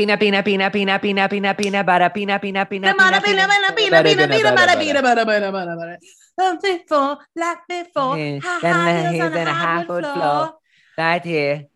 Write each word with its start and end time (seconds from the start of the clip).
Bina, 0.00 0.16
bina, 0.16 0.42
bina, 0.42 0.70
bina, 0.70 0.98
bina, 0.98 1.28
bina, 1.28 1.52
bina, 1.52 1.84
bara, 1.84 2.08
bina, 2.08 2.38
bina, 2.38 2.64
bina, 2.64 2.94
bina, 2.94 3.20
bina, 3.20 3.20
bina, 3.20 3.76
bina, 3.76 4.02
bina, 4.02 4.26
bina, 4.28 4.52
bara, 4.56 4.76
bina, 4.78 5.02
bara, 5.02 5.24
bina, 5.26 5.52
bara, 5.52 5.76
bara. 5.76 5.98
Something 6.40 6.80
for, 6.88 7.18
like 7.36 7.58
before, 7.68 8.16
high 8.40 9.12
heels 9.12 9.36
on 9.36 9.46
a 9.46 9.52
hardwood 9.52 10.04
floor. 10.04 10.54
Right 10.96 11.22
here, 11.22 11.66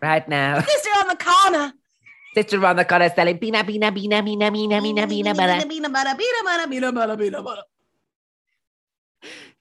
right 0.00 0.28
now. 0.28 0.60
Sister 0.60 0.90
on 1.00 1.08
the 1.08 1.16
corner. 1.16 1.72
Sister 2.32 2.60
around 2.60 2.76
the 2.76 2.84
corner 2.84 3.10
selling 3.10 3.38
bina, 3.38 3.64
bina, 3.64 3.90
bina, 3.90 4.22
bina, 4.22 4.52
bina, 4.52 4.80
bina, 4.80 5.06
bina, 5.08 5.34
bara. 5.34 5.66
Bina, 5.66 5.90
bara, 5.90 6.14
bina, 6.14 6.44
bara, 6.44 6.66
bina, 6.68 6.92
bara, 6.92 7.16
bina, 7.16 7.42
bara. 7.42 7.62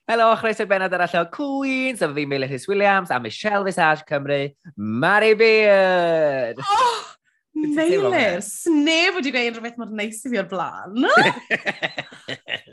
Helo, 0.07 0.35
chroeso 0.37 0.67
benod 0.67 0.93
arall 0.93 1.15
o 1.17 1.25
Queens, 1.31 1.99
efo 2.01 2.13
fi 2.13 2.27
Meilir 2.27 2.49
Rhys 2.51 2.67
Williams 2.67 3.09
a 3.09 3.19
Michelle 3.19 3.63
Visage 3.63 4.03
Cymru, 4.05 4.53
Mary 4.77 5.33
Beard. 5.33 6.59
Oh! 6.59 7.07
Meilir, 7.51 8.39
sneb 8.45 9.17
wedi 9.17 9.31
gweud 9.33 9.57
rhywbeth 9.57 9.79
mor 9.79 9.89
neis 9.95 10.21
i 10.25 10.31
fi 10.31 10.41
o'r 10.41 10.51
blaen. 10.51 11.05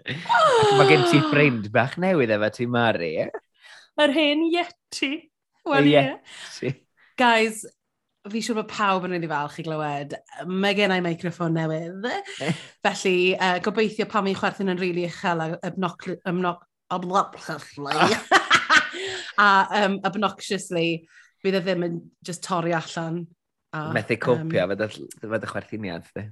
Oh. 0.08 0.78
Mae 0.78 0.86
gen 0.88 1.02
ti 1.10 1.18
ffrind 1.20 1.66
bach 1.74 1.98
newydd 2.00 2.30
efo 2.32 2.48
ti 2.54 2.64
Mari. 2.70 3.10
Yr 4.00 4.12
hen 4.14 4.44
Yeti. 4.48 5.10
Wel 5.68 5.88
ie. 5.90 6.70
Guys, 7.20 7.66
fi 8.32 8.40
siŵr 8.44 8.56
bod 8.60 8.70
pawb 8.72 9.04
yn 9.04 9.12
rili 9.12 9.28
falch 9.28 9.58
i 9.60 9.64
glywed. 9.66 10.14
Mae 10.48 10.76
gen 10.78 10.94
i 10.94 11.02
microffon 11.04 11.52
newydd. 11.58 12.08
Felly, 12.86 13.18
uh, 13.36 13.58
gobeithio 13.64 14.06
pam 14.08 14.30
i 14.30 14.34
chwerthin 14.38 14.72
yn 14.72 14.80
rili 14.80 15.04
really 15.04 15.10
uchel 15.10 15.44
a 15.44 15.50
obnoxious... 15.68 16.22
Obnoc 16.88 17.34
a 19.38 19.48
um, 19.82 19.98
obnoxiously, 20.08 21.02
bydd 21.44 21.58
e 21.58 21.60
ddim 21.66 21.84
yn 21.84 21.98
just 22.24 22.40
torri 22.46 22.72
allan 22.72 23.26
A, 23.72 23.88
Methu 23.92 24.16
copio, 24.16 24.64
um, 24.64 25.08
fedd 25.20 25.44
y 25.44 25.50
chwerthiniad, 25.50 26.06
di. 26.16 26.24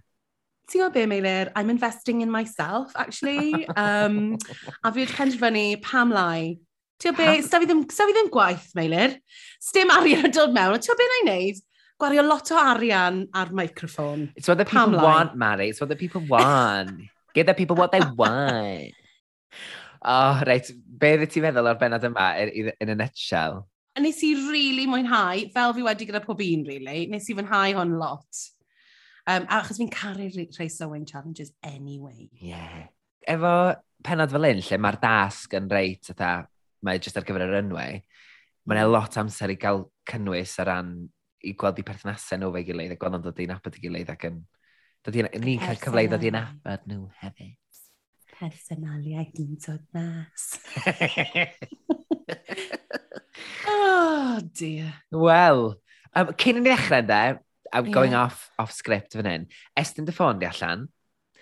Ti'n 0.67 0.81
gwybod 0.81 0.95
be, 0.97 1.03
Meilir? 1.07 1.51
I'm 1.55 1.71
investing 1.71 2.23
in 2.23 2.31
myself, 2.31 2.95
actually. 2.97 3.67
Um, 3.77 4.37
a 4.83 4.91
fi 4.91 5.05
wedi 5.05 5.13
penderfynu 5.13 5.67
pam 5.85 6.11
lai. 6.11 6.57
Ti'n 6.99 7.13
gwybod 7.13 7.21
be, 7.21 7.45
sef 7.47 7.63
i 7.63 7.69
ddim, 7.69 7.85
sef 7.93 8.11
i 8.11 8.17
ddim 8.17 8.33
gwaith, 8.35 8.71
Meilir. 8.79 9.19
Sdim 9.63 9.93
arian 9.95 10.27
yn 10.31 10.35
dod 10.35 10.57
mewn. 10.57 10.81
Ti'n 10.81 10.91
gwybod 10.91 11.03
be 11.05 11.11
na 11.13 11.19
i 11.19 11.27
wneud? 11.27 11.63
Gwario 12.01 12.25
lot 12.27 12.51
o 12.53 12.59
arian 12.61 13.23
ar 13.33 13.53
microphone. 13.57 14.31
It's 14.35 14.49
what 14.49 14.59
the 14.59 14.65
people 14.65 14.97
pam 14.97 15.05
want, 15.05 15.37
Mary. 15.37 15.71
It's 15.71 15.81
what 15.81 15.89
the 15.89 15.97
people 15.97 16.25
want. 16.29 17.07
Give 17.33 17.47
the 17.47 17.55
people 17.55 17.77
what 17.77 17.93
they 17.93 18.01
want. 18.17 18.93
Oh, 20.03 20.43
reit. 20.49 20.73
Be 20.73 21.15
ddyd 21.21 21.33
ti'n 21.33 21.47
meddwl 21.47 21.71
o'r 21.71 21.79
benod 21.81 22.05
yma 22.09 22.27
in, 22.43 22.73
in 22.81 22.93
a 22.93 22.99
nutshell? 22.99 23.67
A 23.97 24.03
nes 24.05 24.19
i 24.21 24.35
rili 24.37 24.51
really 24.53 24.85
mwynhau, 24.91 25.47
fel 25.55 25.73
fi 25.73 25.85
wedi 25.87 26.07
gyda 26.11 26.21
pob 26.21 26.43
un, 26.45 26.67
really, 26.69 27.07
nes 27.09 27.31
i 27.33 27.37
fwynhau 27.37 27.73
hwn 27.79 27.95
lot. 27.97 28.41
Um, 29.27 29.47
achos 29.57 29.79
fi'n 29.81 29.89
caru 29.91 30.27
rhai 30.29 30.69
sewing 30.69 31.07
challenges 31.09 31.55
anyway. 31.65 32.29
Yeah. 32.39 32.93
Efo 33.27 33.53
penod 34.05 34.35
fel 34.35 34.49
un, 34.51 34.61
lle 34.61 34.79
mae'r 34.85 34.99
dasg 35.01 35.57
yn 35.57 35.71
reit, 35.73 36.11
ytha, 36.13 36.33
mae 36.85 37.01
jyst 37.01 37.17
ar 37.17 37.25
gyfer 37.25 37.47
yr 37.47 37.55
runway, 37.57 38.03
mae'n 38.69 38.83
e 38.83 38.91
lot 38.91 39.17
amser 39.23 39.55
i 39.55 39.57
gael 39.63 39.87
cynnwys 40.13 40.59
ar 40.61 40.69
ran 40.75 40.93
i 41.47 41.55
gweld 41.57 41.81
i 41.81 41.87
perthnasau 41.89 42.43
nhw 42.43 42.53
fe 42.53 42.67
gilydd, 42.69 42.93
a 42.93 43.01
gweld 43.01 43.17
nhw'n 43.17 43.27
dod 43.31 43.43
i'n 43.47 43.57
apod 43.57 43.81
i 43.81 43.85
gilydd 43.87 44.13
ac 44.13 44.29
yn... 44.29 44.43
Ni'n 45.07 45.63
cael 45.63 45.81
cyfle 45.81 46.05
i 46.05 46.11
ddod 46.11 46.29
i'n 46.29 46.37
apod 46.43 46.85
nhw 46.91 47.07
hefyd. 47.23 47.57
Personaliaeth 48.37 49.33
ni'n 49.39 49.57
dod 49.65 49.85
mas. 49.97 50.51
Oh 54.37 54.41
dear. 54.53 54.93
Wel, 55.09 55.63
um, 56.13 56.31
cyn 56.37 56.59
i 56.59 56.61
ni 56.61 56.69
ddechrau 56.69 57.05
de, 57.09 57.21
I'm 57.73 57.87
going 57.91 58.13
yeah. 58.13 58.27
off, 58.27 58.51
off 58.61 58.75
script 58.75 59.15
fan 59.17 59.29
hyn, 59.31 59.47
estyn 59.81 60.05
dy 60.05 60.13
ffôn 60.13 60.43
di 60.43 60.45
allan. 60.49 60.83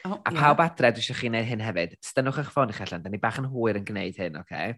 Oh, 0.05 0.20
a 0.20 0.31
pawb 0.31 0.61
adre, 0.62 0.92
dwi 0.95 1.03
eisiau 1.03 1.19
chi 1.19 1.31
wneud 1.31 1.48
hyn 1.48 1.64
hefyd. 1.64 1.97
Stynwch 2.05 2.39
eich 2.45 2.53
ffôn 2.53 2.70
i 2.70 2.77
chi 2.77 2.84
allan, 2.84 3.03
da 3.03 3.11
ni 3.11 3.19
bach 3.19 3.41
yn 3.42 3.48
hwyr 3.51 3.81
yn 3.81 3.86
gwneud 3.89 4.20
hyn, 4.20 4.36
oce? 4.39 4.45
Okay? 4.47 4.77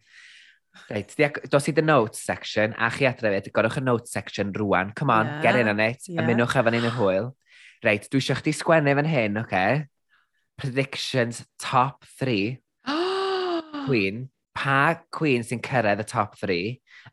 Reit, 0.88 1.12
dos 1.52 1.68
i 1.68 1.74
the 1.76 1.84
notes 1.84 2.22
section, 2.24 2.72
a 2.80 2.88
chi 2.94 3.04
adre 3.10 3.34
fyd, 3.34 3.50
gorwch 3.52 3.76
y 3.82 3.82
notes 3.84 4.16
section 4.16 4.54
rwan. 4.56 4.94
Come 4.96 5.12
on, 5.12 5.28
yeah. 5.34 5.42
get 5.42 5.60
in 5.60 5.68
on 5.74 5.82
it, 5.84 6.08
yeah. 6.08 6.22
a 6.22 6.24
mynwch 6.24 6.56
efo 6.56 6.72
ni'n 6.72 6.88
y 6.88 6.94
hwyl. 6.96 7.34
Reit, 7.84 8.08
dwi 8.08 8.22
eisiau 8.22 8.40
chdi 8.40 8.56
sgwennu 8.56 8.96
fan 8.96 9.10
hyn, 9.12 9.42
oce? 9.42 9.44
Okay? 9.44 9.84
Predictions 10.56 11.44
top 11.60 12.08
3. 12.16 12.56
Queen 13.84 14.30
pa 14.56 14.96
Queen 15.14 15.44
sy'n 15.46 15.62
cyrraedd 15.64 16.02
y 16.02 16.08
top 16.08 16.36
3, 16.40 16.58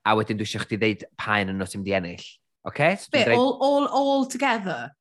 a 0.07 0.15
wedyn 0.17 0.39
dwi 0.39 0.47
eisiau 0.47 0.63
chdi 0.63 0.79
ddeud 0.79 1.05
pa 1.19 1.41
un 1.43 1.53
yn 1.53 1.59
nhw 1.59 1.69
sy'n 1.69 1.83
mynd 1.83 1.91
i 1.91 1.97
ennill. 1.99 2.27
Okay? 2.69 2.95
So 2.95 3.11
Be, 3.11 3.25
dreid... 3.27 3.37
all, 3.37 3.57
all, 3.61 3.87
all 3.91 4.25
together? 4.31 4.91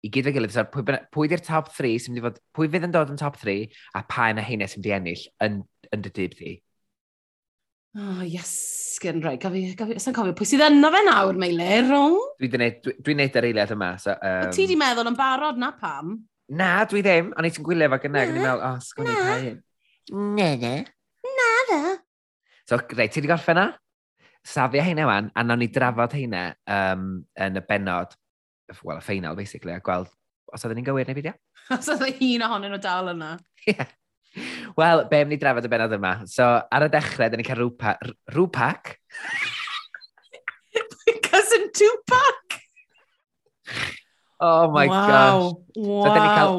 I 0.00 0.08
gyd 0.08 0.24
fe 0.24 0.32
gilydd, 0.32 0.54
so 0.56 0.64
pwy, 0.72 0.96
pwy 1.12 1.28
di'r 1.28 1.44
top 1.44 1.68
3 1.76 1.92
sy'n 2.00 2.14
mynd 2.14 2.22
i 2.22 2.26
fod, 2.28 2.40
pwy 2.56 2.70
fydd 2.72 2.88
yn 2.88 2.96
dod 2.96 3.12
yn 3.12 3.20
top 3.20 3.36
3, 3.40 3.60
a 3.98 4.04
pa 4.08 4.30
un 4.32 4.40
a 4.40 4.44
heine 4.46 4.68
sy'n 4.70 4.80
mynd 4.80 4.90
i 4.90 4.96
ennill 4.96 5.24
yn, 5.44 5.62
yn 5.92 6.04
dy 6.06 6.12
dyb 6.16 6.36
di. 6.38 6.56
Oh, 7.98 8.22
yes, 8.22 8.98
gen 9.02 9.18
rai. 9.24 9.34
Sa'n 9.42 10.14
cofio 10.14 10.32
pwy 10.38 10.46
sydd 10.46 10.62
yna 10.68 10.92
fe 10.94 11.02
nawr, 11.08 11.38
Meilir? 11.42 11.90
Dwi'n 11.90 12.62
neud, 12.62 12.80
dwi, 12.86 12.94
dwi 13.02 13.16
neud 13.18 13.38
yr 13.40 13.48
eiliad 13.50 13.74
yma. 13.74 13.92
So, 14.00 14.14
um... 14.14 14.46
O 14.46 14.54
ti 14.54 14.68
di 14.70 14.78
meddwl 14.78 15.10
yn 15.10 15.18
barod 15.18 15.58
na 15.60 15.72
pam? 15.76 16.14
Na, 16.54 16.70
dwi 16.88 17.02
ddim. 17.04 17.34
ond 17.36 17.46
i 17.46 17.52
ti'n 17.54 17.66
gwylio 17.66 17.90
fo 17.90 17.98
gynnau, 18.04 18.22
ac 18.22 18.30
o'n 18.30 18.38
i'n 18.38 18.46
meddwl, 18.46 18.64
o, 18.64 18.70
sgwni 18.86 19.18
pa 19.18 19.36
un. 19.50 19.60
Ne, 20.38 20.48
ne. 20.62 20.74
Hello. 21.70 21.94
So, 22.66 22.78
reit, 22.98 23.12
ti 23.14 23.20
wedi 23.20 23.28
gorffen 23.30 23.54
na? 23.54 23.68
Safio 24.42 24.82
heina 24.82 25.04
wan, 25.06 25.28
a 25.38 25.42
nawn 25.44 25.60
ni 25.62 25.68
drafod 25.70 26.14
heina 26.16 26.48
um, 26.66 27.20
yn 27.38 27.58
y 27.60 27.62
benod, 27.68 28.16
well, 28.82 28.98
y 28.98 29.04
ffeinal, 29.04 29.36
basically, 29.38 29.76
a 29.76 29.82
gweld 29.84 30.10
os 30.50 30.64
oedden 30.66 30.80
ni'n 30.80 30.88
gywir 30.88 31.06
neu 31.06 31.14
beidio. 31.14 31.34
os 31.76 31.90
oedden 31.94 32.24
un 32.26 32.44
ohonyn 32.48 32.74
nhw 32.74 32.80
dal 32.82 33.12
yna. 33.12 33.28
Yeah. 33.68 33.92
Wel, 34.74 35.04
be 35.12 35.20
ni 35.30 35.38
drafod 35.38 35.68
y 35.68 35.70
benod 35.70 35.94
yma? 35.94 36.12
So, 36.30 36.48
ar 36.58 36.88
y 36.88 36.90
dechrau, 36.90 37.30
da 37.30 37.38
ni'n 37.38 37.46
cael 37.46 37.62
rwpa, 37.62 37.94
rwpac. 38.34 38.96
Cousin 41.28 41.70
Tupac! 41.70 42.58
Oh 44.42 44.72
my 44.74 44.88
wow. 44.90 45.06
gosh. 45.06 45.54
Wow. 45.78 46.02
So, 46.02 46.10
da 46.10 46.18
ni'n 46.18 46.34
cael 46.34 46.58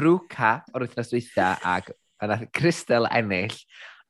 rwca 0.00 0.52
o'r 0.74 0.88
wythnos 0.88 1.14
dwytha 1.14 1.52
ac 1.76 1.94
yna 2.26 2.42
Crystal 2.50 3.06
ennill 3.14 3.54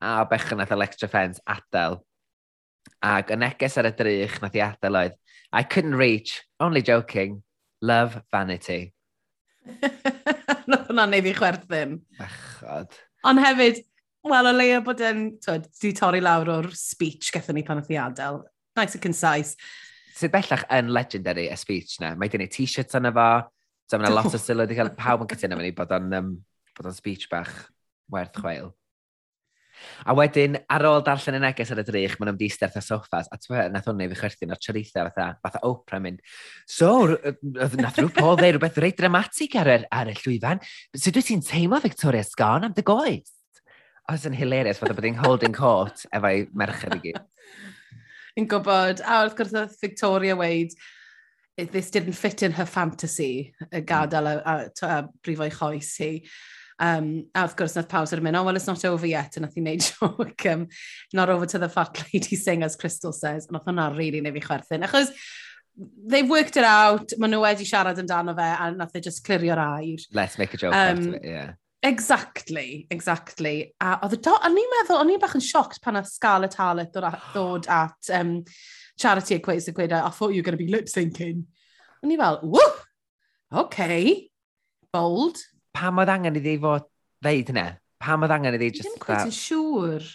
a 0.00 0.24
bechyn 0.28 0.60
nath 0.60 0.72
Electra 0.74 1.08
Fence 1.08 1.42
adael. 1.48 2.00
Ac 3.04 3.32
y 3.32 3.38
neges 3.40 3.76
ar 3.80 3.88
y 3.88 3.92
drych 3.96 4.40
nath 4.42 4.56
i 4.56 4.64
adael 4.64 4.98
oedd, 5.04 5.18
I 5.52 5.64
couldn't 5.64 5.98
reach, 5.98 6.44
only 6.60 6.82
joking, 6.82 7.42
love 7.82 8.22
vanity. 8.30 8.92
Nath 10.70 10.86
hwnna'n 10.88 11.10
neud 11.10 11.26
i 11.26 11.32
chwerthin. 11.34 11.96
Bechod. 12.18 12.94
Ond 13.26 13.42
hefyd, 13.42 13.80
wel, 14.30 14.48
o 14.48 14.52
leia 14.54 14.80
bod 14.84 15.02
yn, 15.04 15.24
twyd, 15.42 15.66
di 15.82 15.92
torri 15.96 16.22
lawr 16.22 16.52
o'r 16.54 16.70
speech 16.76 17.32
gethon 17.34 17.58
ni 17.58 17.64
pan 17.66 17.82
oedd 17.82 17.90
i 17.90 17.98
adael. 18.00 18.42
Nice 18.78 18.96
and 18.96 19.04
concise. 19.04 19.56
Sydd 20.16 20.32
bellach 20.34 20.66
yn 20.76 20.92
legendary 20.94 21.48
y 21.50 21.58
speech 21.58 21.98
na. 22.02 22.14
Mae 22.18 22.30
gen 22.32 22.46
i 22.46 22.50
t-shirts 22.52 22.98
yna 22.98 23.12
fo. 23.16 23.28
So, 23.90 23.98
mae 23.98 24.06
yna 24.06 24.16
lot 24.20 24.36
o 24.36 24.40
sylw 24.44 24.64
wedi 24.64 24.78
cael 24.78 24.94
pawb 24.98 25.26
yn 25.26 25.32
cytuno 25.32 25.58
fyny 25.58 25.74
bod 25.76 25.96
o'n 25.98 26.18
um, 26.20 26.34
bod 26.78 26.90
o'n 26.92 26.96
speech 26.96 27.26
bach 27.32 27.50
werth 28.14 28.38
chweil. 28.38 28.70
A 30.04 30.14
wedyn, 30.16 30.58
ar 30.70 30.84
ôl 30.88 31.04
darllen 31.06 31.38
y 31.38 31.42
neges 31.44 31.72
ar 31.74 31.82
y 31.82 31.84
drych, 31.86 32.16
mae'n 32.20 32.32
ymdeister 32.34 32.70
fatha 32.70 32.82
soffas, 32.84 33.28
a 33.30 33.38
ti'n 33.38 33.54
meddwl, 33.56 33.72
nath 33.74 33.88
hwnna 33.90 34.06
i 34.06 34.12
fi 34.12 34.20
chwerthin 34.20 34.54
o'r 34.54 34.62
treitha 34.62 35.06
fatha, 35.08 35.26
fatha 35.44 35.62
Oprah 35.68 36.02
mynd, 36.04 36.22
so, 36.68 36.92
nath 37.80 37.98
rhyw 37.98 38.12
Paul 38.16 38.38
ddeud 38.40 38.56
rhywbeth 38.56 38.80
reit 38.84 39.00
dramatig 39.00 39.56
ar, 39.60 39.72
er, 39.74 39.88
ar 39.94 40.12
y 40.12 40.16
llwyfan, 40.20 40.62
sut 40.96 41.18
wyt 41.20 41.30
ti'n 41.30 41.44
teimlo 41.46 41.82
Victoria 41.84 42.24
Sgon 42.26 42.68
am 42.68 42.76
dy 42.76 42.86
goes? 42.86 43.34
O, 44.10 44.14
it's 44.14 44.26
yn 44.26 44.34
hilarious, 44.34 44.80
fatha 44.80 44.96
bod 44.96 45.06
i'n 45.06 45.20
holding 45.20 45.52
court 45.54 46.06
efo'i 46.10 46.46
merched 46.56 46.96
i 46.96 47.02
gyd. 47.04 47.20
Yn 48.38 48.46
gwybod, 48.50 49.02
a 49.02 49.20
wrth 49.24 49.36
gwrs 49.38 49.52
oedd 49.58 49.76
Victoria 49.82 50.36
weid, 50.38 50.74
this 51.56 51.90
didn't 51.90 52.18
fit 52.18 52.42
in 52.42 52.52
her 52.52 52.66
fantasy, 52.66 53.52
y 53.70 53.82
gadael 53.86 54.26
a, 54.30 54.34
a, 54.40 54.54
a, 54.66 54.86
a 54.86 55.08
brifo'i 55.22 55.50
choes 55.52 55.92
hi. 56.00 56.10
Um, 56.80 57.26
a 57.34 57.44
wrth 57.44 57.56
gwrs, 57.58 57.76
nath 57.76 57.90
pawb 57.92 58.08
sort 58.08 58.18
of 58.18 58.24
mynd, 58.24 58.38
oh, 58.38 58.42
well, 58.42 58.56
it's 58.56 58.66
not 58.66 58.84
over 58.88 59.06
yet, 59.06 59.36
and 59.36 59.44
nath 59.44 59.58
i 59.58 59.60
wneud 59.60 59.84
joke, 60.00 60.46
um, 60.48 60.66
not 61.12 61.28
over 61.28 61.44
to 61.44 61.58
the 61.58 61.68
fat 61.68 62.02
lady 62.06 62.36
sing, 62.36 62.62
as 62.62 62.74
Crystal 62.74 63.12
says, 63.12 63.46
and 63.46 63.58
nath 63.58 63.66
hwnna 63.68 63.90
really 63.98 64.22
neu 64.24 64.32
fi 64.32 64.40
chwerthin, 64.46 64.86
achos 64.88 65.12
they've 66.06 66.28
worked 66.28 66.56
it 66.56 66.64
out, 66.64 67.12
maen 67.18 67.34
nhw 67.34 67.42
wedi 67.44 67.66
siarad 67.68 68.00
amdano 68.00 68.34
fe, 68.36 68.48
a 68.56 68.70
nath 68.72 68.94
they 68.94 69.04
just 69.04 69.24
clirio'r 69.26 69.60
air. 69.60 69.98
Let's 70.12 70.38
make 70.38 70.54
a 70.54 70.62
joke 70.62 70.74
um, 70.74 70.80
out 70.80 71.06
of 71.06 71.14
it, 71.20 71.24
yeah. 71.24 71.52
Exactly, 71.82 72.86
exactly. 72.90 73.74
A 73.80 73.94
oedd 74.04 74.18
y 74.18 74.20
do, 74.24 74.34
o'n 74.36 74.52
ni'n 74.56 74.74
meddwl, 74.74 74.98
o'n 75.00 75.12
i'n 75.14 75.20
bach 75.20 75.36
yn 75.38 75.44
sioct 75.44 75.80
pan 75.84 75.96
oedd 76.00 76.10
Scarlett 76.10 76.58
Harlett 76.60 76.92
ddod 76.92 77.06
at, 77.08 77.22
ddod 77.32 77.68
at 77.72 78.10
um, 78.18 78.34
charity 79.00 79.38
equates 79.38 79.68
yn 79.70 79.76
gweud, 79.76 79.94
e, 79.96 80.00
I 80.00 80.12
thought 80.12 80.34
you 80.34 80.42
were 80.42 80.48
going 80.48 80.58
to 80.58 80.64
be 80.64 80.68
lip 80.72 80.90
syncing. 80.92 81.46
O'n 82.04 82.12
i 82.12 82.18
fel, 82.20 82.40
woo, 82.44 82.66
okay, 83.64 84.28
bold, 84.92 85.40
pam 85.76 86.00
oedd 86.02 86.12
angen 86.12 86.38
iddi 86.40 86.56
fod 86.62 86.86
ddeud 87.24 87.52
hynna? 87.52 87.66
Pam 88.00 88.24
oedd 88.24 88.36
angen 88.36 88.56
iddi 88.58 88.70
just... 88.74 88.88
Ddim 88.88 89.02
cwet 89.02 89.26
yn 89.28 89.34
siŵr. 89.36 90.06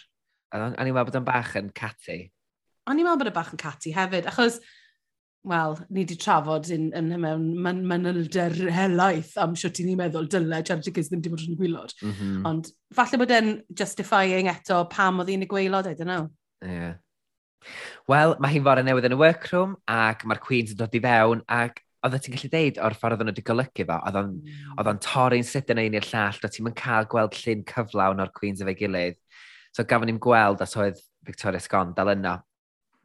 O'n 0.56 0.72
i'n 0.72 0.96
meddwl 0.96 1.10
bod 1.10 1.20
o'n 1.20 1.28
bach 1.28 1.54
yn 1.60 1.70
cati. 1.76 2.18
O'n 2.86 2.98
i'n 2.98 3.06
meddwl 3.06 3.24
bod 3.24 3.30
o'n 3.32 3.38
bach 3.38 3.54
yn 3.54 3.60
cati 3.60 3.94
hefyd, 3.94 4.28
achos, 4.30 4.58
wel, 5.46 5.76
ni 5.88 6.02
wedi 6.02 6.16
trafod 6.18 6.68
yn, 6.74 6.88
yn 6.98 7.12
mewn 7.22 7.46
man, 7.62 7.82
manylder 7.86 8.54
helaeth 8.74 9.36
am 9.42 9.54
siwt 9.58 9.80
i 9.82 9.86
ni'n 9.86 10.00
meddwl 10.00 10.26
dyle 10.30 10.60
Charlie 10.66 10.94
Kiss 10.94 11.10
ddim 11.12 11.22
wedi 11.22 11.32
bod 11.32 11.46
yn 11.46 11.58
gwylod. 11.60 11.94
Mm 12.02 12.12
-hmm. 12.12 12.44
Ond 12.50 12.70
falle 12.94 13.20
bod 13.22 13.34
e'n 13.36 13.52
justifying 13.78 14.50
eto 14.50 14.82
pam 14.90 15.22
oedd 15.22 15.30
hi'n 15.30 15.46
y 15.46 15.50
gweilod, 15.50 15.86
I 15.86 15.94
don't 15.94 16.10
know. 16.10 16.30
Yeah. 16.64 16.96
Wel, 18.10 18.36
mae 18.42 18.54
hi'n 18.54 18.66
fore 18.66 18.82
newydd 18.86 19.08
yn 19.08 19.16
y 19.16 19.20
workroom 19.20 19.76
ac 19.90 20.26
mae'r 20.26 20.42
Queen's 20.42 20.74
yn 20.74 20.80
dod 20.82 20.94
i 20.94 21.02
fewn 21.02 21.42
ac 21.46 21.82
oedd 22.04 22.16
e 22.16 22.20
ti'n 22.22 22.36
gallu 22.36 22.50
deud 22.52 22.80
o'r 22.86 22.96
ffordd 22.98 23.16
oedd 23.16 23.28
nhw 23.28 23.34
wedi 23.34 23.44
golygu 23.46 23.86
fo, 23.88 23.98
oedd 24.08 24.18
o'n 24.20 24.32
mm. 24.36 25.00
torri'n 25.06 25.46
sydyn 25.46 25.80
ein 25.82 25.96
i'r 25.96 26.08
llall, 26.10 26.40
oedd 26.42 26.54
ti'n 26.54 26.74
cael 26.78 27.08
gweld 27.12 27.38
llun 27.40 27.64
cyflawn 27.70 28.22
o'r 28.24 28.32
Queens 28.36 28.62
efo'i 28.64 28.76
gilydd. 28.78 29.18
So 29.76 29.84
gafon 29.88 30.10
ni'n 30.10 30.20
gweld 30.22 30.62
os 30.64 30.76
oedd 30.80 31.00
Victoria 31.26 31.60
Sgon 31.60 31.94
dal 31.96 32.12
yno. 32.14 32.36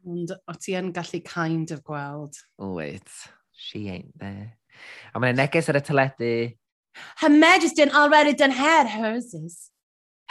Ond 0.08 0.32
o 0.34 0.56
ti 0.58 0.76
yn 0.78 0.92
gallu 0.94 1.22
kind 1.26 1.72
of 1.74 1.82
gweld. 1.86 2.38
Oh 2.58 2.74
wait, 2.78 3.08
she 3.52 3.88
ain't 3.88 4.12
there. 4.18 4.58
A 5.14 5.20
mae'n 5.22 5.38
neges 5.38 5.70
ar 5.70 5.78
y 5.78 5.84
teledu. 5.84 6.32
Her 7.20 7.30
Majesty 7.32 7.88
already 7.88 8.34
done 8.34 8.52
had 8.52 8.86
hers 8.86 9.32
is. 9.34 9.71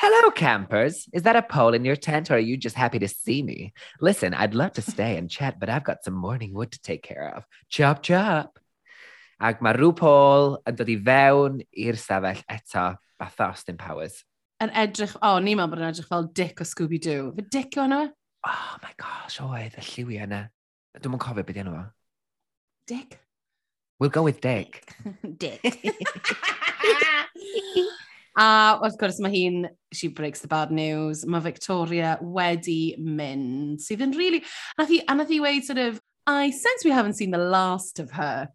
Hello, 0.03 0.31
campers. 0.31 1.07
Is 1.13 1.21
that 1.23 1.35
a 1.35 1.43
pole 1.43 1.75
in 1.75 1.85
your 1.85 1.95
tent, 1.95 2.31
or 2.31 2.33
are 2.33 2.39
you 2.39 2.57
just 2.57 2.75
happy 2.75 2.97
to 2.97 3.07
see 3.07 3.43
me? 3.43 3.71
Listen, 3.99 4.33
I'd 4.33 4.55
love 4.55 4.73
to 4.73 4.81
stay 4.81 5.15
and 5.15 5.29
chat, 5.29 5.59
but 5.59 5.69
I've 5.69 5.83
got 5.83 6.03
some 6.03 6.15
morning 6.15 6.55
wood 6.55 6.71
to 6.71 6.81
take 6.81 7.03
care 7.03 7.31
of. 7.35 7.45
Chop, 7.69 8.01
chop. 8.01 8.57
Ac 9.39 9.61
mae 9.61 9.77
rhyw 9.77 9.93
Paul 9.93 10.57
yn 10.65 10.79
dod 10.79 10.89
i 10.89 10.97
fewn 11.05 11.61
i'r 11.85 12.01
sefell 12.01 12.41
eto, 12.49 12.87
fath 13.21 13.45
Austin 13.45 13.77
Powers. 13.77 14.25
Yn 14.65 14.73
edrych, 14.73 15.13
o, 15.21 15.35
oh, 15.35 15.37
ni'n 15.37 15.61
meddwl 15.61 15.75
bod 15.75 15.85
yn 15.85 15.91
edrych 15.91 16.09
fel 16.09 16.27
Dick 16.41 16.65
o 16.65 16.69
Scooby-Doo. 16.71 17.29
Fe 17.37 17.47
Dick 17.59 17.77
o'n 17.77 17.93
nhw? 17.93 18.09
E? 18.09 18.49
Oh 18.49 18.75
my 18.81 18.97
gosh, 19.05 19.37
oedd, 19.45 19.77
y 19.77 19.85
lliwi 19.85 20.17
yna. 20.25 20.47
Dwi'n 20.97 21.13
mwyn 21.13 21.25
cofio 21.29 21.45
beth 21.45 21.61
yna 21.61 21.77
fo. 21.77 21.85
Dick? 22.89 23.21
We'll 24.01 24.09
go 24.09 24.25
with 24.25 24.41
Dick. 24.41 24.81
Dick. 25.45 25.61
A 28.39 28.79
wrth 28.79 28.95
gwrs 28.99 29.19
mae 29.19 29.33
hi'n, 29.33 29.65
she 29.91 30.07
breaks 30.07 30.39
the 30.39 30.47
bad 30.47 30.71
news, 30.71 31.25
mae 31.27 31.43
Victoria 31.43 32.15
wedi 32.21 32.95
mynd, 32.95 33.81
sydd 33.83 34.05
yn 34.05 34.15
really, 34.15 34.39
a 34.79 35.15
nath 35.15 35.33
hi 35.33 35.39
weid 35.43 35.65
sort 35.67 35.81
of, 35.83 35.99
I 36.27 36.49
sense 36.51 36.85
we 36.85 36.91
haven't 36.95 37.17
seen 37.19 37.31
the 37.31 37.41
last 37.41 37.99
of 37.99 38.11
her. 38.15 38.47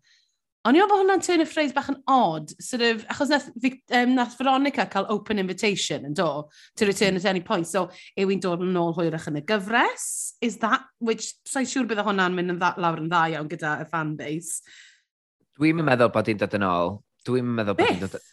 O'n 0.67 0.75
i'n 0.75 0.81
meddwl 0.81 0.89
bod 0.91 1.03
hwnna'n 1.03 1.21
turn 1.23 1.45
y 1.45 1.47
phrase 1.47 1.75
bach 1.77 1.91
yn 1.93 1.99
odd, 2.11 2.55
sort 2.57 2.83
of, 2.83 3.05
achos 3.13 3.29
nath, 3.31 3.51
um, 3.95 4.15
nath 4.17 4.39
Veronica 4.39 4.87
cael 4.91 5.07
open 5.13 5.39
invitation 5.39 6.09
yn 6.09 6.17
do, 6.17 6.29
to 6.75 6.89
return 6.89 7.21
at 7.21 7.29
any 7.29 7.43
point, 7.45 7.69
so 7.69 7.85
yw 8.17 8.33
i'n 8.33 8.41
dod 8.43 8.65
yn 8.65 8.81
ôl 8.81 8.97
hwyrach 8.97 9.29
yn 9.31 9.39
y 9.39 9.45
gyfres, 9.47 10.07
is 10.43 10.57
that, 10.65 10.89
which, 10.99 11.35
sa'n 11.47 11.69
so 11.69 11.77
siŵr 11.77 11.91
bydd 11.93 12.01
hwnna'n 12.09 12.35
mynd 12.35 12.57
yn 12.57 12.63
dda, 12.63 12.73
lawr 12.83 13.05
yn 13.05 13.13
dda 13.13 13.27
iawn 13.35 13.53
gyda 13.53 13.77
y 13.85 13.91
fanbase. 13.93 14.65
Dwi'n 15.61 15.85
meddwl 15.85 16.11
bod 16.17 16.33
hi'n 16.33 16.41
dod 16.41 16.57
yn 16.59 16.67
ôl. 16.67 16.97
Dwi'n 17.29 17.55
meddwl 17.61 17.77
bod 17.77 17.93
hi'n 17.93 18.03
dod 18.03 18.17
yn 18.17 18.25
ôl 18.25 18.33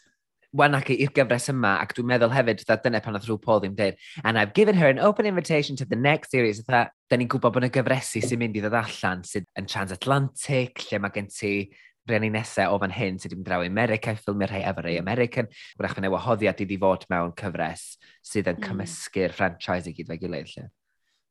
wanagu 0.54 0.96
i'r 0.96 1.14
gyfres 1.16 1.50
yma, 1.52 1.78
ac 1.82 1.96
dwi'n 1.98 2.10
meddwl 2.12 2.34
hefyd, 2.34 2.62
dda, 2.62 2.78
dyna 2.84 3.02
pan 3.04 3.18
oedd 3.18 3.26
rhyw 3.28 3.40
Paul 3.42 3.64
ddim 3.64 3.78
dweud, 3.78 3.98
and 4.24 4.38
I've 4.38 4.54
given 4.54 4.78
her 4.78 4.90
an 4.90 5.00
open 5.00 5.26
invitation 5.26 5.76
to 5.78 5.86
the 5.86 5.98
next 5.98 6.32
series, 6.32 6.62
dda, 6.62 6.86
da 7.10 7.18
ni'n 7.18 7.32
gwybod 7.32 7.56
bod 7.56 7.66
y 7.68 7.72
gyfresu 7.74 8.22
sy'n 8.22 8.42
mynd 8.42 8.60
i 8.60 8.64
ddod 8.64 8.78
allan, 8.84 9.26
sydd 9.28 9.50
yn 9.60 9.70
transatlantic, 9.70 10.86
lle 10.90 11.02
mae 11.02 11.16
gen 11.16 11.32
ti 11.34 11.56
rhieni 12.10 12.30
nesau 12.34 12.76
o 12.76 12.80
fan 12.84 12.94
hyn 12.94 13.18
sydd 13.22 13.34
wedi 13.34 13.48
draw 13.48 13.64
i 13.64 13.72
America, 13.72 14.14
ffilmio 14.20 14.50
rhai 14.50 14.64
efo 14.68 14.84
rei 14.84 14.98
American, 15.00 15.50
wrach 15.80 15.96
fyna 15.98 16.12
wahoddiad 16.12 16.62
i 16.62 16.80
fod 16.80 17.06
mewn 17.14 17.34
cyfres 17.40 17.86
sydd 18.22 18.50
yn 18.52 18.60
mm. 18.60 18.66
cymysgu'r 18.68 19.36
franchise 19.36 19.90
i 19.90 19.96
gyd 19.96 20.12
fe 20.12 20.20
gilydd. 20.22 20.52
Lle. 20.58 20.68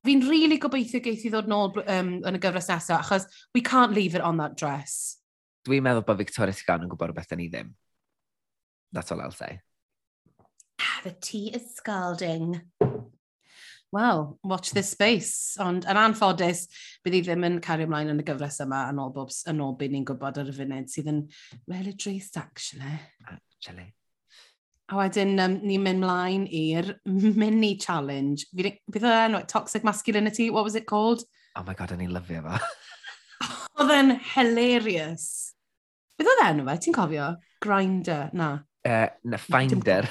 Fi'n 0.02 0.24
rili 0.24 0.48
really 0.48 0.58
gobeithio 0.58 1.02
geith 1.04 1.26
i 1.28 1.30
ddod 1.30 1.50
nôl 1.50 1.76
um, 1.84 2.16
yn 2.26 2.38
y 2.38 2.42
gyfres 2.42 2.70
nesaf, 2.72 3.04
achos 3.04 3.28
we 3.54 3.62
can't 3.62 3.94
leave 3.94 4.16
it 4.18 4.24
on 4.24 4.40
that 4.40 4.56
dress. 4.58 5.18
Dwi'n 5.68 5.84
meddwl 5.84 6.06
bod 6.08 6.18
Victoria 6.18 6.56
Sigan 6.56 6.82
yn 6.86 6.90
gwybod 6.90 7.12
rhywbeth 7.12 7.30
da 7.30 7.38
ni 7.38 7.46
ddim. 7.52 7.70
That's 8.92 9.12
all 9.12 9.20
I'll 9.20 9.30
say. 9.30 9.60
Ah, 10.80 11.00
the 11.04 11.12
tea 11.12 11.50
is 11.54 11.74
scalding. 11.74 12.60
Well, 13.92 14.38
watch 14.42 14.70
this 14.70 14.88
space. 14.88 15.56
Ond 15.60 15.84
yn 15.84 15.98
anffodus, 16.00 16.64
bydd 17.04 17.18
i 17.18 17.22
ddim 17.26 17.44
yn 17.44 17.58
cario 17.64 17.84
ymlaen 17.84 18.14
yn 18.14 18.22
y 18.22 18.24
gyfres 18.24 18.56
yma 18.64 18.86
yn 18.88 19.00
ôl 19.02 19.12
bobs 19.12 19.42
yn 19.52 19.60
ôl 19.60 19.74
byd 19.76 19.92
ni'n 19.92 20.06
gwybod 20.08 20.40
ar 20.40 20.48
y 20.48 20.54
funud 20.56 20.88
sydd 20.88 21.10
yn 21.12 21.18
really 21.68 21.92
drist, 21.92 22.38
actually. 22.40 22.94
Actually. 23.28 23.90
A 24.88 24.96
wedyn 24.96 25.36
um, 25.44 25.58
ni'n 25.60 25.84
mynd 25.84 26.04
mlaen 26.04 26.48
i'r 26.48 26.88
mini 27.04 27.74
challenge. 27.76 28.48
Bydd 28.56 29.04
e 29.04 29.44
toxic 29.52 29.84
masculinity, 29.84 30.48
what 30.48 30.64
was 30.64 30.74
it 30.74 30.88
called? 30.88 31.24
Oh 31.56 31.64
my 31.68 31.76
god, 31.76 31.92
o'n 31.92 32.00
i'n 32.00 32.16
lyfio 32.16 32.40
fo. 32.48 32.58
Oedd 33.82 33.92
e'n 33.92 34.16
hilarious. 34.32 35.26
Bydd 36.16 36.32
oedd 36.32 36.44
enw 36.48 36.64
fe, 36.70 36.80
ti'n 36.80 36.96
cofio? 36.96 37.28
Grinder, 37.60 38.30
na 38.32 38.54
uh, 38.84 39.08
na 39.24 39.36
Finder. 39.36 40.08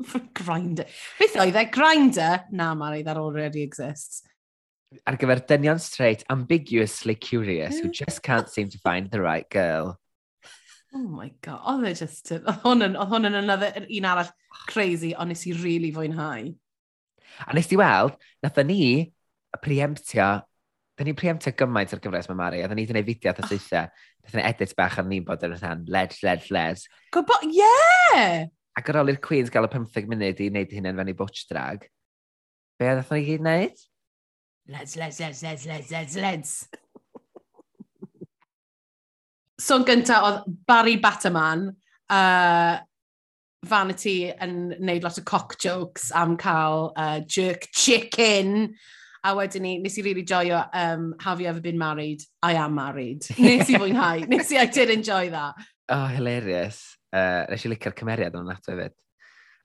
grinder. 0.34 0.86
Beth 1.18 1.36
oedd 1.36 1.56
e? 1.56 1.64
Grinder? 1.72 2.44
Na, 2.50 2.74
Mari, 2.74 3.02
that 3.02 3.16
already 3.16 3.62
exists. 3.62 4.22
Ar 5.06 5.16
gyfer 5.20 5.38
dynion 5.46 5.78
straight, 5.78 6.24
ambiguously 6.30 7.14
curious, 7.14 7.78
who 7.78 7.90
just 7.90 8.22
can't 8.22 8.48
seem 8.48 8.68
to 8.70 8.78
find 8.78 9.10
the 9.10 9.20
right 9.20 9.48
girl. 9.50 9.98
Oh 10.92 11.06
my 11.06 11.30
god, 11.42 11.62
oedd 11.70 11.86
e 11.86 11.94
just... 11.94 12.32
Oedd 12.34 12.64
hwn 12.64 12.88
yn, 12.88 13.38
another, 13.38 13.70
un 13.86 14.10
arall 14.10 14.32
crazy, 14.66 15.14
ond 15.14 15.30
nes 15.30 15.46
i 15.46 15.54
really 15.60 15.92
fwynhau. 15.94 16.50
A 17.46 17.54
nes 17.54 17.70
i 17.70 17.78
weld, 17.78 18.16
nath 18.42 18.58
ni 18.66 19.12
preemptio 19.62 20.40
Dyn 21.00 21.08
ni 21.08 21.14
preemptio 21.16 21.54
gymaint 21.56 21.94
ar 21.96 22.00
gyfres 22.04 22.26
mae 22.28 22.36
Mari, 22.36 22.58
a 22.60 22.66
dyn 22.68 22.76
wedi 22.76 22.90
gwneud 22.90 23.06
fideo 23.06 23.30
at 23.32 23.38
ah. 23.40 23.52
y 23.54 23.56
oh. 23.56 23.86
Nath 24.20 24.34
ni 24.36 24.42
edit 24.44 24.74
bach 24.76 24.98
ar 25.00 25.06
ni'n 25.08 25.24
bod 25.24 25.46
yn 25.46 25.54
rhan, 25.54 25.86
led, 25.88 26.12
led, 26.20 26.44
led. 26.52 26.82
Gwybod! 27.16 27.46
Yeah! 27.56 27.89
Ac 28.78 28.90
ar 28.90 29.00
ôl 29.02 29.12
i'r 29.12 29.20
Queens 29.24 29.50
gael 29.52 29.68
y 29.68 29.72
15 29.72 30.10
munud 30.10 30.42
i 30.42 30.50
wneud 30.50 30.74
hynny'n 30.74 31.00
fan 31.00 31.12
i 31.12 31.16
butch 31.16 31.46
drag, 31.50 31.86
be 32.78 32.88
a 32.88 32.94
ddathon 32.98 33.20
ni 33.20 33.26
gyd 33.28 33.42
wneud? 33.44 33.82
Let's, 34.70 34.94
let's, 34.96 35.18
let's, 35.20 35.42
let's, 35.42 35.66
let's, 35.66 35.90
let's, 35.90 36.16
let's. 36.16 36.52
Sôn 39.60 39.82
so, 39.82 39.88
gyntaf 39.88 40.24
oedd 40.24 40.54
Barry 40.68 40.96
Batterman, 41.02 41.66
uh, 42.08 42.78
Vanity 43.68 44.30
yn 44.40 44.70
neud 44.80 45.04
lot 45.04 45.18
o 45.20 45.24
cock 45.28 45.58
jokes 45.60 46.08
am 46.16 46.38
cael 46.40 46.94
uh, 46.96 47.18
jerk 47.28 47.68
chicken, 47.76 48.72
A 49.20 49.34
wedyn 49.36 49.60
ni, 49.60 49.74
nes 49.78 49.98
i 50.00 50.02
really 50.02 50.22
joio, 50.24 50.62
um, 50.72 51.14
have 51.20 51.42
you 51.42 51.46
ever 51.46 51.60
been 51.60 51.76
married? 51.76 52.22
I 52.42 52.54
am 52.54 52.74
married. 52.74 53.26
Nes 53.38 53.68
i 53.68 53.76
fwynhau. 53.76 54.26
nes 54.28 54.52
i, 54.52 54.56
I 54.62 54.64
did 54.64 54.88
enjoy 54.88 55.28
that. 55.28 55.60
Oh, 55.90 56.06
hilarious. 56.06 56.96
Uh, 57.10 57.42
nes 57.50 57.64
i 57.66 57.70
licio'r 57.72 57.96
cymeriad 57.98 58.36
o'n 58.38 58.46
nato 58.46 58.70
hefyd. 58.72 58.94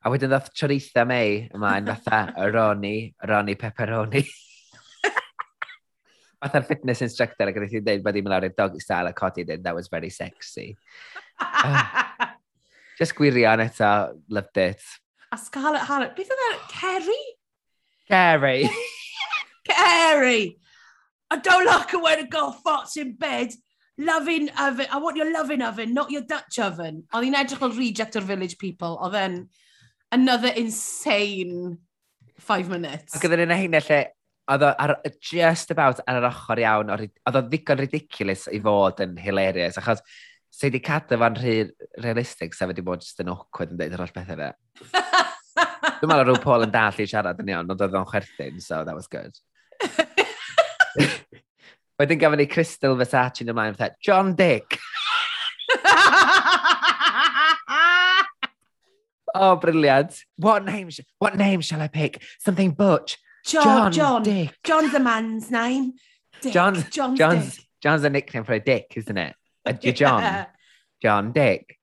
A 0.06 0.12
wedyn 0.14 0.32
ddoth 0.32 0.52
Choritha 0.58 1.06
May 1.06 1.46
ymlaen 1.54 1.88
fatha 1.94 2.50
Roni, 2.54 3.14
Roni 3.30 3.56
Pepperoni. 3.58 4.24
fatha'r 6.46 6.66
fitness 6.68 7.02
instructor 7.06 7.50
ac 7.50 7.58
roedd 7.58 7.74
hi'n 7.74 7.86
dweud 7.86 8.04
bod 8.06 8.18
i'n 8.18 8.26
mynd 8.26 8.34
lawr 8.36 8.48
i'r 8.48 8.58
doggy 8.58 8.82
style 8.84 9.10
a 9.10 9.14
codi 9.18 9.46
dweud 9.48 9.64
that 9.66 9.78
was 9.78 9.90
very 9.92 10.12
sexy. 10.14 10.76
Ah. 11.42 11.74
uh, 11.76 12.28
just 13.00 13.16
gwirion 13.18 13.64
eto, 13.66 13.92
loved 14.30 14.58
it. 14.58 14.84
A 15.32 15.38
Scarlett 15.38 15.88
Harlot, 15.90 16.14
beth 16.16 16.32
oedd 16.32 16.46
e? 16.48 16.52
Kerry? 16.72 17.24
Kerry. 18.08 18.70
Kerry! 19.70 20.60
I 21.32 21.38
don't 21.38 21.66
like 21.66 21.92
her 21.92 22.02
when 22.02 22.20
a 22.20 22.28
girl 22.28 22.56
farts 22.66 22.98
in 22.98 23.16
bed 23.16 23.54
loving 23.98 24.50
oven, 24.60 24.88
I 24.92 24.98
want 24.98 25.18
your 25.18 25.32
loving 25.32 25.62
oven, 25.62 25.94
not 25.94 26.12
your 26.12 26.22
Dutch 26.22 26.60
oven. 26.60 27.04
Oedd 27.14 27.28
hi'n 27.28 27.40
edrych 27.40 27.62
fel 27.62 27.76
reject 27.78 28.18
o'r 28.20 28.28
village 28.28 28.58
people. 28.62 28.98
Oedd 29.00 29.16
then 29.16 29.40
another 30.12 30.52
insane 30.56 31.78
five 32.40 32.70
minutes. 32.70 33.16
Ac 33.16 33.26
oedd 33.26 33.38
yn 33.38 33.46
un 33.48 33.56
hynny 33.56 33.82
lle, 33.88 34.02
oedd 34.52 34.68
o 34.68 34.96
just 35.32 35.72
about 35.74 36.04
ar 36.06 36.22
yr 36.22 36.30
ochr 36.30 36.62
iawn, 36.62 36.94
oedd 36.94 37.40
o 37.40 37.44
ddigon 37.48 37.82
ridiculous 37.82 38.48
i 38.52 38.62
fod 38.64 39.02
yn 39.06 39.16
hilarious, 39.22 39.80
achos 39.82 40.04
sy'n 40.56 40.74
di 40.76 40.82
cadw 40.84 41.18
fan 41.20 41.40
rhy 41.40 41.56
realistig, 42.04 42.56
sef 42.56 42.70
wedi 42.72 42.84
bod 42.86 43.04
just 43.04 43.20
yn 43.24 43.32
awkward 43.34 43.74
yn 43.74 43.80
dweud 43.80 43.96
yr 43.96 44.06
holl 44.06 44.16
bethau 44.16 44.40
fe. 44.40 44.52
Dwi'n 45.96 46.12
meddwl 46.12 46.30
rhyw 46.30 46.44
Paul 46.44 46.66
yn 46.68 46.74
dall 46.74 47.02
i 47.02 47.08
siarad 47.10 47.42
yn 47.42 47.52
iawn, 47.54 47.72
ond 47.72 47.82
oedd 47.82 47.96
o'n 47.96 48.08
chwerthin, 48.12 48.62
so 48.64 48.84
that 48.84 48.96
was 48.96 49.08
good. 49.12 49.36
Wedyn 52.00 52.20
gafon 52.20 52.38
ni 52.38 52.46
Crystal 52.52 52.96
Versace 53.00 53.42
yn 53.46 53.52
ymlaen, 53.54 53.76
fatha, 53.78 53.96
John 54.04 54.36
Dick. 54.36 54.80
oh, 59.36 59.56
briliant. 59.62 60.24
What 60.38 60.66
name, 60.66 60.90
what 61.20 61.38
name 61.38 61.62
shall 61.62 61.82
I 61.82 61.88
pick? 61.88 62.22
Something 62.40 62.72
butch. 62.72 63.18
John, 63.46 63.64
John, 63.64 63.92
John 63.94 64.24
Dick. 64.24 64.58
John's 64.64 64.94
a 64.94 65.00
man's 65.00 65.50
name. 65.52 65.94
Dick. 66.42 66.52
John's, 66.52 66.84
John's, 66.90 67.18
John's, 67.18 67.56
Dick. 67.56 67.66
John's 67.82 68.04
a 68.04 68.10
nickname 68.10 68.44
for 68.44 68.54
a 68.54 68.60
dick, 68.60 68.92
isn't 68.96 69.18
it? 69.18 69.34
A 69.66 69.78
yeah. 69.82 69.92
John. 69.92 70.48
John 71.02 71.32
Dick. 71.32 71.78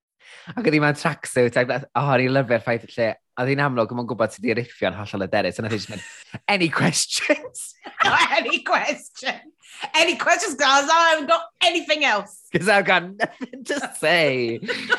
Ac 0.50 0.66
oedd 0.66 0.74
hi 0.74 0.80
mewn 0.82 0.96
tracksuit, 0.98 1.56
ac 1.60 1.70
oh, 1.94 2.08
o'n 2.10 2.22
i'n 2.24 2.32
lyfio'r 2.34 2.62
ffaith 2.64 2.88
lle, 2.96 3.12
a 3.14 3.44
ddim 3.46 3.60
amlwg, 3.62 3.92
mae'n 3.94 4.08
gwybod 4.10 4.32
sydd 4.34 4.48
wedi 4.48 4.56
riffio'n 4.58 4.96
hollol 4.98 5.24
aderus, 5.28 5.60
a 5.60 5.62
nath 5.62 5.76
i 5.76 5.78
just 5.78 5.92
mynd, 5.92 6.02
any 6.50 6.68
questions? 6.72 7.68
any 8.40 8.58
questions? 8.66 9.51
any 9.94 10.16
questions, 10.16 10.54
guys? 10.54 10.88
I 10.90 11.10
haven't 11.10 11.28
got 11.28 11.42
anything 11.62 12.04
else. 12.04 12.42
Because 12.50 12.68
I've 12.68 12.84
got 12.84 13.16
nothing 13.16 13.64
to 13.64 13.92
say. 13.98 14.60
o, 14.62 14.96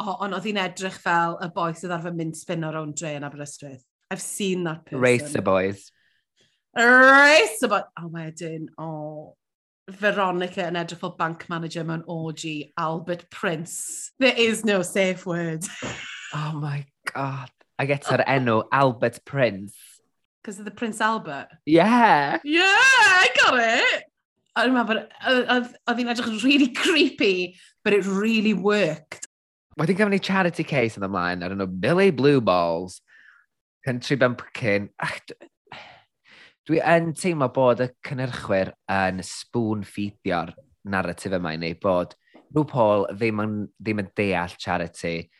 oh, 0.00 0.16
ond 0.24 0.36
oedd 0.36 0.46
hi'n 0.48 0.60
edrych 0.62 0.98
fel 1.02 1.38
y 1.42 1.48
boi 1.54 1.72
sydd 1.78 1.94
arfer 1.96 2.14
mynd 2.14 2.36
spin 2.38 2.66
o 2.66 2.72
rown 2.74 2.94
dre 2.96 3.14
yn 3.18 3.26
Aberystwyth. 3.28 3.84
I've 4.10 4.22
seen 4.22 4.64
that 4.64 4.84
person. 4.86 5.00
Race 5.00 5.32
the 5.32 5.42
boys. 5.42 5.90
Race 6.76 7.58
the 7.60 7.68
boys. 7.68 7.88
A 7.98 8.04
oh, 8.04 8.12
wedyn, 8.14 8.70
o, 8.78 8.88
oh, 8.88 9.36
Veronica 9.88 10.66
yn 10.68 10.76
edrych 10.76 11.00
fel 11.00 11.14
bank 11.16 11.46
manager 11.48 11.84
mewn 11.84 12.04
OG, 12.08 12.44
Albert 12.76 13.28
Prince. 13.30 14.12
There 14.18 14.36
is 14.36 14.64
no 14.64 14.82
safe 14.82 15.24
word. 15.26 15.64
oh 16.34 16.52
my 16.52 16.84
god. 17.12 17.50
I 17.78 17.86
get 17.86 18.06
her 18.06 18.24
enw, 18.26 18.64
Albert 18.72 19.24
Prince. 19.24 19.74
Because 20.42 20.58
of 20.58 20.64
the 20.64 20.70
Prince 20.70 21.00
Albert? 21.00 21.48
Yeah. 21.64 22.38
Yeah, 22.42 22.62
I 22.62 23.28
got 23.40 23.58
it. 23.58 24.04
O'n 24.56 24.72
i'n 24.72 24.78
oedd 24.80 26.00
hi'n 26.00 26.12
edrych 26.14 26.30
yn 26.30 26.40
really 26.42 26.70
creepy, 26.74 27.58
but 27.84 27.92
it 27.92 28.06
really 28.06 28.54
worked. 28.54 29.28
Wedyn 29.78 29.98
gafon 29.98 30.16
ni 30.16 30.18
charity 30.18 30.64
case 30.66 30.98
yn 30.98 31.06
ymlaen, 31.06 31.44
ar 31.44 31.54
yno 31.54 31.68
Billy 31.68 32.10
Blue 32.10 32.40
Balls, 32.40 33.00
Country 33.86 34.16
Bumpkin. 34.18 34.88
Ach, 34.98 35.20
Dwi 36.68 36.82
yn 36.84 37.14
teimlo 37.16 37.46
bod 37.48 37.80
y 37.80 37.86
cynnyrchwyr 38.04 38.74
yn 38.92 39.22
spoon 39.24 39.86
ffeidio'r 39.88 40.50
narratif 40.92 41.32
yma 41.38 41.54
i 41.56 41.60
ni, 41.62 41.70
bod 41.80 42.12
rhyw 42.52 42.66
Paul 42.68 43.06
ddim 43.14 43.40
yn, 43.40 43.54
ddim 43.80 44.02
yn 44.02 44.10
deall 44.18 44.52
charity, 44.60 45.30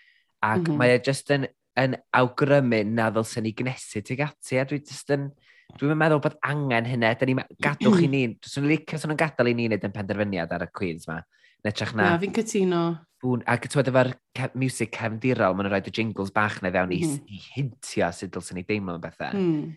ac 0.40 0.62
mm 0.62 0.70
-hmm. 0.70 0.78
mae 0.80 0.94
e 0.94 1.02
just 1.04 1.28
yn, 1.34 1.44
yn 1.76 1.98
awgrymu 2.16 2.80
na 2.94 3.10
ddylsyn 3.12 3.44
ni 3.44 3.52
gnesu 3.58 4.00
tuag 4.00 4.24
ati, 4.30 4.56
a 4.56 4.64
dwi 4.70 4.80
just 4.80 5.12
yn... 5.12 5.28
Dwi'n 5.76 5.98
meddwl 6.00 6.22
bod 6.24 6.38
angen 6.48 6.88
hynny, 6.88 7.10
Da 7.18 7.28
ni'n 7.28 7.42
gadwch 7.62 8.00
i 8.04 8.08
ni. 8.14 8.22
Dwi'n 8.40 8.70
licio 8.70 9.00
sy'n 9.00 9.12
nhw'n 9.12 9.20
gadael 9.20 9.50
i 9.50 9.56
ni 9.58 9.68
wneud 9.68 9.84
yn 9.84 9.94
penderfyniad 9.94 10.54
ar 10.56 10.64
y 10.64 10.70
Queens 10.72 11.04
ma. 11.10 11.18
Netrych 11.66 11.92
na. 11.98 12.14
Na, 12.14 12.22
fi'n 12.22 12.34
cytuno. 12.38 12.82
Bwn, 13.18 13.42
ac 13.50 13.66
tywed 13.66 13.90
efo'r 13.90 14.12
ke 14.38 14.48
music 14.54 14.94
cefndirol, 14.94 15.56
maen 15.58 15.66
nhw'n 15.66 15.74
rhaid 15.74 15.90
y 15.90 15.94
jingles 15.94 16.32
bach 16.34 16.60
na 16.62 16.72
fewn 16.74 16.88
mm. 16.92 16.96
i, 16.96 17.04
mhm. 17.04 17.36
i 17.36 17.42
hintio 17.58 18.10
sut 18.14 18.32
dylsyn 18.34 18.60
ni 18.60 18.64
deimlo 18.66 18.96
yn 18.96 19.04
bethau. 19.04 19.34
Mm. 19.34 19.72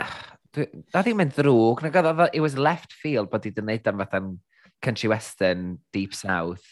Ah, 0.00 0.14
na 0.56 1.02
ddim 1.04 1.22
yn 1.22 1.32
ddrwg. 1.36 1.84
Na 1.84 1.92
gada, 1.94 2.28
it 2.32 2.40
was 2.40 2.58
left 2.58 2.96
field 2.96 3.30
bod 3.30 3.46
i 3.46 3.52
gwneud 3.54 3.86
am 3.86 4.00
fatha'n 4.02 4.30
country 4.82 5.10
western, 5.12 5.78
deep 5.92 6.16
south. 6.16 6.64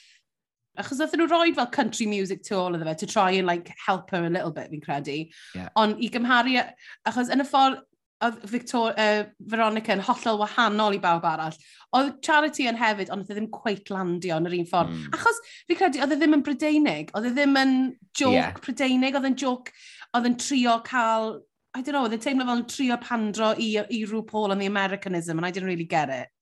Achos 0.78 1.00
oedd 1.02 1.16
nhw 1.18 1.26
roed 1.30 1.56
fel 1.58 1.70
country 1.74 2.06
music 2.06 2.42
to 2.46 2.56
all 2.56 2.74
of 2.74 2.82
fe, 2.82 2.94
to 2.94 3.06
try 3.06 3.32
and 3.32 3.46
like 3.46 3.70
help 3.84 4.10
her 4.10 4.24
a 4.24 4.30
little 4.30 4.52
bit, 4.54 4.70
fi'n 4.70 4.82
credu. 4.82 5.18
Yeah. 5.54 5.70
Ond 5.76 6.02
i 6.02 6.10
gymharu, 6.14 6.56
achos 7.08 7.32
yn 7.34 7.42
y 7.42 7.46
ffordd, 7.48 7.82
oedd 8.24 8.38
Victor, 8.50 8.94
uh, 8.98 9.24
Veronica 9.50 9.94
yn 9.94 10.02
hollol 10.02 10.40
wahanol 10.40 10.96
i 10.96 11.00
bawb 11.02 11.26
arall. 11.28 11.56
Oedd 11.96 12.16
Charity 12.24 12.66
yn 12.70 12.78
hefyd, 12.78 13.12
ond 13.14 13.24
oedd 13.24 13.32
e 13.32 13.36
ddim 13.38 13.50
cweit 13.54 13.92
landio 13.94 14.38
yn 14.40 14.48
yr 14.50 14.56
un 14.58 14.68
ffordd. 14.68 14.94
Mm. 14.94 15.18
Achos 15.18 15.38
fi 15.68 15.76
credu, 15.78 16.02
oedd 16.02 16.14
e 16.16 16.18
ddim 16.18 16.38
yn 16.38 16.44
Brydeinig, 16.46 17.12
oedd 17.14 17.28
e 17.30 17.34
ddim 17.36 17.54
yn 17.60 17.76
joc 18.18 18.34
yeah. 18.34 18.56
Brydeinig, 18.64 19.18
oedd 19.18 19.28
e'n 19.30 19.38
joc, 19.38 19.70
oedd 20.16 20.26
e'n 20.30 20.38
trio 20.42 20.78
cael, 20.88 21.36
I 21.76 21.82
don't 21.82 21.94
know, 21.94 22.08
oedd 22.08 22.16
e'n 22.16 22.24
teimlo 22.24 22.48
fel 22.48 22.62
yn 22.64 22.66
trio 22.72 22.98
pandro 23.04 23.52
i, 23.54 23.70
i 23.78 24.02
rhyw 24.04 24.24
Paul 24.26 24.54
on 24.54 24.58
the 24.58 24.70
Americanism, 24.70 25.38
and 25.38 25.46
I 25.46 25.52
didn't 25.52 25.70
really 25.70 25.88
get 25.88 26.10
it. 26.10 26.34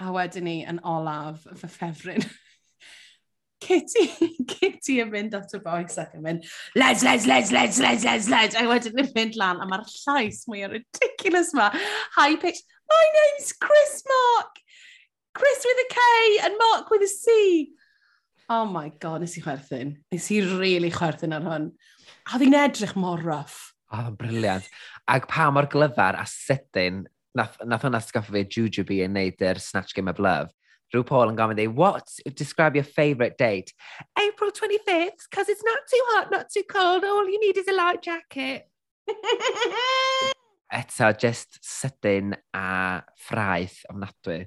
A 0.00 0.10
wedyn 0.14 0.48
ni 0.48 0.60
yn 0.66 0.80
olaf 0.88 1.44
fy 1.60 1.68
ffefryn. 1.68 2.24
Kitty, 3.60 4.06
Kitty 4.50 4.98
yn 5.04 5.10
mynd 5.12 5.34
at 5.36 5.52
y 5.56 5.60
boes 5.64 5.98
ac 6.00 6.14
yn 6.16 6.24
mynd, 6.24 6.46
lads, 6.78 7.04
lads, 7.06 7.26
lads, 7.28 7.52
lads, 7.52 7.80
lads, 7.82 8.06
lads, 8.06 8.28
lads, 8.32 8.56
a 8.56 8.64
wedyn 8.68 9.02
yn 9.02 9.10
mynd 9.16 9.36
lan, 9.40 9.60
a 9.60 9.68
mae'r 9.68 9.84
llais 9.84 10.42
mwy 10.50 10.64
ridiculous 10.72 11.52
ma, 11.56 11.68
high 12.16 12.36
pitch, 12.40 12.62
my 12.90 13.04
name's 13.18 13.52
Chris 13.52 14.00
Mark, 14.08 14.62
Chris 15.34 15.66
with 15.68 15.84
a 15.84 15.88
K 15.94 16.00
and 16.46 16.58
Mark 16.58 16.90
with 16.90 17.02
a 17.02 17.10
C. 17.10 17.72
Oh 18.50 18.64
my 18.66 18.88
god, 18.98 19.22
nes 19.22 19.36
i 19.38 19.44
chwerthin. 19.44 19.94
Nes 20.10 20.26
i 20.34 20.40
really 20.42 20.90
chwerthin 20.90 21.36
ar 21.36 21.44
hwn. 21.46 21.70
A 22.26 22.34
oedd 22.34 22.42
hi'n 22.42 22.56
edrych 22.58 22.96
mor 22.98 23.22
rough. 23.22 23.70
O, 23.92 24.00
oh, 24.00 24.10
briliant. 24.18 24.66
Ac 25.10 25.28
pa 25.30 25.46
mor 25.54 25.68
glyfar 25.70 26.18
a 26.18 26.24
sydyn 26.26 27.04
nath, 27.38 27.60
nath 27.62 27.86
hwnna 27.86 28.00
sgoffa 28.02 28.34
fi 28.34 28.42
Juju 28.56 28.84
yn 29.04 29.14
neud 29.14 29.44
yr 29.46 29.60
Snatch 29.62 29.94
Game 29.94 30.10
of 30.10 30.18
Love. 30.18 30.50
RuPaul 30.94 31.28
and 31.28 31.36
Gamma 31.36 31.54
they 31.54 31.68
what, 31.68 32.08
describe 32.34 32.74
your 32.74 32.84
favourite 32.84 33.38
date? 33.38 33.72
April 34.18 34.50
25th, 34.50 35.28
because 35.30 35.48
it's 35.48 35.64
not 35.64 35.78
too 35.90 36.02
hot, 36.08 36.30
not 36.30 36.50
too 36.50 36.62
cold. 36.68 37.04
All 37.04 37.28
you 37.28 37.40
need 37.40 37.56
is 37.56 37.68
a 37.68 37.72
light 37.72 38.02
jacket. 38.02 38.68
Eto, 40.72 41.18
just 41.18 41.58
sydyn 41.62 42.36
a 42.54 43.02
ffraith 43.18 43.82
ofnadwy. 43.90 44.46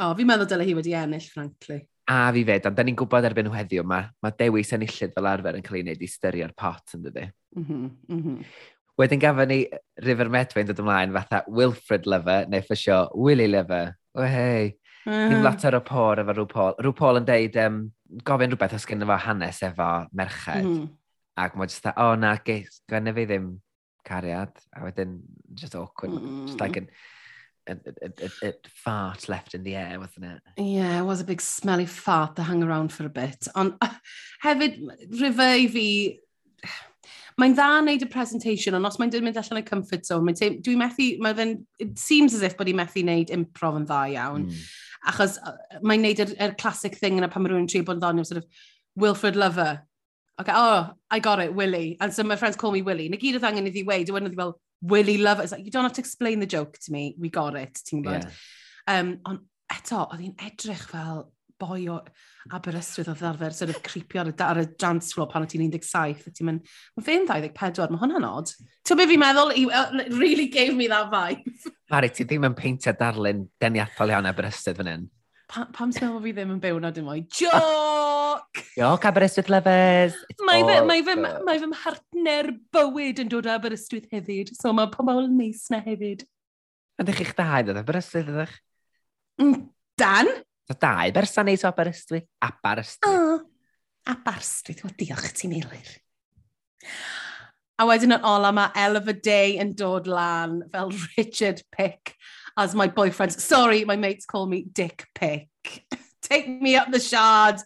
O, 0.00 0.10
oh, 0.10 0.14
fi'n 0.16 0.28
meddwl 0.28 0.48
dyle 0.48 0.64
hi 0.64 0.74
wedi 0.76 0.92
ennill, 0.96 1.28
frankly. 1.32 1.78
A 2.10 2.32
fi 2.34 2.42
fed, 2.44 2.66
ond 2.68 2.76
da 2.76 2.84
ni'n 2.84 2.96
gwybod 2.98 3.24
erbyn 3.28 3.46
nhw 3.48 3.54
heddiw 3.54 3.84
yma, 3.84 4.00
mae 4.24 4.36
dewis 4.36 4.72
enillydd 4.76 5.14
fel 5.16 5.28
arfer 5.30 5.56
yn 5.56 5.64
cael 5.64 5.78
ei 5.78 5.84
wneud 5.84 6.04
i 6.04 6.08
styrio'r 6.10 6.52
pot 6.58 6.96
yn 6.96 7.04
dydy. 7.06 7.26
Mm 7.56 7.64
-hmm, 7.64 7.88
mm 8.08 8.22
-hmm. 8.24 8.52
Wedyn 9.00 9.20
gafon 9.22 9.48
ni 9.48 9.60
River 10.04 10.28
Medway 10.28 10.64
yn 10.64 10.68
dod 10.68 10.80
ymlaen 10.82 11.14
fatha 11.14 11.44
Wilfred 11.48 12.08
Lover, 12.10 12.48
neu 12.52 12.64
ffysio 12.66 13.06
Willy 13.16 13.48
Lover. 13.48 13.94
O 14.12 14.26
hei. 14.26 14.74
Deimlat 15.06 15.64
ar 15.64 15.78
y 15.78 15.82
por 15.86 16.20
efo 16.20 16.34
rhyw 16.36 16.48
Paul. 16.50 16.74
Rhyw 16.78 16.96
Paul 16.96 17.20
yn 17.22 17.28
deud, 17.28 17.56
um, 17.62 17.80
gofyn 18.26 18.52
rhywbeth 18.52 18.76
os 18.76 18.86
gyda 18.88 19.08
fo 19.08 19.18
hanes 19.24 19.62
efo 19.66 19.90
merched. 20.16 20.66
Mm. 20.66 20.88
Ac 21.40 21.56
mae 21.56 21.70
jyst, 21.70 21.88
o 21.88 21.94
oh, 22.04 22.18
na, 22.20 22.34
gwenna 22.44 23.14
fi 23.16 23.24
ddim 23.28 23.54
cariad. 24.06 24.52
A 24.76 24.84
wedyn, 24.84 25.20
just 25.54 25.74
awkward. 25.74 26.12
Mm. 26.12 26.46
Just 26.46 26.60
like 26.60 26.76
an, 26.76 26.90
a, 27.66 27.72
a, 27.72 28.26
a, 28.26 28.48
a 28.48 28.52
fart 28.68 29.28
left 29.28 29.54
in 29.54 29.62
the 29.62 29.76
air, 29.76 29.98
wasn't 29.98 30.26
it? 30.26 30.40
Yeah, 30.56 31.00
it 31.00 31.04
was 31.04 31.20
a 31.20 31.24
big 31.24 31.40
smelly 31.40 31.86
fart 31.86 32.36
that 32.36 32.44
hung 32.44 32.62
around 32.62 32.92
for 32.92 33.06
a 33.06 33.10
bit. 33.10 33.48
Ond 33.54 33.76
uh, 33.80 33.94
hefyd, 34.44 34.80
rhyfau 35.14 35.64
i 35.64 35.68
fi, 35.72 35.86
mae'n 37.40 37.56
dda 37.56 37.70
wneud 37.80 38.04
y 38.04 38.10
presentation, 38.12 38.76
ond 38.76 38.88
os 38.88 39.00
mae'n 39.00 39.12
dod 39.14 39.24
mynd 39.24 39.40
allan 39.40 39.62
y 39.62 39.66
comfort 39.66 40.04
zone, 40.08 40.26
mae'n 40.28 40.60
dwi 40.64 40.76
methu, 40.76 41.10
mae 41.24 41.36
fe'n, 41.38 41.56
it 41.80 41.98
seems 41.98 42.36
as 42.36 42.44
if 42.44 42.58
bod 42.58 42.68
i 42.68 42.76
methu 42.76 43.04
wneud 43.04 43.32
improv 43.36 43.80
yn 43.80 43.88
dda 43.88 44.04
iawn. 44.18 44.48
Mm. 44.50 44.70
Achos 45.08 45.38
mae'n 45.80 46.02
neud 46.04 46.20
yr, 46.26 46.34
yr 46.44 46.56
classic 46.60 46.98
thing 47.00 47.20
yna 47.20 47.30
pan 47.32 47.44
mae 47.44 47.52
rhywun 47.52 47.64
yn 47.64 47.70
trio 47.70 47.86
bod 47.86 47.98
yn 47.98 48.02
ddoniol, 48.04 48.28
sort 48.28 48.42
of, 48.42 48.66
Wilfred 48.96 49.36
Lover. 49.36 49.82
Okay, 50.40 50.52
oh, 50.54 50.90
I 51.10 51.18
got 51.18 51.40
it, 51.40 51.54
Willy. 51.54 51.96
And 52.00 52.12
so 52.12 52.22
my 52.22 52.36
friends 52.36 52.56
call 52.56 52.72
me 52.72 52.82
Willy. 52.82 53.08
Na 53.08 53.20
gyd 53.20 53.38
oedd 53.38 53.46
angen 53.48 53.68
iddi 53.70 53.84
weid, 53.86 54.08
dwi'n 54.08 54.32
fel, 54.36 54.56
Willy 54.82 55.18
Lover. 55.18 55.44
It's 55.44 55.52
like, 55.52 55.64
you 55.64 55.70
don't 55.70 55.84
have 55.84 55.96
to 55.98 56.04
explain 56.04 56.40
the 56.40 56.48
joke 56.48 56.78
to 56.78 56.92
me, 56.92 57.14
we 57.18 57.28
got 57.28 57.56
it, 57.56 57.80
ti'n 57.86 58.04
gwybod? 58.04 58.24
Yeah. 58.24 58.98
Um, 58.98 59.18
ond 59.28 59.44
eto, 59.70 60.06
oedd 60.06 60.24
hi'n 60.24 60.36
edrych 60.48 60.86
fel 60.90 61.28
boi 61.60 61.82
o 61.92 61.98
Aberystwyth 62.56 63.10
oedd 63.12 63.24
arfer 63.28 63.52
sort 63.52 63.74
of 63.74 63.82
creepio 63.84 64.22
ar 64.22 64.30
y, 64.30 64.34
ar 64.46 64.62
y 64.62 64.66
dance 64.80 65.12
floor 65.14 65.28
pan 65.30 65.44
o 65.44 65.50
ti'n 65.50 65.66
17, 65.68 66.24
a 66.26 66.32
ti'n 66.32 66.48
mynd, 66.48 66.70
mae 66.96 67.06
fe'n 67.06 67.28
24, 67.28 67.92
mae 67.92 68.00
hwnna'n 68.00 68.28
odd. 68.30 68.54
Ti'n 68.88 69.00
beth 69.00 69.12
fi'n 69.12 69.22
meddwl, 69.22 69.52
he 69.56 69.66
uh, 69.68 69.90
really 70.16 70.48
gave 70.48 70.74
me 70.76 70.88
that 70.88 71.12
vibe. 71.12 71.44
Mari, 71.90 72.12
ti 72.14 72.22
ddim 72.22 72.44
yn 72.46 72.54
peintio 72.54 72.92
darlun 72.94 73.48
deniathol 73.58 74.12
iawn 74.12 74.28
Aberystwyth 74.30 74.78
fan 74.78 74.90
hyn. 74.90 75.06
Pa, 75.50 75.64
pam 75.74 75.90
sy'n 75.90 76.04
meddwl 76.06 76.22
fi 76.22 76.32
ddim 76.36 76.52
yn 76.54 76.60
byw 76.62 76.76
na 76.78 76.92
dim 76.94 77.08
o'i? 77.10 77.24
Joc! 77.34 78.60
Joc 78.78 79.06
Aberystwyth 79.10 79.50
lefes! 79.50 80.18
Mae 80.46 80.62
fy, 80.68 80.76
mae 80.86 81.02
fy, 81.08 81.16
mae 81.18 81.58
fy 81.58 81.70
mhartner 81.72 82.52
bywyd 82.76 83.24
yn 83.24 83.32
dod 83.32 83.48
o 83.50 83.54
Aberystwyth 83.56 84.06
hefyd, 84.14 84.52
so 84.54 84.70
mae 84.76 84.86
pobl 84.92 85.26
neis 85.32 85.64
na 85.74 85.80
hefyd. 85.82 86.22
Yn 87.00 87.08
ddech 87.08 87.24
chi'ch 87.24 87.34
dau 87.40 87.66
ddod 87.66 87.82
Aberystwyth 87.82 88.30
ydych? 88.36 88.54
Mm, 89.42 89.58
dan? 89.98 90.30
So 90.70 90.78
dau 90.86 91.10
berson 91.18 91.50
neis 91.50 91.66
o 91.66 91.72
Aberystwyth, 91.72 92.28
Aberystwyth. 92.46 93.10
Oh, 93.10 93.42
Aberystwyth, 94.14 94.86
o 94.86 94.94
diolch 94.94 95.34
ti, 95.34 95.50
eilir. 95.50 95.90
A 97.80 97.86
wedyn 97.88 98.12
yn 98.12 98.24
ola 98.28 98.50
mae 98.52 98.68
Elva 98.76 99.14
Day 99.16 99.54
yn 99.62 99.70
dod 99.72 100.08
lan 100.10 100.58
fel 100.68 100.90
Richard 101.16 101.62
Pick 101.72 102.14
as 102.60 102.74
my 102.74 102.86
boyfriend. 102.86 103.32
Sorry, 103.32 103.86
my 103.86 103.96
mates 103.96 104.26
call 104.26 104.46
me 104.46 104.66
Dick 104.70 105.06
Pick. 105.14 105.48
Take 106.22 106.48
me 106.48 106.76
up 106.76 106.90
the 106.92 107.00
shard. 107.00 107.56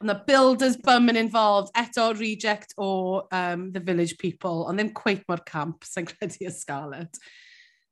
And 0.00 0.10
the 0.10 0.22
builders 0.26 0.76
bumming 0.76 1.16
involved. 1.16 1.72
Eto 1.74 2.12
reject 2.18 2.74
o 2.76 3.28
um, 3.32 3.72
the 3.72 3.80
village 3.80 4.18
people. 4.18 4.66
Ond 4.68 4.78
ddim 4.78 4.92
cweith 4.92 5.24
mor 5.28 5.40
camp, 5.46 5.88
sy'n 5.88 6.08
credu 6.08 6.44
y 6.44 6.52
Scarlett. 6.52 7.16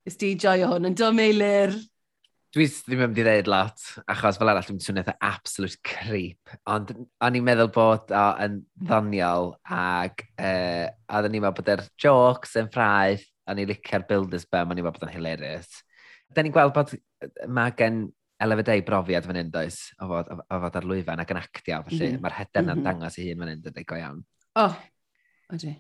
Ys 0.05 0.21
di 0.21 0.35
joio 0.37 0.69
hwn 0.75 0.91
yn 0.91 0.97
dod 1.01 1.17
meilir 1.17 1.73
dwi 2.55 2.65
ddim 2.69 3.03
yn 3.03 3.11
mynd 3.11 3.19
i 3.21 3.25
ddweud 3.27 3.49
lot, 3.53 3.83
achos 4.09 4.39
fel 4.41 4.51
arall 4.51 4.65
dwi'n 4.65 4.81
swnio 4.81 5.03
eitha 5.03 5.15
absolute 5.29 5.81
creep, 5.85 6.53
ond 6.73 6.93
o'n 6.97 7.37
i'n 7.37 7.45
meddwl 7.45 7.71
bod 7.75 8.13
o 8.15 8.27
yn 8.45 8.61
ddoniol 8.89 9.51
ac 9.79 10.25
uh, 10.41 10.87
oedden 11.13 11.35
ni'n 11.35 11.45
meddwl 11.45 11.59
bod 11.59 11.73
yr 11.75 11.83
jokes 12.01 12.57
yn 12.61 12.71
ffraith, 12.73 13.27
o'n 13.49 13.61
i'n 13.61 13.69
licio'r 13.69 14.07
builders 14.09 14.49
bum, 14.49 14.73
o'n 14.73 14.81
i'n 14.81 14.87
meddwl 14.87 14.97
bod 14.97 15.09
o'n 15.09 15.13
hilarious. 15.17 15.83
Da 16.33 16.45
ni'n 16.45 16.55
gweld 16.55 16.73
bod 16.77 16.95
mae 17.53 17.75
gen 17.77 18.07
elefydau 18.41 18.85
brofiad 18.87 19.29
fan 19.29 19.41
hyn, 19.41 19.53
does, 19.53 19.83
o 20.01 20.09
fod, 20.09 20.33
o 20.39 20.63
fod 20.65 20.81
ar 20.81 20.89
lwyfan 20.89 21.21
ac 21.25 21.35
yn 21.35 21.43
actio, 21.43 21.83
felly 21.89 22.01
mm 22.07 22.15
-hmm. 22.15 22.25
mae'r 22.25 22.39
heder 22.39 22.63
yna'n 22.63 22.79
mm 22.79 22.81
-hmm. 22.81 22.89
dangos 22.89 23.19
i 23.19 23.29
hun 23.29 23.45
fan 23.45 23.53
hyn, 23.53 23.63
dydy, 23.67 23.85
go 23.85 23.99
iawn. 23.99 24.25
O, 24.55 24.67
oh, 24.69 24.81
ydy. 25.57 25.75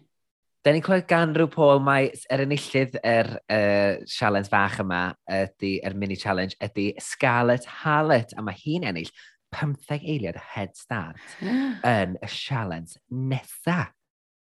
Da 0.67 0.73
ni'n 0.75 0.83
clywed 0.83 1.07
gan 1.09 1.35
rhyw 1.37 1.51
Paul 1.53 1.83
mae 1.87 2.09
yr 2.35 2.43
enillydd 2.43 2.97
yr 3.07 3.29
uh, 3.39 4.01
challenge 4.11 4.51
fach 4.51 4.81
yma, 4.83 5.03
ydy, 5.31 5.77
yr 5.87 5.95
mini 5.95 6.17
challenge, 6.19 6.59
ydy 6.65 6.91
Scarlett 7.03 7.69
Hallett, 7.83 8.35
a 8.35 8.43
mae 8.43 8.59
hi'n 8.59 8.89
ennill 8.91 9.13
15 9.55 10.03
eiliad 10.03 10.37
head 10.55 10.75
start 10.77 11.21
yn 11.43 12.19
y 12.19 12.33
challenge 12.33 12.99
nesa. 13.09 13.87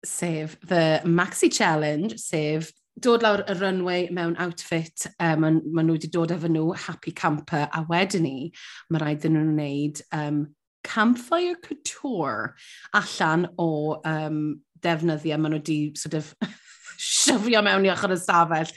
Sef 0.04 0.59
the 0.66 1.00
maxi 1.07 1.49
challenge, 1.52 2.19
sef 2.21 2.71
dod 3.00 3.25
lawr 3.25 3.45
y 3.49 3.57
runway 3.57 4.09
mewn 4.12 4.37
outfit, 4.42 5.07
um, 5.16 5.47
maen 5.47 5.61
ma 5.73 5.85
nhw 5.85 5.97
wedi 5.97 6.11
dod 6.12 6.35
efo 6.35 6.50
nhw 6.50 6.75
happy 6.87 7.14
camper, 7.16 7.71
a 7.73 7.87
wedyn 7.88 8.26
ni, 8.26 8.50
mae 8.90 9.00
rhaid 9.00 9.23
dyn 9.25 9.38
nhw'n 9.38 9.54
wneud 9.57 10.02
um, 10.19 10.42
campfire 10.85 11.54
couture 11.62 12.52
allan 12.92 13.47
o 13.59 14.00
um, 14.04 14.61
defnyddio, 14.85 15.39
maen 15.39 15.57
nhw 15.57 15.62
wedi 15.62 15.79
sort 15.99 16.19
of 16.19 16.33
syfio 17.03 17.62
mewn 17.65 17.89
i 17.89 17.93
ochr 17.93 18.15
y 18.15 18.19
stafell 18.21 18.73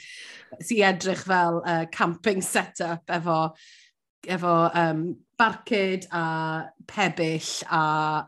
sy'n 0.60 0.84
edrych 0.90 1.24
fel 1.26 1.60
uh, 1.62 1.84
camping 1.92 2.42
set-up 2.44 3.10
efo, 3.12 3.38
efo 4.26 4.54
um, 4.74 5.02
barcud 5.38 6.06
a 6.12 6.26
pebyll 6.86 7.50
a 7.70 7.82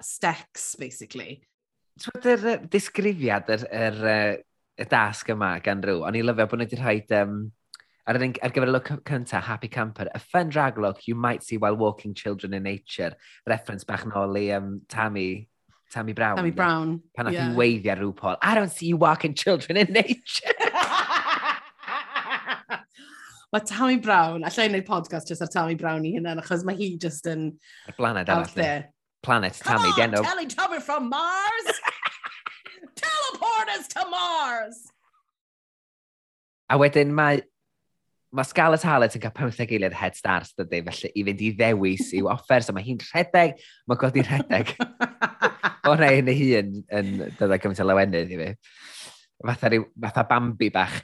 stecs, 0.04 0.74
basically. 0.78 1.38
Twyd 1.98 2.26
yr 2.34 2.48
er, 2.52 2.66
disgrifiad, 2.70 3.48
yr, 3.54 3.68
er, 3.74 4.02
er, 4.14 4.42
y 4.78 4.86
dasg 4.86 5.32
yma 5.34 5.56
gan 5.64 5.82
rhyw, 5.82 6.04
o'n 6.06 6.18
i 6.18 6.22
lyfio 6.22 6.46
bod 6.50 6.62
wedi 6.62 6.78
rhaid 6.78 7.14
um, 7.18 7.40
ar, 8.06 8.20
un, 8.22 8.34
ar 8.44 8.54
gyfer 8.54 8.70
y 8.70 8.74
look 8.74 8.92
cyntaf, 9.08 9.48
Happy 9.48 9.70
Camper, 9.72 10.06
a 10.14 10.20
fun 10.22 10.52
drag 10.54 10.78
look 10.78 11.08
you 11.08 11.16
might 11.18 11.42
see 11.42 11.58
while 11.58 11.76
walking 11.76 12.14
children 12.14 12.54
in 12.54 12.62
nature, 12.62 13.14
reference 13.46 13.84
bach 13.88 14.06
nôl 14.06 14.38
i 14.38 14.50
um, 14.54 14.80
Tammy 14.88 15.48
Tammy 15.90 16.12
Brown. 16.12 16.36
Tammy 16.36 16.50
Brown. 16.50 17.02
Pan 17.16 17.26
nath 17.26 17.34
yeah. 17.34 17.54
weiddi 17.54 17.90
ar 17.90 17.96
RuPaul. 17.96 18.36
I 18.42 18.54
don't 18.54 18.70
see 18.70 18.86
you 18.86 18.96
walking 18.96 19.34
children 19.34 19.76
in 19.76 19.92
nature. 19.92 20.52
mae 23.52 23.60
Tammy 23.64 23.96
Brown, 23.96 24.44
allai 24.44 24.68
wneud 24.68 24.86
podcast 24.86 25.28
just 25.28 25.42
ar 25.42 25.48
Tammy 25.48 25.74
Brown 25.74 26.04
i 26.04 26.12
hynna, 26.16 26.36
achos 26.42 26.64
mae 26.68 26.76
hi 26.76 26.90
just 27.00 27.26
yn... 27.26 27.50
Y 27.88 27.92
blaned 27.96 28.28
arall. 28.28 28.84
Planet 29.22 29.60
Come 29.64 29.82
Tammy, 29.82 30.16
on, 30.18 30.24
Teletubby 30.24 30.80
from 30.80 31.08
Mars! 31.08 31.80
Teleport 32.96 33.68
us 33.76 33.88
to 33.88 34.04
Mars! 34.10 34.76
A 36.70 36.78
wedyn 36.78 37.10
mae 37.16 37.42
mae 38.34 38.44
Scarlett 38.44 38.84
Hallett 38.84 39.14
yn 39.16 39.22
cael 39.22 39.32
15 39.36 39.70
eiliad 39.72 39.94
head 39.96 40.16
start, 40.18 40.50
dydy, 40.58 40.82
felly 40.88 41.10
i 41.14 41.24
fynd 41.28 41.44
i 41.44 41.50
ddewis 41.56 42.10
i'w 42.18 42.28
offer, 42.32 42.64
so 42.64 42.74
mae 42.76 42.84
hi'n 42.84 43.00
rhedeg, 43.00 43.50
mae 43.88 44.00
godi 44.00 44.24
rhedeg. 44.26 44.74
o 45.88 45.94
rei 45.96 46.20
yn 46.20 46.28
y 46.28 46.36
hun 46.36 46.74
yn 47.00 47.08
dod 47.22 47.38
dydda 47.40 47.60
gymaint 47.62 47.84
o 47.84 47.86
lawenydd 47.88 48.34
i 48.34 48.40
fi. 48.42 48.50
Fatha, 49.48 49.66
ryw, 49.72 49.86
fatha 50.04 50.22
Bambi 50.28 50.68
bach. 50.74 50.98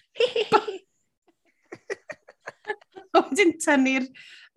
Wedyn 3.14 3.52
tynnu'r 3.62 4.06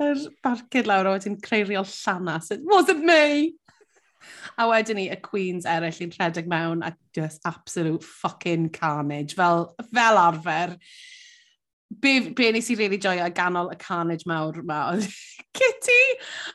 er 0.04 0.18
barcud 0.44 0.90
lawr, 0.90 1.08
a 1.08 1.16
wedyn 1.16 1.42
creu 1.42 1.64
reol 1.66 1.88
llanas. 1.88 2.52
It 2.52 2.62
wasn't 2.66 3.06
me! 3.06 3.56
A 4.58 4.68
wedyn 4.68 4.98
ni, 5.00 5.06
y 5.14 5.18
Queens 5.24 5.66
eraill 5.70 6.02
i'n 6.04 6.16
rhedeg 6.18 6.50
mewn 6.50 6.84
a 6.84 6.92
just 7.16 7.46
absolute 7.48 8.04
fucking 8.04 8.72
carnage, 8.76 9.38
fel, 9.38 9.70
fel 9.94 10.20
arfer 10.20 10.76
be, 12.00 12.30
be 12.30 12.52
nes 12.52 12.70
i 12.72 12.76
really 12.76 12.98
joio 12.98 13.26
a 13.26 13.32
ganol 13.32 13.72
y 13.74 13.78
carnage 13.82 14.28
mawr 14.30 14.60
yma, 14.62 14.80
oedd 14.94 15.08
Kitty 15.58 16.02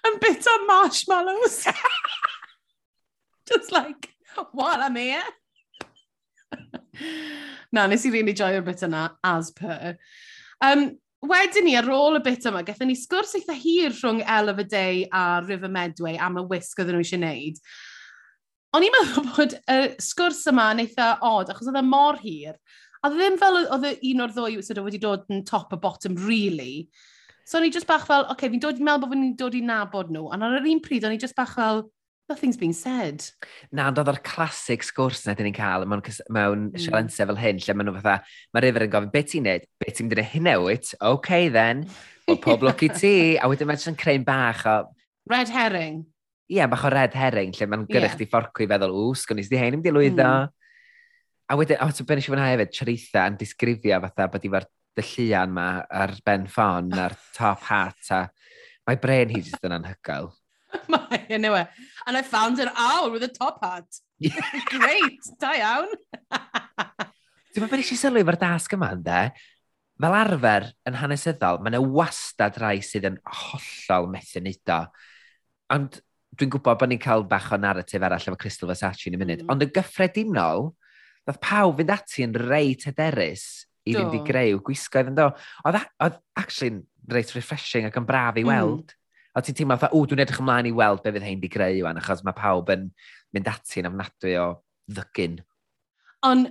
yn 0.09 0.19
bit 0.23 0.47
o 0.47 0.57
marshmallows. 0.69 1.65
Just 3.49 3.73
like, 3.73 4.11
what 4.53 4.81
am 4.81 4.97
I? 4.97 5.23
Na, 7.73 7.87
nes 7.87 8.05
i 8.07 8.11
really 8.15 8.35
joio'r 8.35 8.65
bit 8.65 8.85
yna, 8.87 9.09
as 9.25 9.51
per. 9.51 9.97
Um, 10.63 10.93
wedyn 11.27 11.67
ni, 11.67 11.77
ar 11.79 11.89
ôl 11.91 12.19
y 12.19 12.23
bit 12.25 12.47
yma, 12.51 12.63
gathen 12.67 12.91
ni 12.93 12.99
sgwrs 12.99 13.35
eitha 13.39 13.57
hir 13.57 13.91
rhwng 13.95 14.23
El 14.27 14.53
of 14.53 14.61
a 14.63 14.65
Day 14.65 15.09
a 15.11 15.43
River 15.47 15.71
Medway 15.73 16.19
am 16.19 16.39
y 16.39 16.47
wisg 16.53 16.83
oedden 16.83 16.99
nhw 16.99 17.07
eisiau 17.07 17.23
gwneud. 17.23 17.61
O'n 18.73 18.87
i'n 18.87 18.95
meddwl 18.95 19.27
bod 19.33 19.59
y 19.59 19.81
sgwrs 20.03 20.47
yma 20.53 20.71
yn 20.75 20.85
eitha 20.87 21.15
od, 21.29 21.51
achos 21.53 21.69
oedd 21.71 21.81
e 21.81 21.85
mor 21.87 22.21
hir, 22.23 22.57
A 23.03 23.11
e 23.11 23.17
ddim 23.17 23.39
fel 23.41 23.59
oedd 23.63 23.89
e 23.89 23.97
un 24.13 24.23
o'r 24.23 24.35
ddwy 24.35 24.61
sort 24.63 24.79
of 24.79 24.87
wedi 24.87 25.01
dod 25.03 25.25
yn 25.33 25.43
top 25.49 25.73
a 25.75 25.79
bottom, 25.81 26.15
really. 26.23 26.87
So 27.45 27.59
o'n 27.59 27.67
i 27.67 27.73
just 27.75 27.89
bach 27.89 28.07
fel, 28.07 28.23
oce, 28.29 28.37
okay, 28.37 28.53
fi'n 28.53 28.63
dod 28.63 28.79
i 28.79 28.85
meddwl 28.87 29.09
bod 29.09 29.17
fi'n 29.17 29.33
dod 29.41 29.57
i 29.59 29.65
nabod 29.67 30.13
nhw, 30.15 30.29
ond 30.31 30.47
ar 30.47 30.61
yr 30.61 30.69
un 30.71 30.83
pryd 30.85 31.09
o'n 31.09 31.17
i 31.17 31.19
just 31.19 31.35
bach 31.35 31.57
fel, 31.57 31.83
nothing's 32.31 32.57
been 32.57 32.73
said. 32.73 33.25
Na, 33.75 33.89
ond 33.91 33.99
oedd 33.99 34.13
o'r 34.13 34.21
classic 34.25 34.87
sgwrs 34.87 35.25
na 35.27 35.35
dyn 35.35 35.49
ni'n 35.51 35.57
cael 35.57 35.87
mewn, 35.91 36.05
mewn 36.31 36.65
mm. 36.69 36.79
sialensau 36.85 37.29
fel 37.33 37.41
hyn, 37.43 37.59
lle 37.65 37.77
maen 37.77 37.91
nhw 37.91 37.97
fatha, 37.99 38.31
mae 38.55 38.65
River 38.65 38.87
yn 38.87 38.95
gofyn, 38.95 39.11
beth 39.13 39.29
ti'n 39.33 39.47
neud? 39.49 39.67
Beth 39.83 39.99
ti'n 39.99 40.13
dweud 40.13 40.31
hyn 40.37 40.49
newid? 40.49 40.95
OK 41.11 41.35
then, 41.59 41.85
o 42.31 42.39
pob 42.47 42.63
look 42.67 42.87
i 42.87 42.93
ti. 42.95 43.15
A 43.35 43.51
wedyn 43.51 43.71
mae'n 43.71 43.83
sy'n 43.83 43.99
creu'n 43.99 44.27
bach 44.27 44.65
o... 44.71 44.79
Red 45.31 45.53
herring. 45.53 46.03
Ie, 46.47 46.61
yeah, 46.61 46.71
bach 46.71 46.87
o 46.87 46.95
red 46.95 47.19
herring, 47.19 47.53
lle 47.59 47.69
mae'n 47.69 47.87
gyrrych 47.91 48.15
yeah. 48.15 48.23
di 48.23 48.31
fforcw 48.31 48.65
i 48.65 48.71
feddwl, 48.71 48.95
ww, 48.95 49.19
sgwnis 49.19 49.51
di 49.51 49.59
hyn 49.59 49.75
ddim 49.75 49.85
di 49.85 49.95
lwyddo. 49.95 50.33
Mm. 50.47 50.62
A 51.53 51.57
wedyn, 51.61 51.77
o, 51.85 51.91
so 51.93 52.07
benes 52.09 52.25
i 52.25 52.33
fyna 52.33 52.47
hefyd, 52.49 52.71
Charitha 52.73 53.27
yn 53.29 53.35
disgrifio 53.37 53.99
fatha 54.07 54.25
bod 54.33 54.45
i 54.47 54.51
fo'r 54.55 54.65
dyllian 54.97 55.51
ma 55.53 55.67
ar 55.85 56.15
ben 56.25 56.47
ffon 56.49 56.89
a'r 57.05 57.13
top 57.37 57.67
hat 57.69 58.13
a 58.17 58.23
mae 58.89 58.97
bren 59.03 59.35
hi 59.35 59.43
jyst 59.43 59.69
yn 59.69 59.77
anhygoel. 59.77 60.31
mae, 60.95 61.21
anyway. 61.29 61.67
And 62.07 62.17
I 62.17 62.23
found 62.25 62.59
an 62.65 62.73
owl 62.73 63.13
with 63.13 63.29
a 63.29 63.29
top 63.29 63.61
hat. 63.61 64.01
Great, 64.73 65.29
da 65.43 65.53
iawn. 65.61 65.93
Dwi'n 67.53 67.67
meddwl 67.67 67.83
eisiau 67.83 68.01
sylwi 68.01 68.25
efo'r 68.25 68.41
dasg 68.41 68.73
yma, 68.79 68.95
ynddo? 68.97 69.23
Fel 70.03 70.17
arfer, 70.23 70.71
yn 70.89 70.97
hanesyddol, 71.03 71.61
mae 71.61 71.75
yna 71.75 71.83
wastad 71.85 72.57
rai 72.65 72.79
sydd 72.81 73.11
yn 73.13 73.21
hollol 73.29 74.09
methu 74.15 74.41
neud 74.41 74.73
o. 74.73 74.85
Ond 75.77 76.01
dwi'n 76.33 76.57
gwybod 76.57 76.81
bod 76.81 76.89
ni'n 76.89 77.03
cael 77.03 77.29
bach 77.29 77.53
o 77.53 77.61
narratif 77.61 78.01
arall 78.01 78.25
efo 78.25 78.41
Crystal 78.41 78.73
Versace 78.73 79.11
yn 79.11 79.19
y 79.19 79.21
munud. 79.21 79.45
Mm. 79.45 79.53
Ond 79.53 79.67
y 79.67 79.69
gyffredinol, 79.77 80.73
nath 81.29 81.43
pawb 81.43 81.79
fynd 81.79 81.93
ati 81.95 82.25
yn 82.27 82.35
reit 82.39 82.87
hyderus 82.89 83.47
i 83.89 83.95
fynd 83.97 84.17
i 84.17 84.23
greu 84.27 84.59
gwisgoedd 84.65 85.13
yn 85.13 85.19
do. 85.19 85.29
Oedd, 85.67 85.79
oedd 86.03 86.19
actually 86.39 86.83
reit 87.13 87.33
refreshing 87.37 87.89
ac 87.89 87.99
yn 87.99 88.09
braf 88.09 88.39
i 88.39 88.45
mm. 88.45 88.51
weld. 88.51 88.93
Mm. 88.93 88.99
A 89.33 89.41
ti'n 89.41 89.57
teimlo, 89.57 89.79
o, 89.89 90.03
dwi'n 90.05 90.23
edrych 90.27 90.43
ymlaen 90.43 90.69
i 90.69 90.75
weld 90.77 91.03
be 91.05 91.13
fydd 91.15 91.25
hein 91.25 91.41
di 91.41 91.49
greu 91.53 91.79
yw'n, 91.81 92.01
achos 92.03 92.21
mae 92.27 92.37
pawb 92.37 92.69
yn 92.75 92.91
mynd 93.33 93.49
ati 93.49 93.81
yn 93.81 93.89
ofnadwy 93.89 94.35
o 94.43 94.49
ddygyn. 94.93 95.39
Ond 96.29 96.51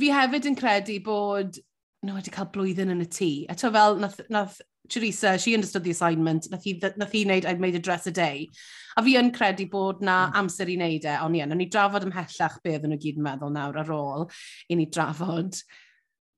fi 0.00 0.10
hefyd 0.14 0.48
yn 0.50 0.58
credu 0.58 0.98
bod 1.06 1.60
nhw 2.00 2.10
no, 2.10 2.16
wedi 2.16 2.32
cael 2.34 2.48
blwyddyn 2.52 2.92
yn 2.94 3.04
y 3.04 3.08
tŷ. 3.12 3.30
A 3.52 3.56
to 3.60 3.70
fel, 3.74 3.98
nath, 4.00 4.18
nath 4.32 4.58
Teresa, 4.90 5.38
she 5.38 5.54
understood 5.54 5.84
the 5.84 5.94
assignment, 5.94 6.50
nath 6.50 6.64
hi, 6.66 6.74
nath 6.96 7.12
hi 7.14 7.24
wneud, 7.24 7.46
I'd 7.46 7.60
made 7.62 7.78
a 7.78 7.82
dress 7.82 8.06
a 8.06 8.14
day. 8.14 8.50
A 8.98 9.04
fi 9.06 9.14
yn 9.20 9.30
credu 9.34 9.68
bod 9.70 10.02
na 10.02 10.24
mm. 10.26 10.40
amser 10.42 10.70
i 10.70 10.76
wneud 10.76 11.06
e, 11.06 11.14
ond 11.22 11.36
ie, 11.36 11.40
yeah, 11.44 11.54
ni 11.54 11.68
drafod 11.70 12.08
ymhellach 12.08 12.58
be 12.64 12.74
oedden 12.74 12.92
nhw 12.92 12.98
gyd 13.04 13.20
yn 13.20 13.26
meddwl 13.28 13.54
nawr 13.54 13.78
ar 13.84 13.94
ôl 13.94 14.26
i 14.68 14.78
ni 14.78 14.88
drafod 14.90 15.60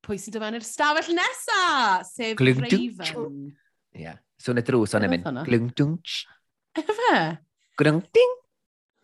pwy 0.02 0.18
sy'n 0.18 0.34
dyfa'n 0.34 0.58
yr 0.58 0.66
stafell 0.66 1.14
nesa, 1.16 1.62
sef 2.06 2.36
Glug 2.40 2.60
Raven. 2.64 3.40
Ie, 3.94 4.04
yeah. 4.04 4.18
swn 4.42 4.60
y 4.60 4.66
drws 4.66 4.96
o'n 4.98 5.06
mynd. 5.10 5.28
Glwng 5.46 5.70
dwng. 5.78 5.98
Efe? 6.82 7.18
Glwng 7.78 8.02
ding. 8.16 8.38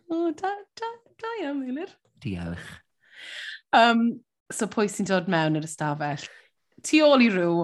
O, 0.09 0.29
da, 0.35 0.51
da, 0.79 0.89
da 1.21 1.35
iawn, 1.43 1.63
Eilir. 1.69 1.93
Diolch. 2.23 2.71
Um, 3.75 4.19
so 4.51 4.67
pwy 4.71 4.89
sy'n 4.91 5.07
dod 5.07 5.29
mewn 5.31 5.59
yr 5.59 5.67
ystafell? 5.69 6.25
Tu 6.83 6.99
ôl 7.05 7.23
i 7.23 7.29
rhyw, 7.31 7.63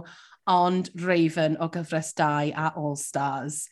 ond 0.52 0.90
Raven 1.02 1.58
o 1.60 1.70
gyfres 1.74 2.14
2 2.18 2.54
a 2.56 2.72
All 2.76 2.96
Stars. 2.96 3.66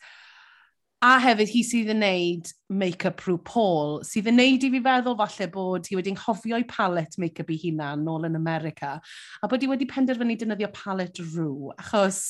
A 1.04 1.18
hefyd 1.20 1.50
hi 1.52 1.60
sydd 1.66 1.90
yn 1.92 2.00
neud 2.00 2.50
make-up 2.72 3.20
rhyw 3.26 3.36
Paul, 3.44 3.98
sydd 4.08 4.30
yn 4.30 4.38
neud 4.40 4.62
i 4.64 4.70
fi 4.72 4.80
feddwl 4.86 5.18
falle 5.18 5.48
bod 5.52 5.90
hi 5.90 5.98
wedi'n 5.98 6.16
hofio'i 6.22 6.64
palet 6.70 7.18
make-up 7.20 7.50
i 7.52 7.58
hunan 7.66 8.06
nôl 8.06 8.24
yn 8.24 8.38
America, 8.38 8.94
a 9.42 9.50
bod 9.50 9.62
hi 9.62 9.68
wedi 9.68 9.88
penderfynu 9.90 10.38
defnyddio 10.40 10.70
palet 10.72 11.20
rhyw, 11.20 11.74
achos... 11.76 12.22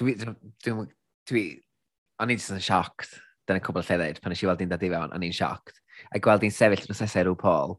Dwi, 0.00 0.16
dwi, 0.18 0.34
dwi, 0.66 0.88
dwi, 1.30 1.44
o'n 2.18 2.32
i 2.32 2.38
jyst 2.40 2.56
yn 2.56 2.64
sioct, 2.64 3.14
dyna 3.46 3.62
cwbl 3.62 3.86
lle 3.86 4.00
ddweud, 4.00 4.20
pan 4.24 4.34
eisiau 4.34 4.50
weld 4.50 4.66
i'n 4.66 4.74
dod 4.74 4.82
i 4.82 4.90
fewn, 4.90 5.14
o'n 5.14 5.26
i'n 5.28 5.36
sioct. 5.36 5.78
A 6.10 6.18
gweld 6.18 6.42
i'n 6.48 6.54
sefyll 6.54 6.88
nos 6.90 7.04
rhyw 7.06 7.38
Paul. 7.38 7.76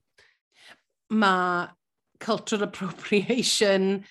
Mae 1.12 1.68
cultural 2.24 2.64
appropriation 2.70 4.06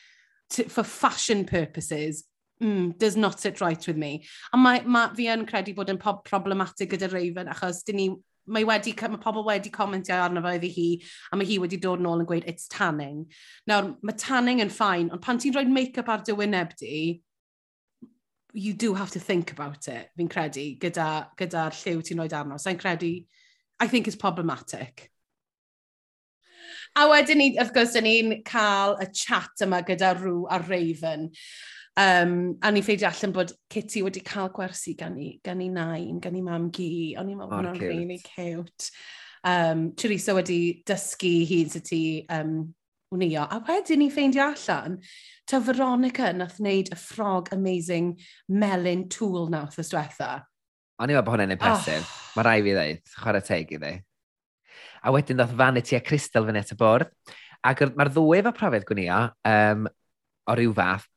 to, 0.52 0.68
for 0.68 0.84
fashion 0.84 1.44
purposes, 1.44 2.24
mm, 2.62 2.96
does 2.98 3.16
not 3.16 3.40
sit 3.40 3.60
right 3.60 3.86
with 3.86 3.96
me. 3.96 4.24
A 4.52 4.58
mae, 4.58 4.82
mae 4.84 5.14
fi 5.16 5.28
yn 5.32 5.46
credu 5.48 5.74
bod 5.76 5.90
yn 5.92 6.00
problematic 6.00 6.92
gyda 6.92 7.10
Raven, 7.12 7.50
achos 7.52 7.82
dyn 7.88 7.98
ni, 7.98 8.08
mae, 8.46 8.64
wedi, 8.66 8.94
mae 9.08 9.20
pobl 9.22 9.44
wedi 9.46 9.72
comentio 9.74 10.18
arno 10.22 10.42
fo 10.42 10.54
iddi 10.56 10.72
hi, 10.74 10.86
a 11.32 11.38
mae 11.38 11.48
hi 11.48 11.58
wedi 11.62 11.80
dod 11.82 12.02
nôl 12.02 12.24
yn 12.24 12.28
gweud, 12.28 12.48
it's 12.50 12.70
tanning. 12.72 13.26
Nawr, 13.70 13.92
mae 14.02 14.18
tanning 14.18 14.62
yn 14.64 14.72
ffain, 14.72 15.12
ond 15.12 15.22
pan 15.22 15.38
ti'n 15.42 15.54
rhoi 15.56 15.68
make-up 15.70 16.10
ar 16.12 16.24
dy 16.26 16.36
wyneb 16.38 16.74
di, 16.80 17.22
you 18.52 18.74
do 18.74 18.94
have 18.94 19.10
to 19.12 19.20
think 19.20 19.52
about 19.52 19.88
it, 19.88 20.10
fi'n 20.18 20.28
credu, 20.28 20.72
gyda'r 20.82 21.30
gyda, 21.38 21.70
gyda 21.70 21.70
lliw 21.78 22.02
ti'n 22.04 22.20
rhoi 22.20 22.32
arno. 22.36 22.58
So, 22.58 22.74
credu, 22.74 23.14
I 23.80 23.88
think 23.88 24.06
it's 24.06 24.16
problematic. 24.16 25.11
A 26.92 27.06
wedyn 27.08 27.40
ni, 27.40 27.52
wrth 27.56 27.72
gwrs, 27.72 27.94
dyn 27.96 28.04
ni'n 28.04 28.32
cael 28.44 28.98
y 29.00 29.06
chat 29.16 29.62
yma 29.64 29.80
gyda 29.86 30.12
Rw 30.18 30.42
a 30.52 30.58
Raven. 30.60 31.30
Um, 31.96 32.34
a 32.60 32.68
ni'n 32.72 32.84
ffeidio 32.84 33.08
allan 33.08 33.32
bod 33.32 33.54
Kitty 33.72 34.02
wedi 34.04 34.20
cael 34.24 34.50
gwersi 34.52 34.92
gan 34.98 35.16
i, 35.20 35.38
gan 35.44 35.60
i 35.64 35.70
nain, 35.72 36.20
gan 36.20 36.36
i 36.36 36.44
mam 36.44 36.68
gi. 36.72 37.14
O'n 37.16 37.32
i'n 37.32 37.40
meddwl 37.40 37.56
oh, 37.56 37.62
hwnna'n 37.62 37.80
oh, 37.80 37.86
really 37.86 38.20
cute. 38.26 38.90
Um, 39.42 39.90
Teresa 39.96 40.36
wedi 40.36 40.60
dysgu 40.88 41.32
hyd 41.48 41.78
y 41.80 41.82
ti 41.88 42.02
um, 42.28 42.54
wnio. 43.16 43.48
A 43.48 43.62
wedyn 43.64 44.04
ni 44.04 44.10
ffeindio 44.12 44.50
allan, 44.50 45.00
ta 45.48 45.64
Veronica 45.64 46.28
nath 46.36 46.60
wneud 46.60 46.92
y 46.92 47.00
ffrog 47.00 47.52
amazing 47.56 48.18
melyn 48.52 49.08
tŵl 49.12 49.48
nawth 49.52 49.80
ys 49.80 49.96
diwetha. 49.96 50.34
O'n 51.00 51.08
i'n 51.08 51.16
meddwl 51.16 51.28
bod 51.30 51.38
hwnna'n 51.38 51.56
impressive. 51.56 52.04
Oh. 52.04 52.32
Mae 52.36 52.50
rai 52.50 52.58
fi 52.68 52.76
ddeud, 52.76 53.04
chwarae 53.16 53.48
teg 53.48 53.72
i 53.72 53.80
ddeud 53.80 54.08
a 55.02 55.12
wedyn 55.14 55.40
ddoth 55.40 55.56
Vanity 55.58 55.98
a 55.98 56.02
Crystal 56.04 56.46
fyny 56.46 56.62
at 56.62 56.74
y 56.74 56.78
bwrdd. 56.78 57.10
Ac 57.66 57.82
mae'r 57.94 58.10
ddwy 58.10 58.40
efo 58.40 58.52
profiad 58.56 58.86
gwnio 58.88 59.18
um, 59.48 59.88
o 60.50 60.56
ryw 60.58 60.74
fath, 60.76 61.08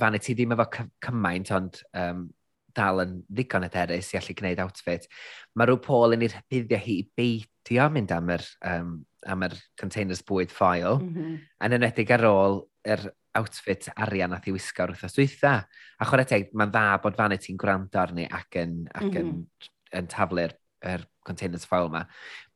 Vanity 0.00 0.36
ddim 0.36 0.54
efo 0.54 0.66
cymaint, 1.02 1.50
ond 1.56 1.80
um, 1.98 2.26
dal 2.74 3.02
yn 3.04 3.18
ddigon 3.30 3.66
hyderus 3.66 4.12
i 4.12 4.20
allu 4.20 4.36
gwneud 4.38 4.62
outfit. 4.64 5.08
Mae 5.54 5.68
rhyw 5.68 5.80
Paul 5.82 6.16
yn 6.16 6.24
ei 6.26 6.30
rhybuddio 6.32 6.80
hi 6.82 6.96
i 7.00 7.08
beidio 7.18 7.88
mynd 7.94 8.14
am 8.14 8.32
yr, 8.34 8.46
um, 8.70 8.94
am 9.30 9.44
yr 9.46 9.56
containers 9.80 10.24
bwyd 10.26 10.52
ffoil, 10.54 10.98
mm 11.00 11.12
-hmm. 11.12 11.36
yn 11.66 11.78
enwedig 11.78 12.12
ar 12.14 12.26
ôl 12.30 12.60
yr 12.94 13.06
outfit 13.38 13.88
arian 13.96 14.30
nath 14.30 14.48
i 14.48 14.54
wisgo 14.54 14.86
wrth 14.86 15.06
ysdwytha. 15.08 15.54
A 15.98 16.08
chwarae 16.08 16.28
teg, 16.30 16.50
mae'n 16.52 16.74
dda 16.74 16.98
bod 17.02 17.16
Vanity'n 17.18 17.58
gwrando 17.58 18.02
arni 18.02 18.26
ac 18.30 18.60
yn, 18.62 18.84
ac 18.92 19.08
mm 19.08 19.16
-hmm. 19.16 19.70
yn 19.98 20.10
taflu'r 20.10 20.54
er 20.84 21.06
containers 21.26 21.64
foil 21.68 21.88
yma. 21.90 22.04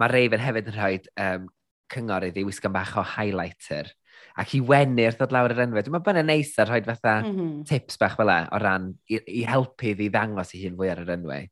Mae 0.01 0.13
Raven 0.13 0.43
hefyd 0.45 0.71
yn 0.73 0.77
rhoi 0.77 0.99
um, 1.25 1.49
cyngor 1.93 2.27
iddi 2.29 2.45
wisgo'n 2.47 2.75
bach 2.75 2.97
o 3.01 3.05
highlighter 3.17 3.91
ac 4.39 4.55
i 4.55 4.61
wenu 4.63 5.05
wrth 5.07 5.19
ddod 5.19 5.35
lawr 5.35 5.55
yr 5.55 5.63
enwau. 5.65 5.83
Dwi'n 5.83 5.95
meddwl 5.95 6.07
bod 6.07 6.19
yna 6.19 6.27
neis 6.29 6.53
ar 6.61 6.71
rhoi 6.71 6.83
fatha 6.87 7.15
mm 7.23 7.31
-hmm. 7.37 7.55
tips 7.69 7.99
bach 8.01 8.17
fel 8.19 8.31
e 8.31 8.41
o 8.55 8.61
ran 8.63 8.91
i, 9.11 9.21
i 9.41 9.45
helpu 9.49 9.93
iddi 9.93 10.11
ddangos 10.15 10.55
i 10.55 10.63
hun 10.65 10.77
fwy 10.79 10.91
ar 10.93 11.03
yr 11.05 11.15
enwau. 11.17 11.49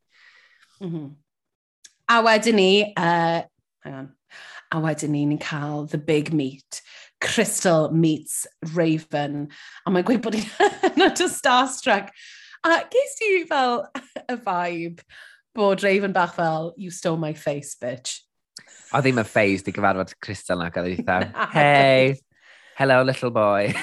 Mm 0.79 0.91
-hmm. 0.91 1.09
A 2.07 2.21
wedyn 2.23 2.55
ni, 2.55 2.71
uh, 2.95 3.41
hang 3.83 3.95
on, 4.01 4.09
a 4.71 4.79
wedyn 4.79 5.11
ni 5.11 5.25
ni'n 5.25 5.41
cael 5.43 5.87
the 5.87 5.97
big 5.97 6.31
meat. 6.33 6.81
Crystal 7.19 7.91
meets 7.91 8.45
Raven. 8.75 9.49
A 9.85 9.91
mae'n 9.91 10.05
gweud 10.05 10.21
bod 10.23 10.37
hi'n 10.37 10.97
not 11.01 11.19
a 11.19 11.27
starstruck. 11.27 12.13
A 12.63 12.83
ges 12.91 13.17
ti 13.19 13.45
fel 13.49 13.83
y 14.33 14.35
vibe 14.35 15.03
bod 15.57 15.83
Raven 15.83 16.13
bach 16.13 16.35
fel, 16.35 16.73
you 16.77 16.91
stole 16.91 17.17
my 17.17 17.33
face, 17.33 17.75
bitch. 17.81 18.21
O 18.93 19.01
ddim 19.01 19.19
yn 19.19 19.27
ffeis 19.27 19.65
di 19.65 19.73
gyfarfod 19.75 20.13
Crystal 20.23 20.61
na 20.61 20.69
gael 20.71 20.93
eitha. 20.93 21.17
Hey, 21.57 22.15
hello 22.77 23.01
little 23.03 23.33
boy. 23.33 23.73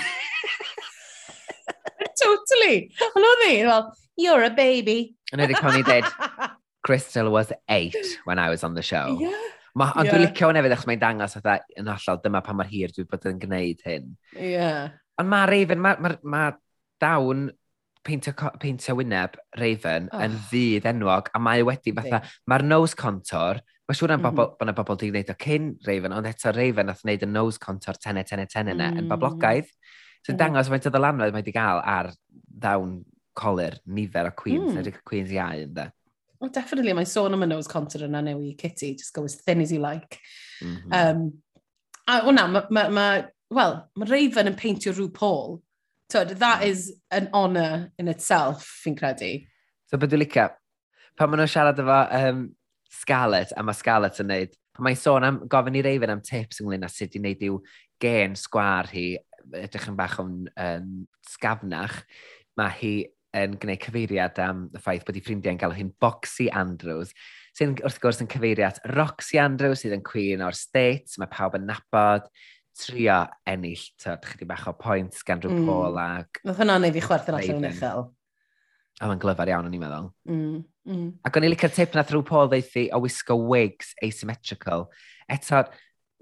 totally. 2.23 2.79
Ond 3.11 3.29
oedd 3.31 3.45
hi, 3.49 3.57
fel, 3.67 3.91
you're 4.17 4.47
a 4.47 4.53
baby. 4.55 5.17
Yn 5.35 5.43
edrych 5.45 5.61
pan 5.65 5.81
i 5.81 5.83
dweud, 5.85 6.09
Crystal 6.87 7.29
was 7.35 7.53
eight 7.69 7.99
when 8.25 8.39
I 8.39 8.49
was 8.55 8.65
on 8.65 8.79
the 8.79 8.87
show. 8.87 9.19
Yeah. 9.21 9.51
Ma, 9.75 9.91
ond 9.99 10.07
yeah. 10.07 10.15
dwi'n 10.15 10.29
licio 10.29 10.47
hwn 10.47 10.61
hefyd 10.61 10.77
achos 10.77 10.87
mae'n 10.87 11.03
dangos 11.03 11.35
oedd 11.41 11.49
yn 11.81 11.89
hollol 11.91 12.21
dyma 12.23 12.45
pan 12.47 12.61
mae'r 12.61 12.71
hir 12.71 12.93
dwi'n 12.95 13.09
bod 13.11 13.25
yn 13.27 13.41
gwneud 13.43 13.81
hyn. 13.89 14.13
Yeah. 14.39 14.95
Ond 15.19 15.33
mae 15.33 15.49
Raven, 15.51 15.83
mae 15.83 15.99
ma, 15.99 16.15
ma 16.23 16.45
dawn 17.03 17.49
peintio, 18.05 18.35
peintio 18.63 18.97
wyneb 18.99 19.39
Raven 19.61 20.11
oh. 20.13 20.25
yn 20.25 20.37
fydd 20.51 20.89
enwog, 20.91 21.31
a 21.35 21.41
mae 21.43 21.65
wedi 21.67 21.95
fatha, 21.97 22.23
mae'r 22.51 22.67
nose 22.67 22.99
contour, 22.99 23.63
Mae 23.85 23.97
siŵr 23.99 24.15
am 24.15 24.21
mm 24.23 24.25
-hmm. 24.25 24.37
bobl, 24.37 24.53
bod 24.57 24.65
yna 24.65 24.73
bobl 24.73 24.95
wedi 24.95 25.11
gwneud 25.11 25.31
o 25.31 25.35
cyn 25.45 25.65
Raven, 25.85 26.13
ond 26.17 26.27
eto 26.29 26.53
Raven 26.57 26.87
nath 26.89 27.03
wneud 27.05 27.25
y 27.27 27.29
nose 27.29 27.61
contour 27.61 27.99
tenne, 28.01 28.23
tenne, 28.25 28.47
tenne 28.49 28.73
yna 28.73 28.87
mm. 28.91 29.03
yn 29.03 29.11
boblogaidd. 29.11 29.69
So 30.25 30.33
mm. 30.33 30.39
dangos 30.41 30.71
faint 30.73 30.89
o 30.89 30.93
ddylanwedd 30.95 31.35
mae 31.35 31.43
wedi 31.43 31.53
cael 31.53 31.83
ar 31.85 32.09
ddawn 32.33 32.95
colir 33.37 33.77
nifer 33.85 34.31
o 34.31 34.33
Queens, 34.39 34.71
mm. 34.71 34.79
nid 34.87 34.97
Queens 35.05 35.35
iau 35.37 35.67
ynda. 35.67 35.91
Well, 36.41 36.53
definitely, 36.55 36.95
mae'n 36.97 37.11
sôn 37.11 37.37
am 37.37 37.45
y 37.45 37.51
nose 37.51 37.69
contour 37.69 38.07
yna 38.09 38.25
newi 38.25 38.55
Kitty, 38.57 38.95
just 38.97 39.13
go 39.13 39.27
as 39.29 39.37
thin 39.45 39.61
as 39.61 39.73
you 39.73 39.85
like. 39.85 40.19
Mm 40.63 40.77
-hmm. 40.77 40.97
um, 41.03 41.29
a 42.09 42.21
hwnna, 42.25 42.49
mae, 42.49 42.67
ma, 42.71 42.89
ma, 42.89 43.07
well, 43.51 43.77
mae 44.01 44.09
Raven 44.09 44.49
yn 44.49 44.57
peintio 44.57 44.97
rhyw 44.97 45.13
Paul 45.13 45.61
Tod, 46.15 46.29
that 46.39 46.63
is 46.63 46.95
an 47.11 47.29
honour 47.35 47.91
in 47.99 48.07
itself, 48.07 48.63
fi'n 48.85 48.95
credu. 48.95 49.33
So, 49.91 49.99
beth 49.99 50.13
dwi'n 50.13 50.21
licio, 50.23 50.45
pan 51.19 51.33
maen 51.33 51.41
nhw'n 51.43 51.51
siarad 51.51 51.81
efo 51.83 51.97
um, 52.21 52.45
Scarlett, 53.01 53.51
a 53.59 53.65
mae 53.67 53.75
Scarlett 53.75 54.21
yn 54.23 54.31
neud, 54.31 54.53
pan 54.77 54.87
mae'n 54.87 55.01
sôn 55.01 55.27
am 55.27 55.41
gofyn 55.51 55.81
i 55.81 55.83
Raven 55.83 56.13
am 56.15 56.23
tips 56.23 56.63
ynglyn 56.63 56.87
â 56.87 56.93
sut 56.93 57.19
i 57.19 57.23
wneud 57.25 57.43
i'w 57.49 57.59
gen 58.05 58.39
sgwar 58.39 58.93
hi, 58.93 59.09
edrych 59.59 59.91
yn 59.91 59.99
bach 59.99 60.15
o'n 60.23 60.39
um, 60.55 60.95
sgafnach, 61.33 61.99
mae 62.63 62.79
hi 62.79 62.95
yn 63.43 63.59
gwneud 63.59 63.83
cyfeiriad 63.83 64.39
am 64.47 64.69
y 64.71 64.87
ffaith 64.87 65.03
bod 65.09 65.19
ei 65.19 65.27
ffrindiau'n 65.27 65.59
gael 65.65 65.75
hi'n 65.81 65.95
Boxy 65.99 66.47
Andrews, 66.63 67.11
sy'n 67.59 67.75
wrth 67.81 67.99
gwrs 68.07 68.23
yn 68.23 68.31
cyfeiriad 68.31 68.79
Roxy 68.95 69.43
Andrews 69.43 69.83
sydd 69.83 69.99
yn 69.99 70.07
Queen 70.07 70.47
o'r 70.47 70.55
States, 70.55 71.19
mae 71.19 71.35
pawb 71.35 71.59
yn 71.59 71.67
nabod, 71.75 72.31
trio 72.79 73.21
ennill, 73.51 73.87
tyd, 74.03 74.27
chydig 74.27 74.49
bach 74.51 74.67
o 74.71 74.75
pwynt 74.79 75.19
gan 75.27 75.41
drwy 75.43 75.61
mm. 75.61 75.69
Paul 75.69 75.99
ac... 76.03 76.43
Nath 76.49 76.61
hwnna 76.63 76.77
neud 76.83 76.95
fi 76.97 77.03
chwerth 77.05 77.31
yn 77.31 77.39
allan 77.39 77.63
yn 77.63 77.71
uchel. 77.71 78.05
A 79.03 79.09
mae'n 79.11 79.23
glyfar 79.23 79.51
iawn, 79.51 79.67
o'n 79.69 79.75
i'n 79.75 79.83
meddwl. 79.83 80.11
Mm, 80.31 80.59
mm. 80.91 81.09
Ac 81.27 81.39
o'n 81.39 81.47
i 81.47 81.51
licio'r 81.51 81.75
tip 81.75 81.97
na 81.99 82.05
thrwy 82.07 82.27
Paul 82.29 82.51
ddeithi 82.53 82.87
o 82.95 83.01
wisgo 83.03 83.39
wigs 83.51 83.95
asymmetrical. 84.07 84.87
Eto, 85.31 85.65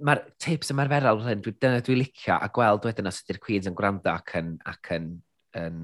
mae'r 0.03 0.23
tips 0.41 0.73
ymarferol 0.73 1.21
hyn, 1.27 1.43
dwi, 1.45 1.57
dyna 1.61 1.83
dwi 1.85 1.99
licio, 2.01 2.37
a 2.37 2.49
gweld 2.53 2.89
wedyn 2.89 3.11
os 3.11 3.21
ydy'r 3.25 3.43
Queens 3.43 3.69
yn 3.71 3.77
gwrando 3.79 4.13
ac 4.15 4.37
yn... 4.41 4.55
Ac 4.69 4.95
yn, 4.97 5.13
yn 5.59 5.83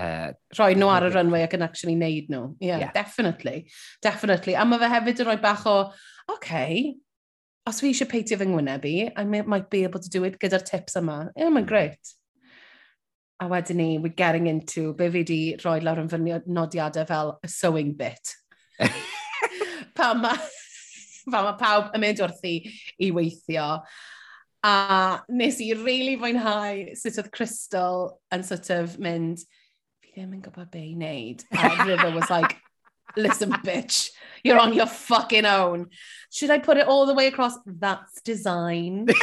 uh, 0.00 0.32
rhoi 0.58 0.74
nhw 0.76 0.90
ar 0.92 1.08
y 1.08 1.12
runway 1.14 1.44
ac 1.46 1.56
yn 1.56 1.64
actually 1.66 1.96
neud 1.98 2.28
nhw. 2.32 2.50
Yeah, 2.60 2.82
yeah, 2.82 2.92
definitely. 2.96 3.64
Definitely. 4.04 4.56
A 4.58 4.66
mae 4.68 4.82
fe 4.82 4.90
hefyd 4.92 5.24
yn 5.24 5.30
rhoi 5.30 5.40
bach 5.42 5.64
o, 5.70 5.78
okay, 6.34 6.94
os 7.66 7.80
fi 7.80 7.90
eisiau 7.90 8.08
peitio 8.10 8.38
fy 8.40 8.46
ngwynebu, 8.48 8.92
i, 9.16 9.24
may, 9.24 9.42
might 9.42 9.70
be 9.70 9.84
able 9.84 10.00
to 10.00 10.10
do 10.12 10.24
it 10.24 10.38
gyda'r 10.40 10.64
tips 10.68 10.98
yma. 11.00 11.30
Yeah, 11.36 11.48
mae'n 11.48 11.64
mm. 11.64 11.68
great. 11.68 12.14
A 13.40 13.48
wedyn 13.50 13.80
ni, 13.80 13.98
we're 13.98 14.14
getting 14.14 14.46
into 14.46 14.92
be 14.94 15.08
fi 15.10 15.22
di 15.26 15.38
rhoi 15.62 15.80
lawr 15.82 16.02
yn 16.04 16.10
fy 16.12 16.20
nodiadau 16.20 17.08
fel 17.08 17.38
a 17.42 17.48
sewing 17.48 17.94
bit. 17.96 18.34
pa 19.96 20.12
ma, 20.14 20.34
pa 21.30 21.42
ma 21.46 21.54
pawb 21.60 21.94
yn 21.96 22.04
mynd 22.04 22.20
wrthi 22.24 22.56
i 23.00 23.10
weithio. 23.16 23.68
A 24.64 24.76
nes 25.28 25.60
i 25.60 25.72
really 25.80 26.18
fwynhau 26.20 26.94
sut 27.00 27.18
oedd 27.20 27.32
Crystal 27.32 28.06
yn 28.32 28.44
sort 28.44 28.70
of 28.76 28.98
mynd, 29.00 29.42
fi 30.04 30.14
ddim 30.14 30.36
yn 30.36 30.44
gwybod 30.44 30.70
be 30.72 30.84
i 30.90 30.94
wneud. 30.94 31.48
A 31.56 31.88
River 31.88 32.12
was 32.12 32.28
like, 32.32 32.60
listen, 33.16 33.52
bitch, 33.52 34.10
you're 34.42 34.58
on 34.58 34.74
your 34.74 34.86
fucking 34.86 35.46
own. 35.46 35.88
Should 36.30 36.50
I 36.50 36.58
put 36.58 36.76
it 36.76 36.86
all 36.86 37.06
the 37.06 37.14
way 37.14 37.26
across? 37.26 37.56
That's 37.66 38.20
design. 38.22 39.08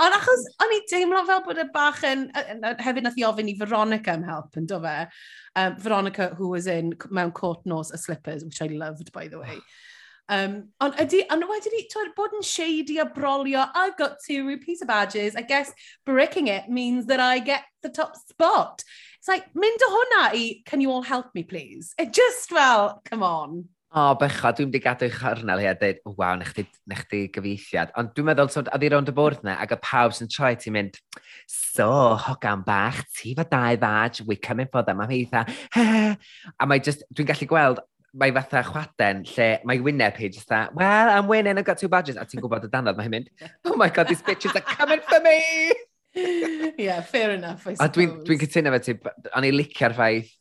Ond 0.00 0.14
achos 0.16 0.44
o'n 0.62 0.72
i 0.72 0.78
deimlo 0.88 1.20
fel 1.28 1.42
bod 1.44 1.58
y 1.60 1.66
bach 1.74 2.00
yn, 2.08 2.28
hefyd 2.80 3.04
nath 3.04 3.18
i 3.20 3.24
ofyn 3.28 3.50
i 3.50 3.56
Veronica 3.58 4.14
am 4.14 4.22
help 4.24 4.56
yn 4.56 4.68
do 4.70 4.78
fe. 4.80 4.94
Um, 5.60 5.76
Veronica, 5.76 6.30
who 6.38 6.48
was 6.48 6.66
in 6.66 6.94
mewn 7.10 7.32
court 7.36 7.66
nose 7.66 7.90
a 7.90 7.98
slippers, 7.98 8.44
which 8.44 8.62
I 8.62 8.68
loved, 8.68 9.12
by 9.12 9.28
the 9.28 9.40
way. 9.40 9.58
Um, 10.30 10.68
ond 10.80 10.94
ydy, 11.02 11.24
ond 11.34 11.44
wedyn 11.50 11.74
ni, 11.74 11.82
twyd, 11.90 12.14
bod 12.16 12.36
yn 12.38 12.44
shady 12.46 13.00
a 13.02 13.04
brolio, 13.04 13.66
I've 13.74 13.98
got 13.98 14.22
two 14.24 14.56
piece 14.58 14.80
of 14.80 14.88
badges, 14.88 15.34
I 15.36 15.42
guess 15.42 15.72
bricking 16.06 16.46
it 16.46 16.68
means 16.70 17.06
that 17.06 17.20
I 17.20 17.40
get 17.40 17.64
the 17.82 17.90
top 17.90 18.16
spot. 18.16 18.84
It's 19.20 19.28
like, 19.28 19.50
mynd 19.52 19.82
o 19.84 19.88
hwnna 19.92 20.20
i, 20.32 20.44
can 20.64 20.80
you 20.80 20.90
all 20.90 21.02
help 21.02 21.34
me 21.34 21.42
please? 21.42 21.92
It 21.98 22.14
just 22.14 22.50
well, 22.50 23.02
come 23.04 23.22
on. 23.22 23.66
O, 23.92 24.00
oh, 24.00 24.14
bycha, 24.16 24.54
dwi'n 24.56 24.70
wedi 24.70 24.80
gadw 24.80 25.04
i'ch 25.10 25.18
arnel 25.28 25.60
hi 25.60 25.66
a 25.68 25.74
dweud, 25.76 25.98
waw, 26.16 26.30
nech 26.40 26.54
chi, 26.56 26.64
nech 26.88 27.02
chi 27.10 27.20
gyfeithiad. 27.34 27.92
Ond 28.00 28.14
dwi'n 28.16 28.30
meddwl, 28.30 28.48
so, 28.54 28.62
a 28.64 28.80
ddi 28.80 28.88
rownd 28.94 29.12
y 29.12 29.14
bwrdd 29.18 29.44
na, 29.44 29.58
ac 29.60 29.74
y 29.76 29.78
pawb 29.84 30.16
sy'n 30.16 30.30
troi 30.32 30.54
ti'n 30.62 30.76
mynd, 30.78 30.96
so, 31.50 31.90
hogan 32.24 32.64
bach, 32.64 33.02
ti 33.18 33.34
fa 33.36 33.44
dau 33.50 33.76
ddaj, 33.82 34.22
we 34.30 34.38
coming 34.40 34.72
for 34.72 34.86
them, 34.88 35.04
am 35.04 35.12
eitha, 35.18 35.44
a 36.62 36.70
mae 36.70 36.80
just, 36.88 37.04
dwi'n 37.12 37.28
gallu 37.34 37.50
gweld, 37.52 37.84
mae 38.16 38.32
fatha 38.40 38.64
chwaden 38.70 39.26
lle 39.34 39.52
mae 39.68 39.84
wyneb 39.84 40.16
hi 40.16 40.32
just 40.32 40.48
that, 40.48 40.72
well, 40.72 41.12
I'm 41.12 41.28
winning, 41.28 41.58
I've 41.58 41.68
got 41.68 41.76
two 41.76 41.92
badges. 41.92 42.16
A 42.16 42.24
ti'n 42.24 42.40
gwybod 42.40 42.70
y 42.70 42.72
danodd, 42.72 42.96
mae 42.96 43.10
hi'n 43.10 43.18
mynd, 43.18 43.30
oh 43.68 43.76
my 43.76 43.92
god, 43.92 44.08
these 44.08 44.24
bitches 44.24 44.56
are 44.56 44.64
coming 44.64 45.04
for 45.04 45.20
me! 45.20 45.89
yeah, 46.14 47.00
fair 47.02 47.32
enough, 47.36 47.66
I 47.66 47.74
suppose. 47.74 47.86
A 47.86 47.90
dwi'n 47.94 48.16
dwi 48.26 48.38
cytuno 48.40 48.72
fe 48.74 48.80
ti, 48.86 48.96
o'n 49.36 49.46
i 49.46 49.52
licio'r 49.54 49.94
ffaith 49.96 50.32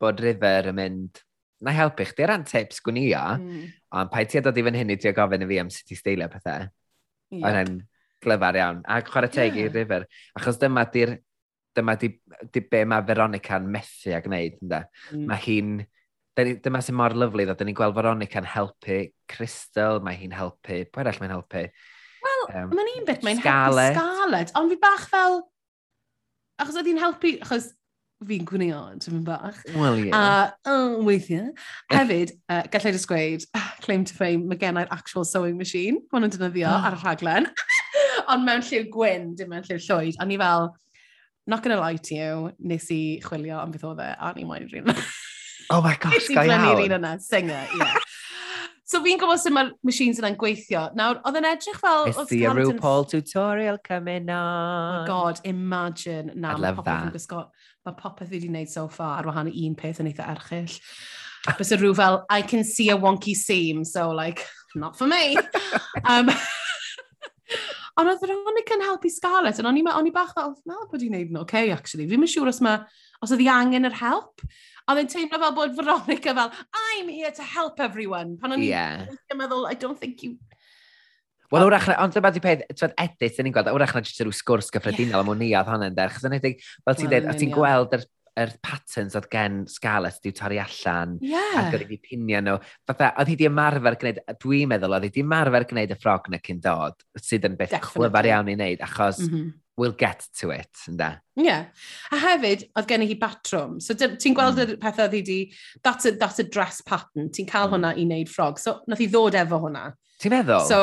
bod 0.00 0.22
River 0.24 0.70
yn 0.72 0.78
mynd, 0.78 1.22
na 1.64 1.74
helpu 1.74 2.06
chdi 2.08 2.26
ran 2.30 2.46
tips 2.48 2.80
gwnio, 2.86 3.22
mm. 3.36 3.62
ond 3.98 4.12
pa 4.12 4.22
i 4.22 4.28
ti 4.30 4.38
a 4.38 4.44
dod 4.44 4.58
i 4.58 4.64
fan 4.66 4.78
hyn 4.78 4.94
i 4.94 4.98
ti 5.00 5.10
o 5.10 5.14
gofyn 5.16 5.44
i 5.44 5.48
fi 5.50 5.60
am 5.62 5.72
sut 5.74 5.94
i 5.94 5.98
steilio 5.98 6.28
pethau. 6.32 6.68
Yeah. 7.34 7.44
Ond 7.44 7.62
yn 7.62 7.78
glyfar 8.24 8.58
iawn. 8.58 8.82
A 8.86 9.00
chwarae 9.06 9.32
teg 9.32 9.58
yeah. 9.58 9.68
i 9.68 9.74
River, 9.74 10.06
achos 10.38 10.60
dyma 10.62 10.86
di'r 10.94 11.18
dyma 11.78 11.94
di, 11.98 12.10
di 12.52 12.62
be 12.64 12.82
mae 12.88 13.04
Veronica'n 13.06 13.68
methu 13.70 14.14
a 14.16 14.22
gwneud. 14.24 14.58
Ynda. 14.64 14.82
Mm. 15.12 15.28
Mae 15.30 15.44
hi'n... 15.44 15.78
Dyma 16.38 16.78
sy'n 16.86 16.94
mor 16.94 17.16
lyflu, 17.18 17.42
ddod 17.42 17.58
Dyna 17.58 17.72
ni'n 17.72 17.76
gweld 17.80 17.96
Veronica'n 17.96 18.46
helpu 18.46 18.98
Crystal, 19.30 19.98
mae 20.04 20.18
hi'n 20.20 20.36
helpu... 20.38 20.84
pwy 20.86 21.02
arall 21.02 21.18
mae'n 21.22 21.34
helpu? 21.34 21.64
um, 22.54 22.70
mae'n 22.74 22.92
un 22.96 23.08
bit 23.08 23.26
mae'n 23.26 23.42
helpu 23.42 23.88
Scarlett, 23.96 24.54
ond 24.58 24.72
fi 24.72 24.78
bach 24.82 25.08
fel... 25.10 25.42
Achos 26.58 26.78
oedd 26.78 26.88
hi'n 26.90 27.02
helpu... 27.02 27.36
Achos 27.44 27.72
fi'n 28.26 28.46
gwneud 28.48 29.04
yn 29.06 29.22
bach. 29.26 29.60
Wel, 29.76 30.00
ie. 30.00 30.08
Yeah. 30.08 30.50
A 30.66 30.72
uh, 30.72 30.96
weithiau. 31.06 31.52
Hefyd, 31.92 32.32
uh, 32.50 32.64
gallai 32.72 32.92
dysgweud, 32.96 33.46
ah, 33.54 33.68
claim 33.84 34.02
to 34.08 34.16
fame, 34.16 34.48
mae 34.50 34.58
gennau'r 34.58 34.90
actual 34.94 35.26
sewing 35.28 35.58
machine. 35.60 36.02
Mae'n 36.10 36.26
yn 36.26 36.34
dynyddio 36.34 36.66
oh. 36.66 36.74
Ah. 36.74 36.88
ar 36.90 36.98
y 36.98 37.02
rhaglen. 37.04 37.48
ond 38.34 38.44
mewn 38.46 38.64
lliw 38.66 38.88
gwyn, 38.92 39.32
dim 39.38 39.52
mewn 39.54 39.66
lliw 39.68 39.78
llwyd. 39.86 40.18
A 40.18 40.26
ni 40.26 40.38
fel, 40.40 40.72
not 41.48 41.62
gonna 41.62 41.80
lie 41.80 41.96
to 41.96 42.18
you, 42.18 42.52
nes 42.58 42.90
i 42.94 43.00
chwilio 43.24 43.62
am 43.62 43.72
beth 43.74 43.86
oedd 43.88 44.02
e, 44.04 44.10
a 44.18 44.34
ni 44.36 44.46
moyn 44.48 44.68
rhywun. 44.68 44.92
Oh 45.68 45.82
my 45.84 45.94
gosh, 46.00 46.30
gael 46.32 46.48
iawn. 46.48 46.48
Nes 46.48 46.48
i 46.48 46.48
glennu'r 46.48 46.84
un 46.86 46.98
yna, 46.98 47.14
singer, 47.22 47.72
ie. 47.76 47.82
Yeah. 47.84 48.07
So 48.88 49.02
fi'n 49.04 49.18
gwybod 49.20 49.40
sut 49.42 49.52
mae'r 49.52 49.74
machines 49.84 50.16
yna'n 50.22 50.36
gweithio. 50.40 50.86
Nawr, 50.96 51.18
oedd 51.28 51.36
yn 51.36 51.46
edrych 51.50 51.76
fel... 51.76 52.06
I 52.06 52.12
It's 52.14 52.30
the 52.30 52.46
RuPaul 52.56 53.04
tutorial 53.10 53.76
coming 53.84 54.30
oh 54.32 54.38
on. 54.38 55.02
Oh 55.02 55.06
God, 55.06 55.40
imagine. 55.44 56.32
Na, 56.34 56.54
I'd 56.54 56.62
love 56.64 56.80
that. 56.86 57.12
Gwisgo, 57.12 57.42
mae 57.84 57.98
popeth 57.98 58.30
fi 58.30 58.38
wedi 58.38 58.48
wneud 58.48 58.72
so 58.72 58.86
far 58.88 59.18
ar 59.18 59.28
wahan 59.28 59.50
un 59.52 59.74
peth 59.76 60.00
yn 60.00 60.08
eitha 60.08 60.30
erchill. 60.32 60.78
Bys 61.58 61.74
y 61.76 61.78
rhyw 61.82 61.92
fel, 61.98 62.22
I 62.32 62.40
can 62.40 62.64
see 62.64 62.88
a 62.88 62.96
wonky 62.96 63.36
seam, 63.36 63.84
so 63.84 64.08
like, 64.08 64.46
not 64.74 64.96
for 64.96 65.06
me. 65.06 65.36
um, 66.08 66.32
Ond 67.98 68.08
oedd 68.08 68.20
Veronica 68.22 68.76
yn 68.76 68.84
helpu 68.86 69.10
Scarlett, 69.10 69.58
ond 69.58 69.68
o'n 69.72 69.78
i, 69.80 69.82
on 69.90 70.06
i 70.06 70.12
bach 70.14 70.30
fel, 70.36 70.52
na, 70.68 70.76
bod 70.88 71.02
i'n 71.02 71.16
neud 71.16 71.32
yn 71.32 71.40
oce, 71.40 71.48
okay, 71.48 71.72
actually. 71.74 72.06
Fi'n 72.08 72.24
siŵr 72.30 72.52
os, 72.52 72.60
ma, 72.64 72.78
os 73.24 73.32
oedd 73.34 73.42
i 73.42 73.48
angen 73.50 73.88
yr 73.88 73.96
help. 73.98 74.44
Ond 74.88 74.96
mae'n 74.96 75.10
teimlo 75.12 75.40
fel 75.42 75.56
bod 75.56 75.74
Veronica 75.76 76.32
fel, 76.36 76.52
I'm 76.72 77.08
here 77.12 77.32
to 77.36 77.44
help 77.44 77.80
everyone. 77.84 78.38
Pan 78.40 78.56
o'n 78.56 78.64
yeah. 78.64 79.04
i'n 79.28 79.40
meddwl, 79.40 79.66
I 79.68 79.76
don't 79.76 80.00
think 80.00 80.24
you... 80.24 80.38
Wel, 81.52 81.64
wrach 81.68 81.86
na, 81.88 81.96
ond 82.04 82.12
dyma 82.12 82.28
di 82.32 82.40
peth, 82.44 82.64
ti'n 82.76 82.94
edit, 83.00 83.36
dyn 83.36 83.46
ni'n 83.48 83.54
gweld, 83.56 83.70
wrach 83.76 83.94
na 83.96 84.02
jyst 84.04 84.20
rhyw 84.20 84.34
sgwrs 84.36 84.68
gyffredinol 84.72 85.14
yeah. 85.14 85.24
am 85.24 85.32
o'n 85.32 85.44
i 85.44 85.50
oedd 85.56 85.68
hwnna'n 85.72 85.96
der, 85.96 86.12
chos 86.12 86.26
yn 86.28 86.36
edrych, 86.36 86.64
fel 86.84 86.98
ti'n 86.98 87.12
dweud, 87.12 87.28
ti'n 87.40 87.52
gweld 87.54 87.96
yr 87.96 88.08
yr 88.38 88.52
patterns 88.62 89.16
oedd 89.18 89.28
gen 89.32 89.62
Scarlett 89.70 90.20
diw 90.22 90.34
torri 90.36 90.60
allan 90.62 91.16
yeah. 91.24 91.56
a 91.58 91.62
gyda 91.72 91.88
fi 91.88 91.98
pinio 92.04 92.42
nhw. 92.44 92.58
Fatha, 92.86 93.10
oedd 93.18 93.32
hi 93.32 93.38
di 93.40 93.48
ymarfer 93.48 93.96
gwneud, 93.98 94.20
dwi'n 94.44 94.70
meddwl, 94.70 94.94
oedd 94.94 95.08
hi 95.08 95.14
di 95.16 95.24
ymarfer 95.24 95.66
gwneud 95.72 95.94
y 95.94 95.98
ffrog 95.98 96.28
na 96.32 96.40
cyn 96.44 96.60
dod, 96.64 97.00
sydd 97.18 97.48
yn 97.48 97.56
beth 97.58 97.74
Definitely. 97.74 98.04
clyfar 98.04 98.30
iawn 98.30 98.52
i 98.52 98.54
wneud, 98.58 98.84
achos 98.86 99.24
mm 99.24 99.32
-hmm 99.32 99.48
we'll 99.78 99.96
get 99.96 100.26
to 100.40 100.50
it, 100.50 100.70
ynda? 100.90 101.20
Ie. 101.38 101.46
Yeah. 101.46 101.66
A 102.12 102.18
hefyd, 102.20 102.66
oedd 102.76 102.88
gen 102.90 103.04
i 103.06 103.08
hi 103.10 103.16
batrwm. 103.20 103.78
So 103.84 103.94
ti'n 103.94 104.36
gweld 104.36 104.58
mm. 104.58 104.74
y 104.74 104.78
peth 104.82 105.00
oedd 105.04 105.16
hi 105.16 105.22
di, 105.24 105.38
that's 105.86 106.08
a, 106.08 106.12
that's 106.18 106.42
a 106.42 106.46
dress 106.46 106.82
pattern, 106.84 107.30
ti'n 107.32 107.48
cael 107.48 107.70
mm. 107.70 107.76
hwnna 107.76 107.94
i 107.94 108.06
wneud 108.06 108.32
ffrog. 108.32 108.60
So 108.62 108.80
nath 108.90 109.02
hi 109.02 109.08
ddod 109.10 109.38
efo 109.38 109.62
hwnna. 109.64 109.86
Ti'n 110.18 110.34
meddwl? 110.34 110.66
So, 110.66 110.80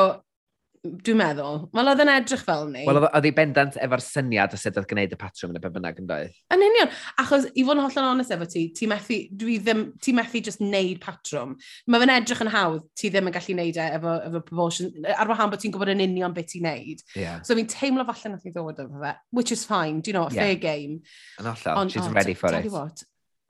Dwi'n 0.86 1.18
meddwl. 1.18 1.64
Wel, 1.74 1.90
oedd 1.90 2.02
yn 2.04 2.12
edrych 2.14 2.44
fel 2.46 2.68
ni. 2.70 2.84
Wel, 2.86 3.00
oedd 3.08 3.26
hi 3.26 3.32
bendant 3.36 3.78
efo'r 3.82 4.04
syniad 4.04 4.54
o 4.54 4.60
sut 4.60 4.78
oedd 4.78 4.88
gwneud 4.90 5.16
y 5.16 5.20
patrwm 5.20 5.54
yn 5.54 5.60
y 5.60 5.62
be 5.64 5.72
bynnag 5.74 6.02
yn 6.02 6.10
doedd. 6.10 6.36
Yn 6.54 6.66
union. 6.66 6.92
Achos, 7.22 7.48
i 7.52 7.66
fod 7.66 7.80
yn 7.80 7.84
hollol 7.86 8.10
onest 8.12 8.36
efo 8.36 8.48
ti, 8.52 8.68
ti 8.78 8.90
methu, 8.92 9.18
dwi 9.42 9.58
ddim, 9.64 9.86
ti 10.04 10.14
methu 10.18 10.44
just 10.46 10.62
neud 10.64 11.02
patrwm. 11.04 11.56
Mae 11.90 12.04
fe'n 12.04 12.14
edrych 12.18 12.44
yn 12.46 12.52
hawdd, 12.54 12.86
ti 13.00 13.12
ddim 13.14 13.32
yn 13.32 13.38
gallu 13.38 13.58
neud 13.58 13.82
e 13.82 13.88
efo, 13.98 14.16
efo 14.30 14.44
proportion, 14.52 14.94
ar 15.16 15.32
wahan 15.32 15.54
bod 15.54 15.64
ti'n 15.64 15.74
gwybod 15.74 15.94
yn 15.96 16.06
union 16.06 16.36
beth 16.36 16.52
ti'n 16.54 16.70
neud. 16.70 17.04
Yeah. 17.18 17.42
So 17.48 17.58
fi'n 17.58 17.72
teimlo 17.72 18.06
falle 18.12 18.36
nath 18.36 18.46
i 18.46 18.54
ddod 18.54 18.86
efo 18.86 19.02
fe, 19.02 19.16
which 19.32 19.56
is 19.56 19.66
fine, 19.66 20.02
do 20.02 20.12
you 20.12 20.18
know, 20.20 20.30
fair 20.30 20.54
yeah. 20.54 20.64
game. 20.68 21.02
Yn 21.42 21.50
hollol, 21.50 21.82
On, 21.82 21.90
she's 21.90 22.06
oh, 22.06 22.14
ready 22.14 22.38
for 22.38 22.54
it. 22.54 22.72
What, 22.72 23.04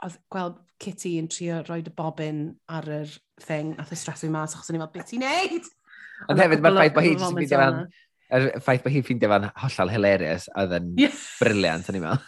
oedd 0.06 0.20
gweld 0.32 0.62
Kitty 0.82 1.16
yn 1.22 1.30
trio 1.32 1.62
roi 1.70 1.80
y 1.80 1.92
bobyn 1.96 2.40
ar 2.68 2.88
yr 2.92 3.12
thing, 3.42 3.76
nath 3.78 3.94
o 3.96 3.98
stresu 4.00 4.28
mas 4.32 4.56
achos 4.56 4.70
o'n 4.70 4.78
i'n 4.78 4.84
meddwl, 4.84 4.98
beth 4.98 5.12
ti'n 5.14 5.24
neud? 5.24 5.70
Ond 6.30 6.42
hefyd 6.42 6.64
mae'r 6.64 6.78
ffaith 6.80 6.96
bod 6.96 7.08
hi'n 7.08 7.22
ffeindio 7.22 7.62
fan... 7.62 7.82
Yr 8.36 8.48
ffaith 8.64 8.86
bod 8.86 8.96
hi'n 8.96 9.06
ffeindio 9.06 9.32
fan 9.32 9.50
hollol 9.64 9.92
hilarious 9.94 10.48
oedd 10.58 10.76
yn 10.80 10.94
briliant, 10.98 11.90
o'n 11.92 12.00
i'n 12.00 12.06
meddwl. 12.06 12.22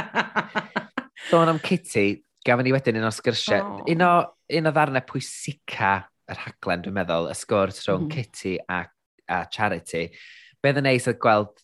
Sôn 1.30 1.50
am 1.50 1.60
Kitty, 1.62 2.20
gafon 2.46 2.66
ni 2.66 2.74
wedyn 2.74 3.00
un 3.00 3.08
o 3.08 3.12
sgyrsiau. 3.14 3.80
Oh. 3.80 3.88
Un 3.90 4.04
o, 4.06 4.12
un 4.58 4.70
o 4.70 4.74
ddarnau 4.74 5.04
pwysica 5.06 5.96
yr 6.30 6.38
rhaglen, 6.38 6.84
dwi'n 6.84 6.96
meddwl, 6.96 7.28
y 7.30 7.36
sgwrs 7.38 7.82
rhwng 7.84 8.06
mm. 8.06 8.12
Kitty 8.14 8.54
a, 8.70 8.84
a 9.30 9.42
Charity. 9.52 10.06
Beth 10.62 10.80
yn 10.80 10.86
neis 10.86 11.08
oedd 11.10 11.20
gweld, 11.22 11.62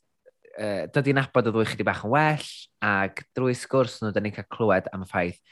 uh, 0.56 0.84
dod 0.92 1.10
i'n 1.10 1.22
abod 1.22 1.50
y 1.50 1.54
ddwy 1.54 1.68
chydig 1.70 1.88
bach 1.88 2.04
yn 2.06 2.14
well, 2.14 2.46
ac 2.90 3.24
drwy 3.36 3.56
sgwrs 3.58 4.00
nhw, 4.02 4.12
dyn 4.14 4.26
ni'n 4.26 4.36
cael 4.36 4.48
clywed 4.52 4.90
am 4.94 5.06
y 5.06 5.10
ffaith 5.10 5.42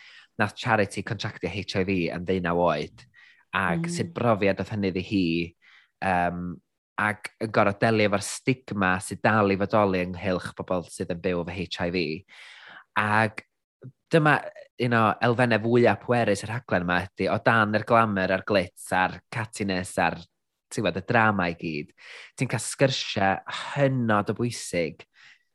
nath 0.40 0.56
Charity 0.58 1.04
contractio 1.06 1.50
HIV 1.50 1.92
yn 2.14 2.26
ddeunaw 2.26 2.62
oed, 2.64 3.04
ac 3.54 3.84
mm. 3.84 3.92
sut 3.96 4.14
brofiad 4.16 4.62
oedd 4.62 4.72
hynny 4.74 4.90
ddi 4.94 5.04
hi 5.10 5.26
Um, 6.04 6.54
ac 7.00 7.32
yn 7.42 7.50
gorau 7.54 7.74
delio 7.80 8.06
efo'r 8.08 8.22
stigma 8.22 8.92
sydd 9.02 9.22
dal 9.24 9.50
i 9.50 9.56
fodoli 9.58 10.04
ynghylch 10.04 10.52
pobl 10.58 10.84
sydd 10.92 11.10
yn 11.14 11.22
byw 11.24 11.42
efo 11.42 11.56
HIV. 11.56 11.96
Ac 13.00 13.42
dyma 14.12 14.36
un 14.84 14.94
o 14.98 15.02
elfennau 15.26 15.62
fwyaf 15.64 16.04
pwerus 16.04 16.44
yr 16.46 16.52
rhaglen 16.52 16.86
yma 16.86 17.00
ydy, 17.06 17.28
o 17.30 17.38
dan 17.44 17.74
yr 17.78 17.86
glamour 17.88 18.34
a'r 18.34 18.46
glitz 18.46 18.90
a'r 18.94 19.18
cattiness 19.32 19.98
a'r 20.02 20.18
tiwad, 20.74 20.98
y 20.98 21.04
drama 21.06 21.48
i 21.50 21.56
gyd, 21.58 21.90
ti'n 22.38 22.50
cael 22.50 22.62
sgyrsiau 22.62 23.58
hynod 23.74 24.32
o 24.32 24.38
bwysig 24.38 25.04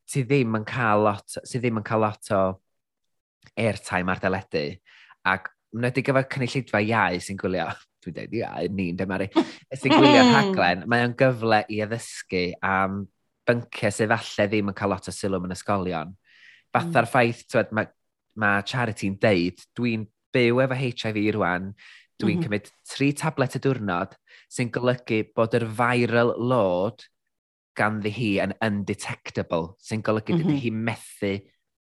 sydd 0.09 0.29
ddim 0.29 0.57
yn 0.59 0.67
cael 0.67 1.05
lot, 1.05 1.39
sydd 1.43 1.63
ddim 1.63 1.79
yn 1.81 1.87
cael 1.87 2.03
lot 2.03 2.31
o 2.35 2.43
airtime 3.59 4.11
ar 4.11 4.23
deledu. 4.23 4.65
Ac 5.27 5.51
wnaeth 5.75 5.99
i 6.01 6.03
gyfer 6.07 6.27
cynulleidfa 6.33 6.81
iau 6.83 7.19
sy'n 7.23 7.39
gwylio 7.39 7.67
dwi'n 8.03 8.15
dweud, 8.17 8.35
ia, 8.39 8.51
ni'n 8.73 8.97
dymaru. 8.99 9.29
Sy'n 9.79 9.93
gwylio'r 9.93 10.23
hmm. 10.23 10.35
rhaglen, 10.35 10.83
mae 10.91 11.05
o'n 11.07 11.15
gyfle 11.19 11.63
i 11.69 11.81
addysgu 11.85 12.45
am 12.65 13.03
bynciau 13.49 13.93
sydd 13.95 14.13
falle 14.13 14.49
ddim 14.49 14.71
yn 14.71 14.77
cael 14.77 14.93
lot 14.93 15.09
o 15.09 15.15
sylw 15.15 15.41
yn 15.45 15.55
ysgolion. 15.55 16.13
Hmm. 16.13 16.17
Fatha'r 16.75 17.07
mm. 17.07 17.11
ffaith, 17.13 17.45
twed, 17.49 17.71
mae, 17.73 17.89
ma 18.39 18.59
Charity'n 18.65 19.15
deud, 19.21 19.63
dwi'n 19.77 20.05
byw 20.35 20.61
efo 20.65 20.77
HIV 20.77 21.23
rwan, 21.37 21.71
dwi'n 22.19 22.37
mm 22.37 22.45
cymryd 22.45 22.67
tri 22.83 23.13
tablet 23.15 23.55
y 23.55 23.61
diwrnod 23.63 24.15
sy'n 24.51 24.71
golygu 24.75 25.21
bod 25.37 25.55
yr 25.55 25.65
viral 25.77 26.33
load 26.51 27.05
ganddi 27.79 28.11
hi 28.11 28.31
yn 28.43 28.53
undetectable, 28.65 29.75
sy'n 29.79 30.03
golygu 30.03 30.35
mm 30.35 30.43
-hmm. 30.43 30.59
hi 30.59 30.71
methu 30.73 31.31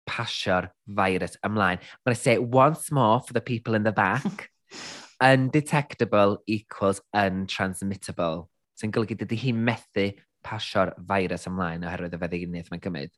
pasio'r 0.09 0.69
virus 0.87 1.37
ymlaen. 1.45 1.79
I'm 1.81 2.01
going 2.05 2.15
to 2.15 2.21
say, 2.21 2.33
it 2.33 2.43
once 2.43 2.91
more 2.91 3.21
for 3.21 3.33
the 3.33 3.41
people 3.41 3.75
in 3.75 3.83
the 3.83 3.91
back, 3.91 4.49
undetectable 5.23 6.39
equals 6.47 7.01
untransmittable. 7.15 8.47
Sy'n 8.79 8.93
golygu 8.95 9.17
dydy 9.19 9.39
hi 9.41 9.53
methu 9.55 10.09
pasio'r 10.45 10.93
virus 11.09 11.47
ymlaen 11.49 11.83
oherwydd 11.87 12.15
y 12.15 12.21
feddiginiaeth 12.21 12.71
mae'n 12.71 12.83
gymryd. 12.85 13.13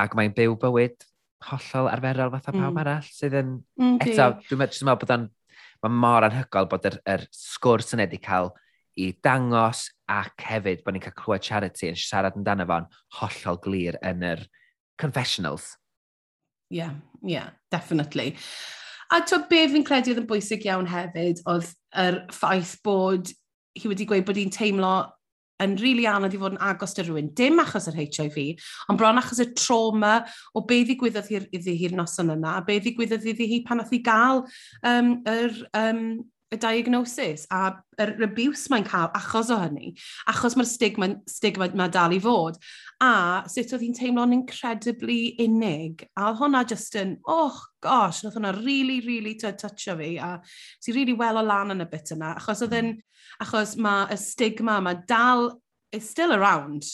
Ac 0.00 0.16
mae'n 0.18 0.34
byw 0.34 0.56
bywyd 0.64 1.06
hollol 1.50 1.90
arferol 1.92 2.32
fatha 2.34 2.54
mm. 2.54 2.64
pawb 2.64 2.82
arall 2.82 3.06
sydd 3.06 3.38
yn... 3.38 3.54
Mm, 3.80 3.96
eto, 4.02 4.28
dwi'n 4.48 4.62
meddwl 4.64 5.00
bod 5.04 5.16
o'n... 5.16 5.30
Mae 5.84 5.92
mor 6.00 6.24
anhygol 6.24 6.66
bod 6.70 6.86
yr, 6.88 6.94
yr 7.12 7.26
sgwrs 7.34 7.92
yn 7.92 8.00
wedi 8.00 8.18
cael 8.24 8.48
i 8.96 9.10
dangos 9.24 9.88
ac 10.10 10.46
hefyd 10.48 10.84
bod 10.84 10.96
ni'n 10.96 11.04
cael 11.04 11.16
clywed 11.18 11.44
charity 11.44 11.90
yn 11.90 11.98
siarad 11.98 12.38
amdano 12.38 12.64
fo'n 12.70 12.86
hollol 13.18 13.58
glir 13.66 13.98
yn 14.06 14.24
yr 14.24 14.46
confessionals. 15.00 15.74
Yeah, 16.72 16.94
yeah, 17.22 17.50
definitely. 17.70 18.34
A 19.12 19.20
to 19.28 19.42
be 19.50 19.64
fi'n 19.68 19.86
credu 19.86 20.12
oedd 20.12 20.22
yn 20.22 20.30
bwysig 20.30 20.64
iawn 20.68 20.88
hefyd 20.90 21.42
oedd 21.50 21.72
yr 22.04 22.22
ffaith 22.34 22.78
bod 22.86 23.32
hi 23.78 23.90
wedi 23.90 24.06
gweud 24.08 24.26
bod 24.28 24.38
hi'n 24.40 24.54
teimlo 24.54 24.94
yn 25.62 25.76
rili 25.78 26.02
really 26.02 26.06
anodd 26.10 26.34
i 26.34 26.40
fod 26.40 26.56
yn 26.56 26.62
agos 26.66 26.96
dy 26.96 27.04
rhywun, 27.04 27.30
dim 27.38 27.60
achos 27.62 27.86
yr 27.90 27.98
HIV, 28.00 28.38
ond 28.90 28.98
bron 28.98 29.20
achos 29.20 29.40
y 29.42 29.46
trauma 29.54 30.16
o 30.54 30.64
be 30.66 30.80
ddigwyddodd 30.82 31.30
iddi 31.30 31.76
hi'r 31.78 31.94
noson 31.94 32.32
yna, 32.34 32.56
a 32.58 32.64
be 32.66 32.80
ddigwyddodd 32.82 33.28
iddi 33.32 33.46
hi 33.52 33.60
pan 33.66 33.82
oedd 33.82 33.92
hi 33.94 34.00
gael 34.04 34.42
um, 34.90 35.12
yr, 35.30 35.54
um, 35.78 36.02
y 36.54 36.58
diagnosis 36.60 37.46
a 37.54 37.62
yr 38.02 38.14
abuse 38.26 38.70
mae'n 38.70 38.86
cael 38.86 39.10
achos 39.16 39.50
o 39.54 39.58
hynny, 39.62 39.92
achos 40.30 40.56
mae'r 40.58 40.70
stigma, 40.70 41.10
stigma 41.30 41.70
mae 41.78 41.92
dal 41.92 42.14
i 42.14 42.20
fod 42.22 42.58
a 43.02 43.44
sut 43.50 43.72
oedd 43.74 43.84
hi'n 43.84 43.96
teimlo'n 43.96 44.36
incredibly 44.36 45.34
unig. 45.42 46.06
A 46.14 46.30
oedd 46.30 46.40
hwnna 46.42 46.64
just 46.68 46.96
yn, 47.00 47.16
oh 47.30 47.56
gosh, 47.84 48.22
oedd 48.24 48.36
hwnna 48.38 48.54
really, 48.60 49.00
really 49.06 49.34
toucho 49.40 49.96
fi, 49.98 50.14
a 50.18 50.36
si 50.82 50.94
really 50.96 51.16
well 51.18 51.40
o 51.40 51.46
lan 51.46 51.74
yn 51.74 51.84
y 51.84 51.88
bit 51.90 52.14
yna, 52.14 52.34
achos 52.40 52.64
oedd 52.66 52.78
yn, 52.78 52.92
achos 53.42 53.74
mae 53.80 54.06
y 54.14 54.20
stigma 54.20 54.80
mae 54.84 55.02
dal, 55.08 55.50
it's 55.94 56.10
still 56.10 56.34
around, 56.34 56.86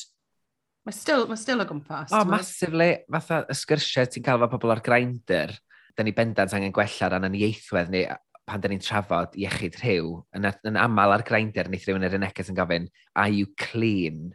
Mae 0.80 0.96
still, 0.96 1.26
mae 1.28 1.36
still 1.36 1.60
o 1.60 1.66
gwmpas. 1.68 2.08
O, 2.08 2.22
oh, 2.22 2.24
massively. 2.24 3.02
Fatha 3.12 3.42
y 3.52 3.54
sgyrsiau 3.54 4.08
ti'n 4.08 4.24
cael 4.24 4.40
efo 4.40 4.56
pobl 4.56 4.72
ar 4.72 4.80
grinder. 4.80 5.52
da 5.96 6.04
ni 6.06 6.12
bendant 6.16 6.54
angen 6.56 6.72
gwella 6.72 7.10
ran 7.12 7.26
yn 7.28 7.36
ieithwedd 7.36 7.90
ni 7.92 8.04
pan 8.48 8.62
da 8.62 8.70
ni'n 8.70 8.82
trafod 8.82 9.34
iechyd 9.38 9.76
rhyw. 9.82 10.14
Yn, 10.36 10.48
yn 10.70 10.78
aml 10.80 11.14
ar 11.14 11.24
grinder, 11.26 11.68
wneith 11.68 11.84
rhywun 11.86 12.06
yr 12.08 12.16
unegus 12.18 12.50
yn 12.50 12.58
gofyn, 12.58 12.88
are 13.14 13.30
you 13.30 13.50
clean? 13.60 14.30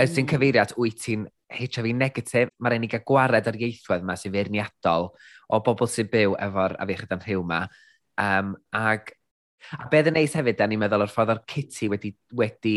Os 0.00 0.12
ti'n 0.14 0.24
mm. 0.24 0.30
cyfeiriad, 0.32 0.74
wyt 0.80 1.00
ti'n 1.02 1.24
HIV 1.52 1.90
negatif, 1.96 2.52
mae'r 2.62 2.78
unig 2.78 2.94
a 2.96 3.02
gwared 3.04 3.48
ar 3.50 3.58
ieithwedd 3.58 4.04
yma 4.06 4.16
sy'n 4.16 4.32
feirniadol 4.32 5.10
o 5.52 5.60
bobl 5.64 5.90
sy'n 5.90 6.08
byw 6.12 6.36
efo'r 6.46 6.78
afiechyd 6.80 7.12
am 7.12 7.24
rhyw 7.24 7.42
yma. 7.44 7.58
Um, 8.22 8.54
ag, 8.76 9.12
a 9.76 9.88
beth 9.92 10.08
yn 10.08 10.16
neis 10.16 10.36
hefyd, 10.38 10.56
da 10.58 10.68
ni'n 10.68 10.80
meddwl 10.80 11.04
o'r 11.04 11.12
ffordd 11.12 11.34
o'r 11.34 11.42
Kitty 11.48 11.90
wedi, 11.92 12.14
wedi 12.38 12.76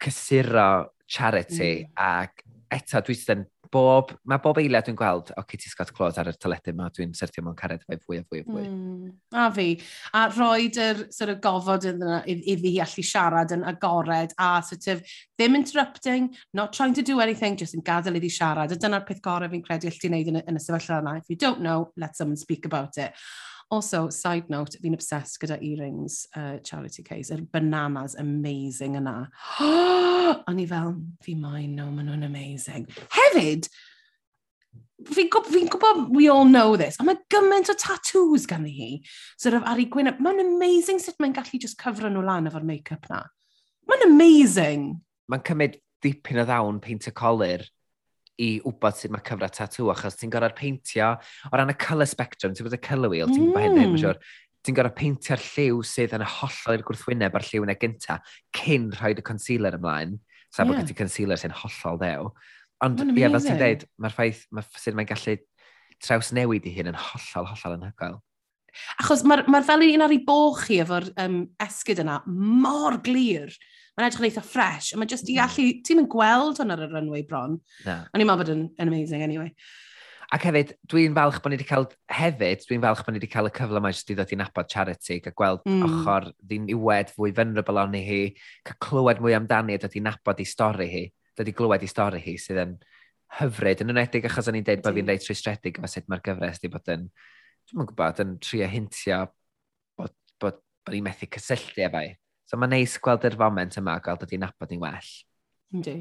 cysuro 0.00 0.68
charity 1.04 1.84
mm. 1.84 1.92
ac 2.00 2.44
eto 2.72 3.04
dwi'n 3.04 3.44
bob, 3.74 4.12
mae 4.30 4.40
bob 4.42 4.58
eiliad 4.60 4.86
dwi'n 4.86 4.98
gweld, 4.98 5.32
o, 5.34 5.42
Kitty 5.48 5.70
Scott 5.70 5.90
Close 5.96 6.20
ar 6.20 6.30
y 6.30 6.34
teledu 6.38 6.72
yma, 6.72 6.88
dwi'n 6.94 7.14
syrthio 7.18 7.44
mewn 7.44 7.56
cared 7.58 7.82
fe 7.82 7.98
fwy 7.98 8.20
a 8.20 8.24
fwy 8.24 8.42
a 8.42 8.46
fwy. 8.46 8.64
Mm, 8.64 9.12
a 9.40 9.46
fi. 9.54 9.66
A 10.14 10.24
roed 10.36 10.78
yr 10.84 11.02
sort 11.14 11.32
of 11.34 11.40
gofod 11.44 11.88
yna 11.90 12.20
iddi 12.30 12.76
hi 12.76 12.82
allu 12.84 13.06
siarad 13.06 13.54
yn 13.56 13.66
agored 13.70 14.36
a 14.38 14.50
sort 14.66 14.88
of 14.94 15.02
ddim 15.38 15.58
interrupting, 15.58 16.30
not 16.54 16.72
trying 16.72 16.94
to 16.94 17.02
do 17.02 17.18
anything, 17.24 17.58
just 17.60 17.74
yn 17.74 17.84
gadael 17.86 18.20
iddi 18.20 18.30
siarad. 18.32 18.72
A 18.72 18.78
dyna'r 18.78 19.06
peth 19.08 19.22
gorau 19.24 19.50
fi'n 19.50 19.64
credu 19.66 19.90
allai 19.90 20.12
wneud 20.12 20.30
yn 20.32 20.40
y, 20.42 20.46
yn 20.52 20.60
y 20.60 20.62
sefyllfa 20.62 21.02
yna. 21.02 21.18
If 21.18 21.32
you 21.32 21.36
don't 21.36 21.64
know, 21.64 21.90
let 21.96 22.16
someone 22.16 22.40
speak 22.40 22.70
about 22.70 22.98
it. 22.98 23.12
Also, 23.70 24.08
side 24.08 24.50
note, 24.52 24.76
fi'n 24.82 24.94
obsessed 24.94 25.40
gyda 25.42 25.56
earrings 25.64 26.26
uh, 26.36 26.58
charity 26.62 27.02
case. 27.02 27.30
Yr 27.32 27.40
er 27.40 27.48
bananas 27.52 28.14
amazing 28.20 28.98
yna. 29.00 29.16
O'n 30.50 30.60
i 30.60 30.66
fel, 30.68 30.94
fi 31.24 31.34
moyn, 31.38 31.74
no, 31.78 31.88
maen 31.90 32.10
nhw'n 32.10 32.26
amazing. 32.28 32.86
Hefyd, 33.16 33.68
fi'n 35.10 35.30
gwybod, 35.32 35.50
fi 35.52 35.64
gwybod 35.72 36.02
we 36.14 36.28
all 36.32 36.44
know 36.48 36.76
this, 36.80 36.98
ond 37.00 37.10
mae 37.10 37.20
gymaint 37.32 37.72
o 37.72 37.76
tattoos 37.78 38.46
gan 38.50 38.66
hi, 38.68 38.98
sort 39.40 39.58
of 39.58 39.66
ar 39.68 39.80
ei 39.80 39.88
gwyneb. 39.90 40.20
Mae'n 40.22 40.44
amazing 40.44 41.00
sut 41.02 41.18
mae'n 41.22 41.36
gallu 41.36 41.60
just 41.60 41.80
cyfro 41.80 42.12
nhw 42.12 42.24
lan 42.24 42.50
efo'r 42.50 42.66
make-up 42.66 43.08
na. 43.12 43.24
Mae'n 43.90 44.08
amazing. 44.08 44.90
Mae'n 45.32 45.44
cymryd 45.48 45.80
dipyn 46.04 46.42
o 46.42 46.46
ddawn 46.48 46.80
peint 46.84 47.08
y 47.08 47.14
colir 47.16 47.64
i 48.42 48.48
wybod 48.64 48.96
sut 48.98 49.12
mae 49.14 49.22
cyfra 49.26 49.50
tatŵ, 49.52 49.90
achos 49.92 50.18
ti'n 50.18 50.32
gorfod 50.32 50.56
peintio 50.58 51.12
o 51.50 51.54
ran 51.54 51.70
y 51.70 51.76
colour 51.78 52.08
spectrum, 52.10 52.54
ti'n 52.56 52.66
bod 52.66 52.76
y 52.78 52.80
colour 52.82 53.12
wheel, 53.12 53.30
ti'n 53.30 53.46
gwybod 53.46 53.78
hyn, 53.78 53.92
mm. 53.92 54.00
siwr, 54.02 54.20
ti'n 54.64 54.76
gorau 54.78 54.94
peintio'r 54.96 55.42
lliw 55.44 55.80
sydd 55.86 56.16
yn 56.16 56.24
y 56.24 56.28
hollol 56.38 56.78
i'r 56.78 56.84
gwrthwyneb 56.88 57.34
a'r 57.36 57.46
lliw 57.46 57.66
yna 57.66 57.76
gynta, 57.78 58.18
cyn 58.56 58.90
rhoi 58.96 59.12
y 59.14 59.24
concealer 59.24 59.78
ymlaen, 59.78 60.18
sa 60.50 60.62
yeah. 60.62 60.70
bod 60.70 60.80
gyda 60.80 60.98
concealer 60.98 61.40
sy'n 61.40 61.56
hollol 61.62 62.00
ddew. 62.00 62.30
Ond 62.84 63.02
ie, 63.04 63.26
fel 63.26 63.40
ti'n 63.44 63.60
dweud, 63.60 63.84
mae'r 64.02 64.14
ffaith 64.16 64.44
ma 64.54 64.64
sydd 64.74 64.96
mae'n 64.98 65.10
gallu 65.10 65.36
traws 66.04 66.32
newid 66.36 66.66
i 66.68 66.72
hyn 66.74 66.90
yn 66.90 66.98
hollol, 66.98 67.50
hollol 67.52 67.76
yn 67.78 67.86
hygol. 67.90 68.18
Achos 68.98 69.22
mae'r 69.26 69.44
ma, 69.52 69.60
fel 69.64 69.84
un 69.86 70.04
ar 70.04 70.14
ei 70.14 70.20
boch 70.26 70.64
chi 70.66 70.80
efo'r 70.82 71.06
um, 71.22 71.42
esgyd 71.62 72.02
yna 72.02 72.20
mor 72.26 72.98
glir 73.04 73.54
mae'n 73.94 74.08
edrych 74.08 74.22
yn 74.22 74.28
eitha 74.28 74.42
ffres, 74.42 74.90
a 74.90 74.98
mae 74.98 75.10
jyst 75.10 75.28
i 75.30 75.36
mm. 75.36 75.42
allu, 75.44 75.66
ti'n 75.86 76.00
mynd 76.00 76.10
gweld 76.12 76.60
hwn 76.60 76.74
ar 76.74 76.84
y 76.84 76.90
runway 76.90 77.24
bron. 77.28 77.58
Na. 77.86 78.00
Ond 78.10 78.22
i'n 78.22 78.28
meddwl 78.30 78.42
bod 78.42 78.54
yn, 78.54 78.62
yn 78.74 78.90
amazing, 78.90 79.22
anyway. 79.22 79.52
Ac 80.34 80.46
hefyd, 80.48 80.72
dwi'n 80.90 81.14
falch 81.14 81.36
bod 81.44 81.52
ni 81.52 81.58
wedi 81.58 81.66
cael, 81.68 81.84
hefyd, 82.10 82.64
dwi'n 82.66 82.82
falch 82.82 83.04
bod 83.04 83.14
ni 83.14 83.20
wedi 83.20 83.30
cael 83.30 83.50
y 83.50 83.52
cyfle 83.54 83.82
mae 83.84 83.94
jyst 83.94 84.10
i 84.10 84.16
ddod 84.18 84.32
i'n 84.34 84.42
abod 84.42 84.70
charity, 84.72 85.20
a 85.20 85.32
gweld 85.36 85.62
mm. 85.68 85.84
ochr 85.86 86.26
ddiniwed 86.40 87.12
fwy 87.14 87.34
fynrybl 87.36 87.78
o'n 87.84 87.94
hi, 87.98 88.18
cael 88.66 88.80
clywed 88.82 89.22
mwy 89.22 89.36
amdani 89.38 89.76
a 89.76 89.84
dod 89.84 89.94
i'n 90.00 90.10
abod 90.10 90.42
i 90.42 90.48
stori 90.48 90.88
hi, 90.90 91.04
dod 91.38 91.52
i 91.52 91.54
glywed 91.54 91.86
i 91.86 91.90
stori 91.90 92.22
hi, 92.24 92.34
sydd 92.40 92.62
yn 92.64 92.74
hyfryd, 93.38 93.84
yn 93.84 93.94
enwedig 93.94 94.26
achos 94.26 94.50
o'n 94.50 94.58
i'n 94.58 94.66
deud 94.66 94.82
bod 94.82 94.98
fi'n 94.98 95.12
reit 95.12 95.28
rhwystredig 95.28 95.78
efo 95.78 95.92
sut 95.92 96.10
mae'r 96.10 96.26
gyfres 96.26 96.58
wedi 96.58 96.72
bod 96.72 96.92
yn, 96.96 97.06
dwi'n 97.70 97.88
gwybod, 97.92 98.24
yn 98.24 98.36
trio 98.42 98.68
hintio 98.74 99.22
bod, 99.28 100.10
bod, 100.10 100.58
bod, 100.58 100.60
bod 100.86 100.96
ni'n 100.96 101.06
methu 101.06 101.30
cysylltu 101.36 101.86
efo 101.86 102.02
i. 102.08 102.14
So 102.54 102.58
mae'n 102.62 102.70
neis 102.70 102.92
gweld 103.02 103.24
yr 103.26 103.34
foment 103.34 103.74
yma, 103.80 103.96
gweld 103.98 104.20
ydy'n 104.28 104.44
nabod 104.44 104.70
ni'n 104.70 104.78
well. 104.78 105.06
Yndi. 105.74 105.94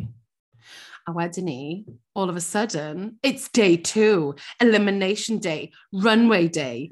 A 1.10 1.14
wedyn 1.16 1.48
ni, 1.50 1.62
all 2.14 2.30
of 2.30 2.36
a 2.38 2.44
sudden, 2.46 3.18
it's 3.24 3.48
day 3.50 3.76
two, 3.76 4.36
elimination 4.62 5.40
day, 5.40 5.72
runway 5.92 6.48
day. 6.48 6.92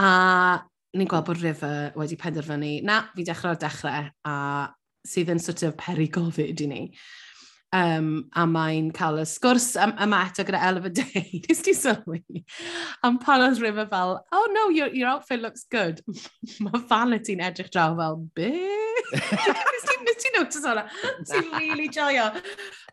A 0.00 0.62
ni'n 0.96 1.10
gweld 1.10 1.26
bod 1.28 1.42
River 1.44 1.92
wedi 2.00 2.16
penderfynu, 2.16 2.78
na, 2.88 3.02
fi 3.12 3.26
dechrau 3.28 3.52
o 3.52 3.60
dechrau, 3.60 4.08
a 4.24 4.38
sydd 5.04 5.34
yn 5.36 5.44
sort 5.50 5.66
of 5.68 5.76
peri 5.76 6.08
gofid 6.08 6.64
i 6.64 6.70
ni. 6.72 6.82
Um, 7.76 8.30
a 8.32 8.46
mae'n 8.48 8.88
cael 8.96 9.20
y 9.20 9.28
sgwrs 9.28 9.74
am, 9.84 9.92
am 10.00 10.16
eto 10.16 10.48
gyda 10.48 10.64
Elva 10.70 10.88
Day, 10.88 11.42
nes 11.44 11.60
ti 11.60 11.76
sylwi? 11.76 12.22
Am 13.04 13.20
pan 13.20 13.44
oedd 13.50 13.60
River 13.60 13.84
fel, 13.92 14.16
oh 14.32 14.46
no, 14.56 14.70
your, 14.72 14.88
your 14.96 15.12
outfit 15.12 15.44
looks 15.44 15.68
good. 15.68 16.00
Mae 16.64 16.86
Vanity 16.88 17.36
i'n 17.36 17.44
edrych 17.44 17.68
draw 17.74 17.92
fel, 18.00 18.22
beth? 18.32 18.93
Nes 19.12 20.18
ti'n 20.22 20.34
notice 20.38 20.64
hwnna? 20.64 20.86
Ti'n 21.28 21.52
really 21.58 21.90
joio. 21.92 22.30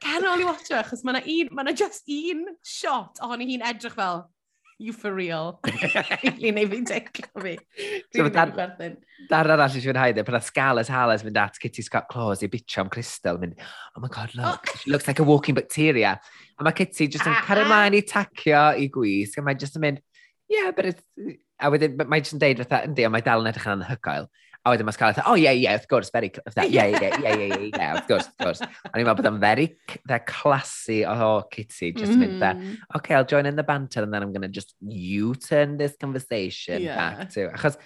Cer 0.03 0.27
ôl 0.27 0.43
i 0.43 0.47
watcho, 0.47 0.77
achos 0.79 1.05
mae 1.07 1.19
yna 1.19 1.23
un, 1.37 1.55
mae 1.57 1.73
just 1.77 2.07
un 2.11 2.45
shot 2.65 3.21
ohoni 3.23 3.47
hi'n 3.51 3.65
edrych 3.71 3.97
fel, 3.97 4.25
you 4.81 4.93
for 4.93 5.13
real. 5.13 5.59
Rili 6.25 6.51
neu 6.55 6.67
fi'n 6.71 6.87
teclo 6.89 7.43
fi. 7.43 7.53
Rili 7.77 8.23
neu 8.25 8.53
gwerthin. 8.55 8.97
Dar 9.29 9.45
arall 9.45 9.67
eisiau 9.67 9.85
fwynhau 9.85 10.15
dde, 10.15 10.25
pan 10.27 10.39
oedd 10.39 10.47
Scalas 10.47 10.89
Halas 10.91 11.25
mynd 11.25 11.37
at 11.37 11.59
Kitty 11.61 11.85
Scott 11.85 12.09
Claus 12.11 12.41
i 12.41 12.49
bitio 12.51 12.81
am 12.83 12.89
Crystal, 12.93 13.37
mynd, 13.41 13.59
oh 13.95 14.03
my 14.03 14.09
god, 14.11 14.33
look, 14.35 14.71
oh. 14.73 14.81
she 14.81 14.91
looks 14.91 15.07
like 15.07 15.21
a 15.21 15.27
walking 15.27 15.57
bacteria. 15.57 16.17
A 16.57 16.65
mae 16.65 16.75
Kitty 16.77 17.07
just 17.07 17.27
yn 17.27 17.35
ah, 17.35 17.45
cario 17.45 17.67
ah. 17.67 17.71
mlaen 17.71 17.99
i 17.99 18.03
tacio 18.09 18.65
i 18.81 18.89
gwis, 18.93 19.37
a 19.37 19.45
mae'n 19.45 19.61
just 19.61 19.77
yn 19.77 19.85
mynd, 19.85 20.03
yeah, 20.51 20.73
but 20.75 20.91
it's... 20.91 21.05
A 21.61 21.69
wedyn, 21.69 21.93
mae'n 22.01 22.25
just 22.25 22.33
yn 22.33 22.41
deud 22.41 22.63
fatha, 22.63 22.87
yndi, 22.87 23.05
ond 23.05 23.13
mae 23.13 23.21
dal 23.21 23.43
yn 23.43 23.51
edrych 23.51 23.67
yn 23.69 23.75
anhygoel. 23.75 24.25
A 24.61 24.69
wedyn 24.69 24.85
mae 24.85 24.93
Scarlett, 24.93 25.23
oh 25.25 25.33
yeah, 25.33 25.55
yeah, 25.57 25.73
of 25.73 25.87
course, 25.89 26.11
very, 26.13 26.29
of 26.45 26.53
that, 26.53 26.69
yeah, 26.69 26.85
yeah, 26.85 27.17
yeah, 27.17 27.33
yeah, 27.33 27.55
yeah, 27.55 27.69
yeah, 27.73 27.93
of 27.97 28.05
course, 28.05 28.27
of 28.27 28.37
course. 28.37 28.61
A 28.61 28.91
ni'n 28.93 29.07
meddwl 29.07 29.17
bod 29.17 29.29
o'n 29.31 29.39
very, 29.41 29.65
they're 30.05 30.21
classy, 30.21 30.99
oh, 31.01 31.41
Kitty, 31.49 31.89
just 31.97 32.13
mm. 32.13 32.21
mynd 32.21 32.43
there, 32.43 32.59
mm. 32.59 32.77
okay, 32.99 33.15
I'll 33.17 33.25
join 33.25 33.49
in 33.49 33.57
the 33.57 33.65
banter 33.65 34.03
and 34.03 34.13
then 34.13 34.21
I'm 34.21 34.35
going 34.35 34.45
to 34.45 34.53
just 34.53 34.75
U-turn 34.85 35.77
this 35.81 35.97
conversation 35.97 36.85
yeah. 36.85 37.01
back 37.01 37.33
to, 37.33 37.49
achos, 37.49 37.81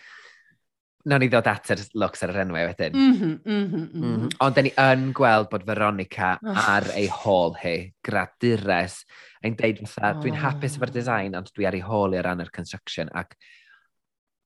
nawn 1.06 1.22
ni 1.22 1.30
ddod 1.30 1.48
at 1.48 1.70
yr 1.76 1.82
looks 2.02 2.24
ar 2.26 2.32
yr 2.34 2.42
enwau 2.44 2.68
wedyn. 2.68 2.96
Mm 2.98 3.16
-hmm, 3.16 3.34
mm 3.46 3.66
-hmm, 3.72 3.84
mm 3.94 4.04
-hmm. 4.04 4.30
Ond 4.42 4.56
da 4.56 4.62
ni 4.66 4.72
yn 4.76 5.12
gweld 5.14 5.50
bod 5.52 5.66
Veronica 5.66 6.36
oh. 6.42 6.72
ar 6.76 6.92
ei 6.96 7.08
hôl 7.08 7.54
hi, 7.62 7.76
gradures, 8.04 9.06
a'n 9.46 9.56
deud 9.56 9.84
fatha, 9.86 10.16
oh. 10.18 10.24
dwi'n 10.24 10.42
hapus 10.42 10.76
efo'r 10.76 10.92
design, 10.92 11.38
ond 11.38 11.52
dwi 11.54 11.68
ar 11.70 11.78
ei 11.78 11.86
hôl 11.86 12.16
i 12.16 12.20
ar 12.20 12.26
ran 12.26 12.42
yr 12.42 12.52
construction, 12.52 13.10
ac, 13.14 13.38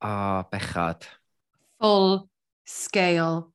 o, 0.03 0.09
oh, 0.09 0.43
bechod 0.51 1.07
full 1.79 2.29
scale 2.65 3.51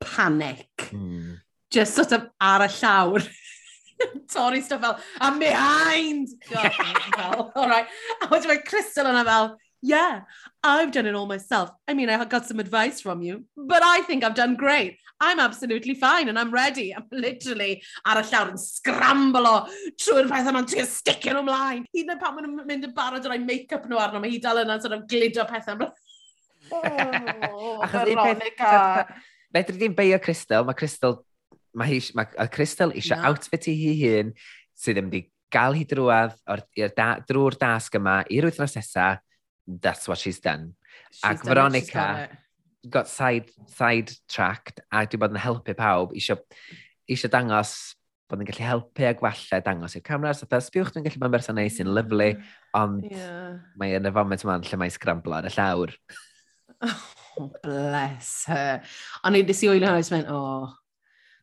panic. 0.00 0.68
Mm. 0.78 1.38
Just 1.70 1.94
sort 1.94 2.12
of 2.12 2.28
ar 2.40 2.60
y 2.60 2.68
llawr. 2.68 3.28
Torri 4.26 4.62
stuff 4.62 4.80
fel, 4.80 4.98
I'm 5.20 5.38
behind! 5.38 6.28
God, 6.50 7.52
all 7.54 7.68
right. 7.68 7.86
A 8.22 8.26
wedyn 8.26 8.50
mae 8.50 8.64
Crystal 8.66 9.06
yna 9.06 9.22
fel, 9.24 9.52
yeah, 9.80 10.22
I've 10.62 10.92
done 10.92 11.06
it 11.06 11.14
all 11.14 11.26
myself. 11.26 11.70
I 11.86 11.94
mean, 11.94 12.10
I 12.10 12.24
got 12.24 12.46
some 12.46 12.60
advice 12.60 13.00
from 13.00 13.22
you, 13.22 13.44
but 13.56 13.82
I 13.82 14.02
think 14.02 14.24
I've 14.24 14.34
done 14.34 14.56
great. 14.56 14.98
I'm 15.20 15.38
absolutely 15.38 15.94
fine 15.94 16.28
and 16.28 16.38
I'm 16.38 16.50
ready. 16.50 16.92
I'm 16.94 17.06
literally 17.12 17.82
ar 18.04 18.18
y 18.18 18.24
llawr 18.26 18.52
yn 18.52 18.58
scramblo 18.58 19.54
trwy'r 20.02 20.30
peth 20.30 20.50
yma'n 20.50 20.66
trio 20.70 20.86
sticio 20.90 21.34
nhw 21.34 21.44
ymlaen. 21.44 21.84
Hyd 21.94 22.08
yn 22.08 22.14
oed 22.16 22.22
pan 22.22 22.34
maen 22.34 22.48
nhw'n 22.48 22.70
mynd 22.70 22.88
yn 22.88 22.94
barod 22.96 23.28
o'r 23.28 23.36
make-up 23.42 23.86
nhw 23.86 24.00
arno, 24.02 24.22
mae 24.22 24.34
hi 24.34 24.40
dal 24.42 24.64
yna'n 24.64 24.82
sort 24.82 24.96
of 24.98 25.06
glidio 25.10 25.46
pethau 25.46 25.78
Oh, 26.70 27.82
Achos 27.82 28.06
Fedri 29.52 29.76
di'n 29.82 29.94
beio 29.96 30.16
Crystal, 30.22 30.64
mae 30.64 30.76
Crystal, 30.78 31.18
mae, 31.76 31.90
hi, 31.92 31.98
mae 32.16 32.48
Crystal 32.52 32.94
eisiau 32.96 33.20
no. 33.20 33.32
outfit 33.32 33.68
i 33.68 33.74
hi 33.76 33.90
hun 34.00 34.30
sydd 34.78 34.96
ddim 34.96 35.10
wedi 35.10 35.26
gael 35.52 35.76
hi 35.76 35.84
drwad 35.88 36.38
o'r, 36.48 36.62
da, 36.96 37.08
drwy'r 37.28 37.58
dasg 37.60 37.98
yma 37.98 38.22
i'r 38.32 38.48
wythnos 38.48 38.78
nesa, 38.78 39.10
that's 39.68 40.08
what 40.08 40.18
she's 40.18 40.40
done. 40.40 40.72
She's 41.10 41.26
Ac 41.28 41.42
done 41.42 41.52
Veronica 41.52 42.06
got 42.88 43.08
side, 43.08 43.50
side 43.68 44.16
tracked 44.28 44.80
a 44.90 45.04
wedi 45.04 45.20
bod 45.20 45.36
yn 45.36 45.42
helpu 45.42 45.76
pawb 45.78 46.16
eisiau, 46.16 46.40
eisiau 47.10 47.30
dangos 47.30 47.94
bod 48.32 48.40
yn 48.40 48.48
gallu 48.48 48.64
helpu 48.64 49.06
a 49.06 49.12
gwella 49.18 49.60
dangos 49.62 49.94
i'r 49.98 50.04
camera. 50.06 50.32
So, 50.34 50.48
sbiwch 50.48 50.94
dwi'n 50.94 51.04
gallu 51.06 51.20
bod 51.20 51.28
yn 51.28 51.36
berson 51.36 51.60
neis 51.60 51.76
sy'n 51.76 51.92
lyflu, 51.92 52.32
ond 52.78 53.06
yeah. 53.12 53.60
mae 53.78 53.98
yn 53.98 54.08
y 54.08 54.14
foment 54.16 54.44
yma 54.46 54.58
lle 54.64 54.80
mae'n 54.80 54.94
scramblo 54.94 55.36
ar 55.36 55.50
y 55.50 55.52
llawr. 55.52 55.92
Oh, 56.82 57.48
bless 57.62 58.44
her. 58.50 58.82
Ond 59.24 59.38
nes 59.38 59.62
i 59.64 59.68
oelio 59.70 59.86
hwnna, 59.86 60.00
just 60.02 60.12
meant, 60.12 60.28
oh, 60.28 60.72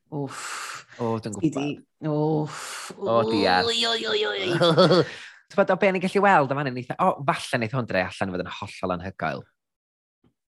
Wff. 0.10 0.86
O, 1.00 1.18
dwi'n 1.22 1.36
gwybod. 1.38 1.82
Wff. 2.02 2.92
O, 2.98 3.20
diar. 3.30 3.68
Oi, 3.70 3.78
oi, 3.86 4.00
oi, 4.10 4.22
oi. 4.26 5.04
Ti'n 5.50 5.58
bod 5.58 5.74
o 5.74 5.78
be 5.82 5.92
ni'n 5.94 6.04
gallu 6.04 6.24
weld 6.26 6.54
am 6.54 6.62
anem, 6.64 6.80
o, 6.98 7.12
falle 7.28 7.60
wneud 7.60 7.76
hwn 7.78 7.90
dre 7.90 8.04
allan 8.08 8.34
fod 8.34 8.44
yn 8.44 8.52
hollol 8.58 8.96
anhygoel. 8.96 9.44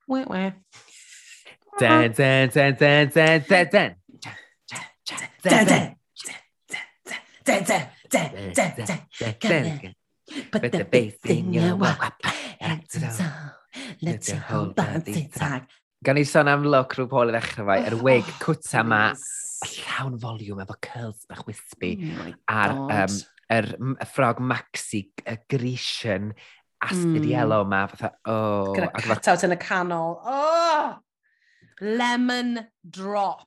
We, 0.09 0.23
we. 0.31 0.45
Den, 1.79 2.15
den, 2.15 2.55
den, 2.55 2.79
den, 2.79 3.11
den, 3.15 3.45
den, 3.51 3.71
den. 3.75 3.95
Den, 5.43 5.67
den. 5.67 5.95
Den, 7.49 7.65
den, 7.65 7.91
den, 8.11 8.53
den, 8.55 8.97
den, 9.41 9.79
den. 9.81 9.95
Put 10.53 10.73
the 10.73 10.85
bass 10.85 11.15
in 11.25 11.55
your 11.55 11.75
wop, 11.77 12.13
act 12.61 12.95
it. 12.95 13.55
Let 14.03 14.29
your 14.29 14.43
whole 14.49 14.73
body 14.77 15.29
tag. 15.35 15.69
Gan 16.05 16.21
i 16.21 16.23
sôn 16.23 16.47
am 16.51 16.63
look 16.63 16.95
rhyw 16.95 17.09
pol 17.11 17.33
i 17.33 17.35
ddechrau 17.35 17.67
fai, 17.67 17.81
yr 17.89 17.97
oh, 17.97 18.05
wig 18.07 18.29
cwta 18.39 18.85
ma, 18.87 19.01
llawn 19.67 20.15
foliwm 20.23 20.63
efo 20.63 20.77
curls 20.85 21.25
bach 21.27 21.43
wispy, 21.49 21.97
oh 22.07 22.29
a'r 22.55 22.75
um, 22.79 23.17
er, 23.51 23.69
ffrog 24.07 24.39
maxi, 24.39 25.09
y 25.27 25.35
grisian, 25.51 26.31
aspid 26.87 27.25
mm. 27.25 27.31
yellow 27.33 27.67
ma, 27.67 27.83
fatha, 27.91 28.13
oh. 28.31 28.71
Gyda 28.77 28.93
cut-out 28.95 29.47
yn 29.49 29.57
y 29.57 29.61
canol, 29.65 30.21
oh! 30.23 30.93
Lemon 31.83 32.61
drop. 32.83 33.47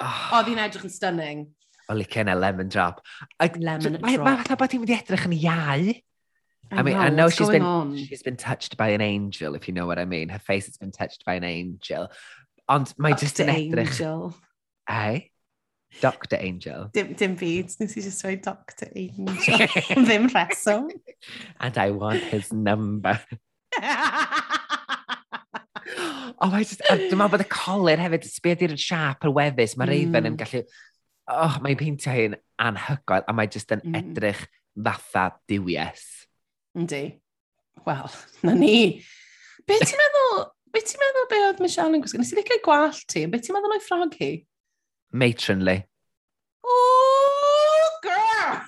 Oh, 0.00 0.20
oedd 0.38 0.52
hi'n 0.52 0.62
edrych 0.62 0.86
yn 0.86 0.94
stunning. 0.94 1.42
O 1.90 1.94
licen 1.98 2.30
a 2.30 2.38
lemon 2.38 2.70
drop. 2.70 3.02
A, 3.38 3.50
lemon 3.58 3.98
drop. 3.98 4.06
Mae 4.06 4.22
ma, 4.22 4.36
fatha 4.44 4.58
bod 4.62 4.74
hi'n 4.74 4.84
mynd 4.84 4.94
i 4.94 4.96
edrych 5.00 5.26
yn 5.26 5.36
iau. 5.36 5.90
I, 6.70 6.76
I 6.76 6.82
mean, 6.82 6.94
know, 6.94 7.00
I 7.00 7.08
know 7.08 7.28
she's 7.28 7.48
been 7.48 7.62
on? 7.62 7.96
she's 7.96 8.22
been 8.22 8.36
touched 8.36 8.76
by 8.76 8.90
an 8.90 9.00
angel, 9.00 9.54
if 9.54 9.66
you 9.66 9.74
know 9.74 9.86
what 9.86 9.98
I 9.98 10.04
mean. 10.04 10.28
Her 10.28 10.38
face 10.38 10.66
has 10.66 10.76
been 10.76 10.92
touched 10.92 11.24
by 11.24 11.34
an 11.34 11.44
angel. 11.44 12.08
Ond 12.70 12.94
mae 12.98 13.14
just 13.18 13.40
yn 13.42 13.50
edrych... 13.50 13.98
Angel. 13.98 14.34
Eh? 14.88 14.94
Ai? 14.94 15.30
Dr 15.98 16.36
Angel. 16.38 16.88
Dim, 16.94 17.14
dim 17.18 17.34
byd, 17.34 17.74
nes 17.80 17.96
i 17.98 18.04
just 18.04 18.22
dweud 18.22 18.44
Dr 18.44 18.86
Angel. 18.94 19.26
Ddim 20.06 20.30
reswm. 20.30 20.86
And 21.58 21.78
I 21.78 21.90
want 21.90 22.22
his 22.22 22.52
number. 22.52 23.18
oh, 26.38 26.52
I 26.54 26.62
just, 26.62 26.82
dwi'n 26.86 27.18
meddwl 27.18 27.34
bod 27.34 27.44
y 27.44 27.48
colir 27.50 28.00
hefyd, 28.04 28.30
sbio 28.30 28.54
di'r 28.60 28.76
siap 28.78 29.26
yr 29.26 29.34
wefus, 29.34 29.76
mae 29.76 29.90
Raven 29.90 30.22
mm. 30.22 30.30
yn 30.30 30.38
gallu, 30.40 30.62
oh, 31.34 31.58
mae'n 31.66 31.80
peintio 31.80 32.14
hyn 32.14 32.38
anhygoel, 32.62 33.26
a 33.26 33.36
mae 33.36 33.50
just 33.50 33.74
yn 33.74 33.82
mm. 33.82 33.98
edrych 34.00 34.46
fatha 34.78 35.32
diwies. 35.50 36.06
Yndi. 36.76 37.20
Wel, 37.86 38.10
na 38.46 38.54
ni. 38.54 39.02
Be 39.66 39.78
ti'n 39.80 40.00
meddwl, 40.00 40.44
be 40.74 40.82
ti'n 40.84 41.02
meddwl 41.02 41.28
be 41.30 41.42
oedd 41.48 41.62
Michelle 41.64 41.96
yn 41.96 42.04
gwisgo? 42.04 42.20
Nes 42.20 42.32
i 42.34 42.38
licio 42.38 42.60
gwallt 42.64 43.04
ti, 43.10 43.24
be 43.30 43.40
ti'n 43.40 43.56
meddwl 43.56 43.76
o'i 43.76 43.82
ffrog 43.84 44.16
hi? 44.20 44.32
Matronly. 45.12 45.80
Ooh, 46.66 47.88
girl! 48.04 48.60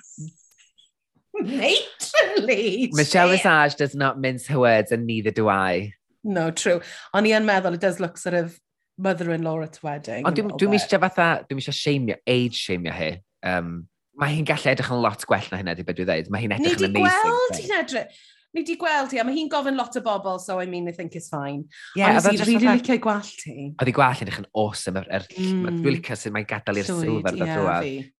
Matronly! 1.39 2.89
Michelle 2.91 3.29
Visage 3.29 3.75
does 3.75 3.95
not 3.95 4.19
mince 4.19 4.47
her 4.47 4.59
words 4.59 4.91
and 4.91 5.05
neither 5.07 5.31
do 5.31 5.47
I. 5.49 5.93
No, 6.23 6.51
true. 6.51 6.81
O'n 7.13 7.27
i 7.27 7.33
yn 7.35 7.47
meddwl, 7.47 7.75
it 7.75 7.83
does 7.83 7.99
look 7.99 8.17
sort 8.17 8.35
of 8.35 8.59
mother-in-law 8.97 9.61
at 9.63 9.79
wedding. 9.83 10.25
Ond 10.27 10.37
dwi'n 10.37 10.53
dwi 10.59 10.77
eisiau 10.77 11.01
fatha, 11.03 11.45
dwi'n 11.49 11.63
eisiau 11.63 12.07
your 12.11 12.21
age 12.27 12.59
sheimio 12.59 12.93
hi. 12.95 13.09
Um, 13.43 13.87
mae 14.19 14.35
hi'n 14.35 14.45
gallu 14.47 14.69
edrych 14.73 14.91
yn 14.93 15.01
lot 15.03 15.25
gwell 15.29 15.49
na 15.51 15.59
hynna, 15.59 15.73
di 15.77 15.85
beth 15.85 15.97
dwi'n 15.97 16.09
dweud. 16.09 16.29
Mae 16.33 16.43
hi'n 16.43 16.55
edrych 16.57 16.77
yn 16.77 16.89
amazing. 16.89 17.03
Ni 17.03 17.09
di 17.09 17.27
gweld 17.33 17.59
hi'n 17.61 17.75
edrych. 17.79 18.21
Ni 18.53 18.61
di 18.67 18.75
gweld 18.77 19.13
hi, 19.15 19.17
a 19.17 19.23
mae 19.25 19.33
hi'n 19.33 19.49
gofyn 19.49 19.77
lot 19.79 19.95
o 19.97 20.01
bobl, 20.05 20.37
so 20.37 20.59
I 20.61 20.67
mean, 20.69 20.87
I 20.87 20.93
think 20.93 21.15
it's 21.17 21.31
fine. 21.31 21.63
Yeah, 21.97 22.19
Ond 22.19 22.27
oedd 22.29 22.43
hi'n 22.43 22.45
rili 22.51 22.75
licio 22.77 22.99
gwallt 23.01 23.47
hi. 23.49 23.71
Oedd 23.71 23.89
hi 23.89 23.95
gwallt 23.97 24.21
yn 24.21 24.29
edrych 24.29 24.43
yn 24.43 24.49
awesome. 24.61 25.01
Er, 25.01 25.07
er, 25.17 25.25
mm. 25.41 25.79
Dwi'n 25.79 25.97
licio 25.97 26.17
sydd 26.21 26.35
mae'n 26.35 26.45
gadael 26.51 26.83
i'r 26.83 26.91
sylw 26.91 27.15
ar 27.23 27.39
yeah, 27.39 27.55
ddrwad. 27.57 28.11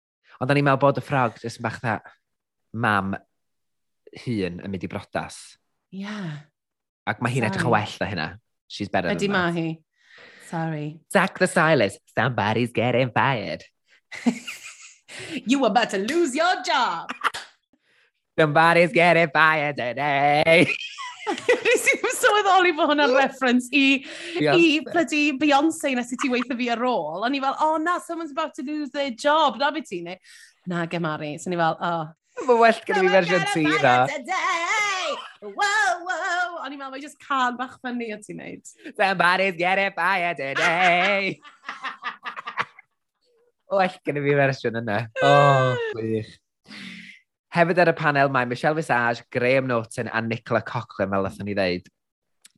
Ond 0.42 0.56
o'n 0.56 0.62
i'n 0.64 0.66
meddwl 0.66 0.82
bod 0.82 0.98
y 0.98 1.06
ffrog 1.06 1.38
jyst 1.44 1.62
bach 1.62 1.78
dda, 1.84 2.00
mam 2.74 3.14
hun 4.24 4.58
yn 4.58 4.74
mynd 4.74 4.88
i 4.88 4.90
brodas. 4.90 5.38
Yeah. 5.94 6.42
Ac 7.06 7.22
mae 7.22 7.36
hi'n 7.36 7.46
edrych 7.52 7.68
yn 7.70 7.76
well 7.76 7.96
na 8.02 8.10
hynna. 8.10 8.28
She's 8.66 8.90
better 8.90 9.14
Ydy 9.14 9.30
than 9.30 9.38
that. 9.38 9.54
Ydy 9.54 9.70
ma 9.70 9.70
hi. 9.78 10.50
Sorry. 10.50 10.88
Zach 11.14 11.38
the 11.38 11.48
stylist. 11.48 12.02
somebody's 12.18 12.74
getting 12.74 13.12
fired. 13.14 13.64
you 15.46 15.66
about 15.66 15.90
to 15.92 15.98
lose 15.98 16.36
your 16.36 16.62
job. 16.64 17.10
Somebody's 18.40 18.92
getting 18.92 19.30
fired 19.30 19.78
today. 19.78 20.68
Nes 21.24 21.86
i'n 21.94 22.16
sylweddoli 22.18 22.74
bod 22.76 22.90
hwnna'n 22.92 23.14
reference 23.16 23.70
i, 23.72 24.04
i 24.42 24.80
bloody 24.84 25.38
Beyoncé 25.40 25.94
nes 25.96 26.12
i 26.12 26.18
ti 26.20 26.32
weithio 26.32 26.58
fi 26.60 26.68
ar 26.74 26.84
ôl. 26.88 27.24
O'n 27.24 27.38
i 27.38 27.42
fel, 27.44 27.56
oh 27.64 27.78
na, 27.80 28.00
someone's 28.04 28.34
about 28.36 28.54
to 28.58 28.66
lose 28.66 28.92
their 28.92 29.12
job. 29.12 29.60
Na 29.62 29.72
beth 29.72 29.88
ti'n 29.92 30.12
ei? 30.16 30.20
Na, 30.68 30.86
Gemari. 30.90 31.38
So 31.40 31.54
ni 31.54 31.60
fel, 31.60 31.78
oh. 31.80 32.12
Mae 32.44 32.58
well 32.58 32.82
gyda 32.88 33.00
fi 33.00 33.14
fersiwn 33.14 33.46
ti 33.54 33.64
na. 33.86 33.96
Wow, 35.44 36.02
wow. 36.08 36.64
O'n 36.66 36.74
i 36.74 36.80
fel, 36.80 36.90
mae 36.92 37.04
just 37.04 37.20
can 37.22 37.56
bach 37.60 37.78
fyny 37.86 38.12
o 38.16 38.20
ti'n 38.24 38.42
neud. 38.42 38.76
Somebody's 38.98 39.56
getting 39.60 39.96
fired 39.96 40.38
today. 40.42 41.40
well 43.80 44.00
gen 44.06 44.20
i 44.20 44.24
fi 44.24 44.38
fersiwn 44.40 44.80
yna. 44.82 44.98
O, 45.24 45.30
oh, 45.30 45.84
gwych. 45.98 46.32
Hefyd 47.54 47.84
ar 47.84 47.92
y 47.92 47.96
panel 47.98 48.32
mae 48.34 48.48
Michelle 48.50 48.78
Visage, 48.78 49.28
Graham 49.34 49.68
Norton 49.70 50.10
a 50.10 50.22
Nicola 50.26 50.64
Coughlin, 50.66 51.12
fel 51.14 51.28
ddethon 51.28 51.50
ni 51.50 51.58
ddeud. 51.58 51.92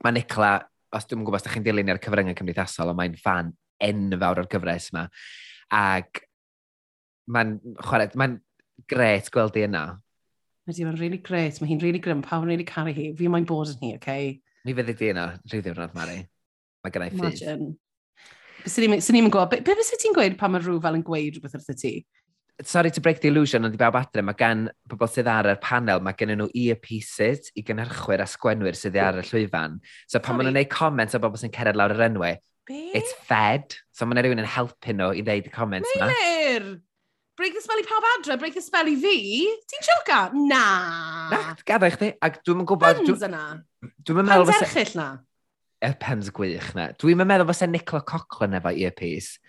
Mae 0.05 0.15
Nicola, 0.15 0.53
os 0.95 1.07
dwi'n 1.09 1.25
gwybod 1.25 1.41
os 1.41 1.45
ydych 1.45 1.57
chi'n 1.57 1.65
dilyn 1.65 1.91
ar 1.91 1.99
cyfryngau 2.03 2.37
cymdeithasol, 2.39 2.93
ond 2.93 2.99
mae'n 3.01 3.17
fan 3.19 3.51
enfawr 3.83 4.43
o'r 4.43 4.49
gyfres 4.51 4.89
yma. 4.93 5.05
Ac 5.75 6.23
mae'n 7.35 7.57
chwarae, 7.83 8.11
mae'n 8.15 8.39
gret 8.91 9.31
gweld 9.33 9.59
i 9.59 9.65
yna. 9.67 9.85
Ydy, 10.65 10.85
mae'n 10.87 10.99
really 11.01 11.19
gret. 11.21 11.59
Mae 11.61 11.69
hi'n 11.69 11.81
really 11.83 12.01
grym. 12.01 12.23
Pawb 12.25 12.45
yn 12.45 12.53
really 12.53 12.65
caru 12.67 12.93
hi. 12.95 13.11
Fi 13.17 13.27
mae'n 13.29 13.45
bod 13.49 13.73
yn 13.75 13.81
hi, 13.81 13.91
oce? 13.97 14.01
Okay? 14.01 14.31
Mi 14.65 14.73
fyddi 14.77 14.95
di 14.97 15.11
yna, 15.11 15.27
rhyw 15.45 15.61
ddiwrnod, 15.61 15.91
Mari. 15.97 16.21
Mae 16.85 16.93
gennau 16.93 17.11
ffydd. 17.11 17.43
Imagine. 17.43 17.75
Swn 18.65 19.17
ni'n 19.17 19.29
gwybod, 19.29 19.51
be, 19.51 19.61
be 19.65 19.75
fysa 19.79 19.99
ti'n 20.01 20.15
gweud 20.15 20.37
pan 20.39 20.53
mae 20.53 20.63
rhyw 20.63 20.79
fel 20.83 20.97
yn 20.97 21.05
gweud 21.05 21.37
rhywbeth 21.37 21.57
wrth 21.59 21.73
y 21.73 21.77
ti? 21.81 21.93
Sorry 22.63 22.89
to 22.95 23.01
break 23.03 23.19
the 23.19 23.27
illusion, 23.27 23.67
ond 23.67 23.75
i 23.75 23.79
bawb 23.79 23.97
adre, 23.99 24.23
mae 24.23 24.37
gan 24.39 24.69
pobl 24.89 25.09
sydd 25.11 25.27
ar 25.27 25.49
yr 25.51 25.59
panel, 25.63 25.99
mae 26.01 26.15
gen 26.15 26.31
nhw 26.39 26.47
earpieces 26.55 27.51
i 27.59 27.65
gynhyrchwyr 27.67 28.23
a 28.23 28.27
sgwenwyr 28.31 28.77
sydd 28.79 28.95
ar 29.03 29.19
y 29.19 29.25
llwyfan. 29.27 29.81
So 30.07 30.23
pan 30.23 30.39
maen 30.39 30.47
nhw'n 30.47 30.55
gwneud 30.55 30.71
comments 30.71 31.17
o 31.17 31.21
bobl 31.21 31.41
sy'n 31.41 31.53
cered 31.53 31.75
lawr 31.75 31.93
yr 31.97 32.05
enwau, 32.07 32.39
Be? 32.65 32.91
It's 32.97 33.13
fed. 33.29 33.75
So 33.93 34.07
mae 34.09 34.23
rhywun 34.25 34.41
yn 34.41 34.49
helpu 34.49 34.95
nhw 34.97 35.11
i 35.13 35.21
ddeud 35.25 35.45
y 35.45 35.53
comments 35.53 35.91
yma. 35.93 36.09
Meilir! 36.09 36.63
Break 37.37 37.53
the 37.53 37.61
spell 37.61 37.81
i 37.81 37.83
pawb 37.85 38.07
adre, 38.13 38.39
break 38.41 38.55
the 38.55 38.63
spell 38.63 38.89
i 38.89 38.95
fi. 38.97 39.45
Ti'n 39.69 39.85
sioca? 39.85 40.19
Na. 40.33 40.63
Na, 41.29 41.41
gadda 41.67 41.91
i 41.91 41.93
chdi. 41.93 42.09
Ac 42.25 42.39
dwi'n 42.41 42.63
yn 42.63 42.69
gwybod... 42.71 43.03
Fyns 43.03 43.25
yna. 43.27 43.43
Dwi'n 44.07 44.23
yn 44.23 44.29
meddwl... 44.31 44.49
Pan 44.49 44.65
erchill 44.65 44.95
na 44.97 45.07
y 45.83 45.91
pens 46.01 46.31
gwych 46.35 46.71
na. 46.77 46.89
Dwi'n 46.99 47.21
meddwl 47.21 47.49
fysa 47.49 47.67
Nicola 47.69 48.03
Coughlin 48.07 48.57
efo 48.59 48.71
earpiece, 48.71 49.39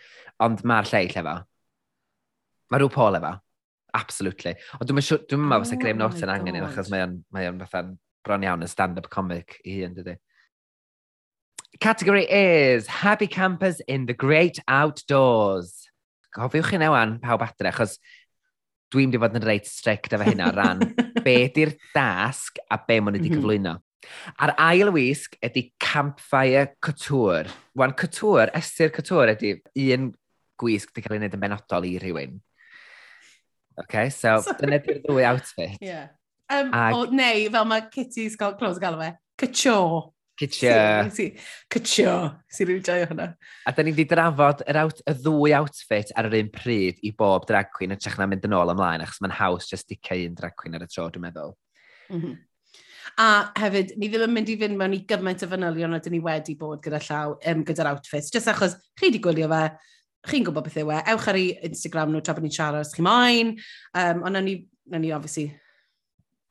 ond 0.43 0.65
mae'r 0.67 0.89
lleill 0.91 1.21
efo. 1.23 1.37
Mae 2.71 2.83
rhyw 2.83 2.93
Paul 2.93 3.19
efo. 3.21 3.37
Absolutely. 3.97 4.57
Ond 4.79 4.89
dwi'n 4.89 4.99
meddwl 5.01 5.23
dwi 5.31 5.41
oh 5.41 5.65
fysa 5.65 5.81
Graham 5.81 6.03
Norton 6.03 6.33
angen 6.33 6.59
un, 6.59 6.69
achos 6.69 6.91
mae 6.93 7.07
o'n 7.07 7.21
mae 7.35 7.51
on 7.51 7.63
fatha 7.65 7.95
bron 8.27 8.45
iawn 8.45 8.65
yn 8.67 8.71
stand-up 8.71 9.09
comic 9.13 9.61
i 9.65 9.81
hun, 9.81 9.95
dydy. 9.97 10.17
Category 11.81 12.25
is 12.25 12.87
Happy 12.87 13.27
Campers 13.27 13.81
in 13.81 14.07
the 14.07 14.15
Great 14.15 14.59
Outdoors. 14.67 15.91
Gofiwch 16.35 16.73
chi 16.73 16.81
newan 16.81 17.19
pawb 17.23 17.45
adre, 17.47 17.71
achos 17.71 17.99
dwi'n 18.93 19.13
di 19.13 19.21
fod 19.21 19.37
yn 19.37 19.45
reit 19.45 19.69
strict 19.69 20.15
efo 20.17 20.27
hynna 20.27 20.51
ran 20.55 20.83
be 21.27 21.37
di'r 21.53 21.75
dasg 21.95 22.61
a 22.71 22.79
be 22.81 22.99
maen 23.01 23.17
nhw 23.17 23.23
wedi 23.23 23.35
cyflwyno. 23.37 23.77
A'r 24.43 24.55
ail 24.69 24.93
wisg 24.95 25.37
ydy 25.45 25.69
Campfire 25.83 26.73
Couture. 26.85 27.53
Wan, 27.77 27.95
couture, 27.99 28.49
Esir 28.57 28.93
couture 28.95 29.37
ydy 29.37 29.57
un 29.97 30.11
gwisg 30.61 30.91
wedi 30.91 31.05
cael 31.05 31.17
ei 31.17 31.23
wneud 31.23 31.37
yn 31.37 31.45
benodol 31.45 31.89
i 31.89 31.95
rhywun. 32.03 32.37
OK, 33.83 34.09
so 34.15 34.39
dyna 34.61 34.81
di'r 34.83 35.03
ddwy 35.05 35.27
outfit. 35.29 35.79
Yeah. 35.85 36.13
Um, 36.49 36.71
Ag... 36.73 36.95
o, 36.97 37.07
neu, 37.11 37.49
fel 37.53 37.69
mae 37.69 37.89
Kitty's 37.93 38.37
Scott 38.39 38.61
Close 38.61 38.83
galw 38.83 39.01
fe, 39.03 39.15
couture. 39.41 40.13
Cytio. 40.37 40.73
Cytio. 41.73 42.15
Si 42.53 42.65
rwy'n 42.69 42.83
joio 42.85 43.07
hwnna. 43.09 43.31
A 43.65 43.73
da 43.73 43.85
ni 43.85 43.95
wedi 43.95 44.05
drafod 44.11 44.61
yr 44.69 44.79
out, 44.83 44.99
y 45.09 45.15
ddwy 45.17 45.55
outfit 45.57 46.13
ar 46.13 46.29
yr 46.29 46.37
un 46.43 46.51
pryd 46.53 47.01
i 47.09 47.13
bob 47.17 47.47
drag 47.49 47.71
queen 47.73 47.95
yn 47.97 48.01
trech 48.01 48.19
na 48.21 48.27
mynd 48.29 48.45
yn 48.45 48.57
ôl 48.59 48.73
ymlaen, 48.75 49.05
achos 49.05 49.23
mae'n 49.25 49.37
haws 49.39 49.71
just 49.71 49.89
dicio 49.89 50.19
un 50.27 50.37
drag 50.37 50.53
queen 50.61 50.77
ar 50.77 50.85
y 50.85 50.91
tro, 50.93 51.09
dwi'n 51.09 51.25
meddwl. 51.25 51.55
Mm 52.11 52.21
-hmm. 52.21 52.37
A 53.21 53.27
hefyd, 53.59 53.95
ni 54.01 54.09
ddim 54.11 54.27
yn 54.27 54.35
mynd 54.35 54.51
i 54.53 54.57
fynd 54.61 54.79
mewn 54.79 54.97
i 54.97 55.03
gymaint 55.09 55.45
o 55.45 55.49
fanylion 55.51 55.97
ydyn 55.99 56.17
ni 56.17 56.23
wedi 56.25 56.57
bod 56.59 56.83
gyda 56.85 57.01
llaw, 57.07 57.37
um, 57.53 57.65
gyda'r 57.67 57.93
outfits, 57.93 58.33
Just 58.35 58.51
achos 58.53 58.77
chi 58.99 59.09
wedi 59.09 59.21
gwylio 59.25 59.51
fe, 59.53 59.61
chi'n 60.31 60.47
gwybod 60.47 60.67
beth 60.67 60.81
yw 60.83 60.95
e, 60.95 61.03
ewch 61.13 61.29
ar 61.31 61.39
ei 61.41 61.53
Instagram 61.69 62.13
nhw 62.13 62.23
tra 62.25 62.35
bod 62.37 62.47
ni'n 62.47 62.57
siarad 62.57 62.87
os 62.87 62.95
chi 62.97 63.05
moyn, 63.07 63.55
um, 64.03 64.25
ond 64.27 64.43
ni, 64.47 64.57
na 64.91 65.01
ni 65.03 65.13
obviously 65.15 65.51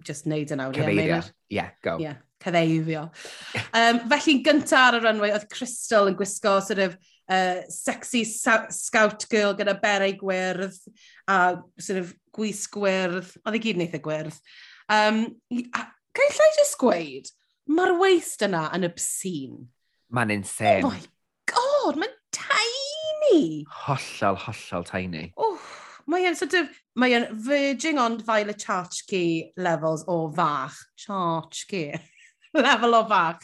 just 0.06 0.30
neud 0.30 0.54
yn 0.54 0.64
awr. 0.64 0.78
Cyfeirio, 0.78 1.20
ie, 1.50 1.58
yeah, 1.58 1.74
go. 1.84 1.98
Yeah, 2.02 2.22
cyfeirio. 2.44 3.10
um, 3.82 4.06
felly, 4.14 4.40
gyntaf 4.46 4.90
ar 4.92 5.00
y 5.00 5.04
runway, 5.04 5.34
oedd 5.36 5.50
Crystal 5.52 6.12
yn 6.12 6.18
gwisgo 6.20 6.60
sort 6.64 6.84
of, 6.86 6.96
uh, 7.30 7.62
sexy 7.70 8.24
scout 8.26 9.28
girl 9.32 9.56
gyda 9.58 9.76
berau 9.82 10.14
gwyrdd 10.20 10.78
a 11.28 11.40
sort 11.82 12.02
of 12.04 12.14
gwys 12.36 12.66
e 12.68 12.74
gwyrdd, 12.76 13.36
oedd 13.44 13.58
ei 13.58 13.64
gyd 13.64 13.80
wneud 13.80 13.98
y 13.98 14.02
gwyrdd. 14.08 14.40
Um, 14.92 15.22
a, 15.74 15.88
Gallai 16.16 16.52
just 16.56 16.78
gweud, 16.80 17.32
mae'r 17.68 17.96
waist 18.00 18.44
yna 18.46 18.68
yn 18.76 18.88
obscene. 18.88 19.66
Mae'n 20.16 20.32
insane. 20.38 20.86
Oh 20.86 20.94
my 20.94 21.02
god, 21.52 22.00
mae'n 22.00 22.14
tiny! 22.36 23.42
Hollol, 23.86 24.38
hollol 24.46 24.86
tiny. 24.88 25.26
Oh, 25.36 25.58
mae'n 26.12 26.38
sort 26.40 26.56
of, 26.60 26.70
mae'n 27.00 27.28
verging 27.48 28.00
on 28.00 28.20
Violet 28.24 28.64
Chachki 28.64 29.52
levels 29.58 30.06
o 30.08 30.30
fach. 30.32 30.78
Chachki. 31.06 31.90
Level 32.56 32.96
o 32.96 33.04
fach. 33.10 33.44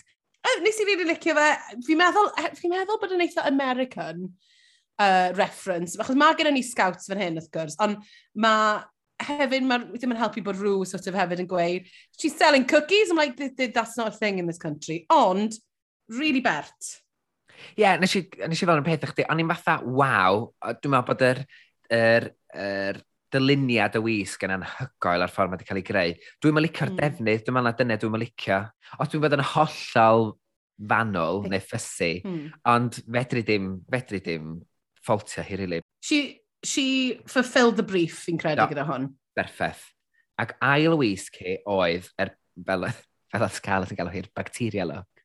Nes 0.61 0.79
i 0.79 0.87
really 0.87 1.05
licio 1.09 1.35
fe, 1.37 1.49
fi'n 1.85 1.99
meddwl, 1.99 2.31
e, 2.39 2.53
fi 2.57 2.71
meddwl 2.71 3.01
bod 3.01 3.11
yn 3.13 3.25
eitha 3.25 3.43
American 3.49 4.23
uh, 5.01 5.29
reference, 5.35 5.99
achos 5.99 6.17
mae 6.17 6.37
gen 6.39 6.49
i 6.49 6.55
ni 6.55 6.63
scouts 6.65 7.11
fan 7.11 7.21
hyn 7.21 7.37
wrth 7.37 7.51
gwrs, 7.53 7.77
ond 7.83 8.01
mae 8.33 8.79
hefyd, 9.27 9.67
mae 9.67 9.83
ddim 9.95 10.15
yn 10.15 10.19
helpu 10.21 10.43
bod 10.45 10.59
rhyw 10.59 10.85
sort 10.87 11.07
of 11.09 11.17
hefyd 11.17 11.43
yn 11.43 11.49
gweud, 11.51 11.87
she's 12.17 12.37
selling 12.37 12.65
cookies, 12.67 13.11
I'm 13.11 13.19
like, 13.19 13.37
that's 13.37 13.97
not 13.97 14.13
a 14.13 14.17
thing 14.17 14.39
in 14.39 14.47
this 14.47 14.61
country. 14.61 15.05
Ond, 15.13 15.55
really 16.09 16.41
bert. 16.41 16.91
Ie, 17.75 17.83
yeah, 17.83 17.99
nes 18.01 18.15
i, 18.17 18.25
nes 18.49 18.61
i 18.61 18.67
fel 18.67 18.81
yn 18.81 18.87
peth 18.87 19.07
chdi, 19.11 19.27
o'n 19.29 19.41
i'n 19.43 19.53
fatha, 19.53 19.79
waw, 19.85 20.47
dwi'n 20.81 20.95
meddwl 20.95 21.07
bod 21.11 21.25
yr, 21.27 21.41
yr, 21.93 22.27
yr 22.57 23.01
dyluniad 23.31 23.95
y 23.95 24.01
wisg 24.03 24.43
yn 24.47 24.55
anhygoel 24.57 25.25
ar 25.25 25.31
ffordd 25.31 25.53
mae 25.53 25.59
wedi 25.59 25.67
cael 25.69 25.79
ei 25.79 25.87
greu. 25.87 26.15
Dwi'n 26.41 26.55
meddwl 26.55 26.67
licio'r 26.67 26.91
mm. 26.91 26.99
defnydd, 26.99 27.43
dwi'n 27.45 27.57
meddwl 27.57 27.69
na 27.69 27.75
dyna 27.79 27.99
dwi'n 28.01 28.15
meddwl 28.15 28.25
licio. 28.25 28.59
Os 28.97 29.11
dwi'n 29.11 29.23
bod 29.23 29.37
yn 29.37 29.45
hollol 29.53 30.27
fanwl 30.91 31.45
neu 31.51 31.63
ffysu, 31.63 32.11
mm. 32.25 32.43
ond 32.71 32.99
fedri 33.05 33.45
dim, 33.47 33.71
fedri 33.93 34.21
dim 34.25 34.55
ffoltio 35.05 35.45
hi, 35.45 35.57
rili. 35.59 35.79
Really. 35.79 35.87
She, 36.01 36.40
she 36.63 37.21
fulfilled 37.27 37.77
the 37.77 37.83
brief, 37.83 38.21
fi'n 38.25 38.39
credu 38.41 38.61
no. 38.61 38.69
gyda 38.71 38.85
hwn. 38.87 39.09
Berffeth. 39.37 39.83
Ac 40.41 40.55
ail 40.65 40.97
wisg 40.99 41.37
hi 41.41 41.57
oedd, 41.69 42.09
er, 42.21 42.33
fel, 42.65 42.87
fel 43.31 43.45
oedd 43.45 43.57
Scarlett 43.57 43.93
yn 43.93 43.99
galw 43.99 44.13
hi'r 44.13 44.31
bacteria 44.37 44.87
look. 44.89 45.23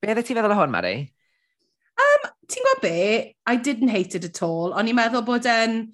Be 0.00 0.12
oedd 0.12 0.24
ti'n 0.26 0.38
feddwl 0.38 0.56
o 0.56 0.58
hwn, 0.60 0.72
Mari? 0.72 0.96
Um, 1.96 2.26
ti'n 2.48 2.66
gwybod 2.66 2.82
be? 2.84 2.98
I 3.48 3.56
didn't 3.56 3.94
hate 3.94 4.18
it 4.18 4.28
at 4.28 4.42
all. 4.44 4.76
O'n 4.76 4.90
i'n 4.90 4.98
meddwl 4.98 5.24
bod 5.26 5.48
e'n... 5.50 5.86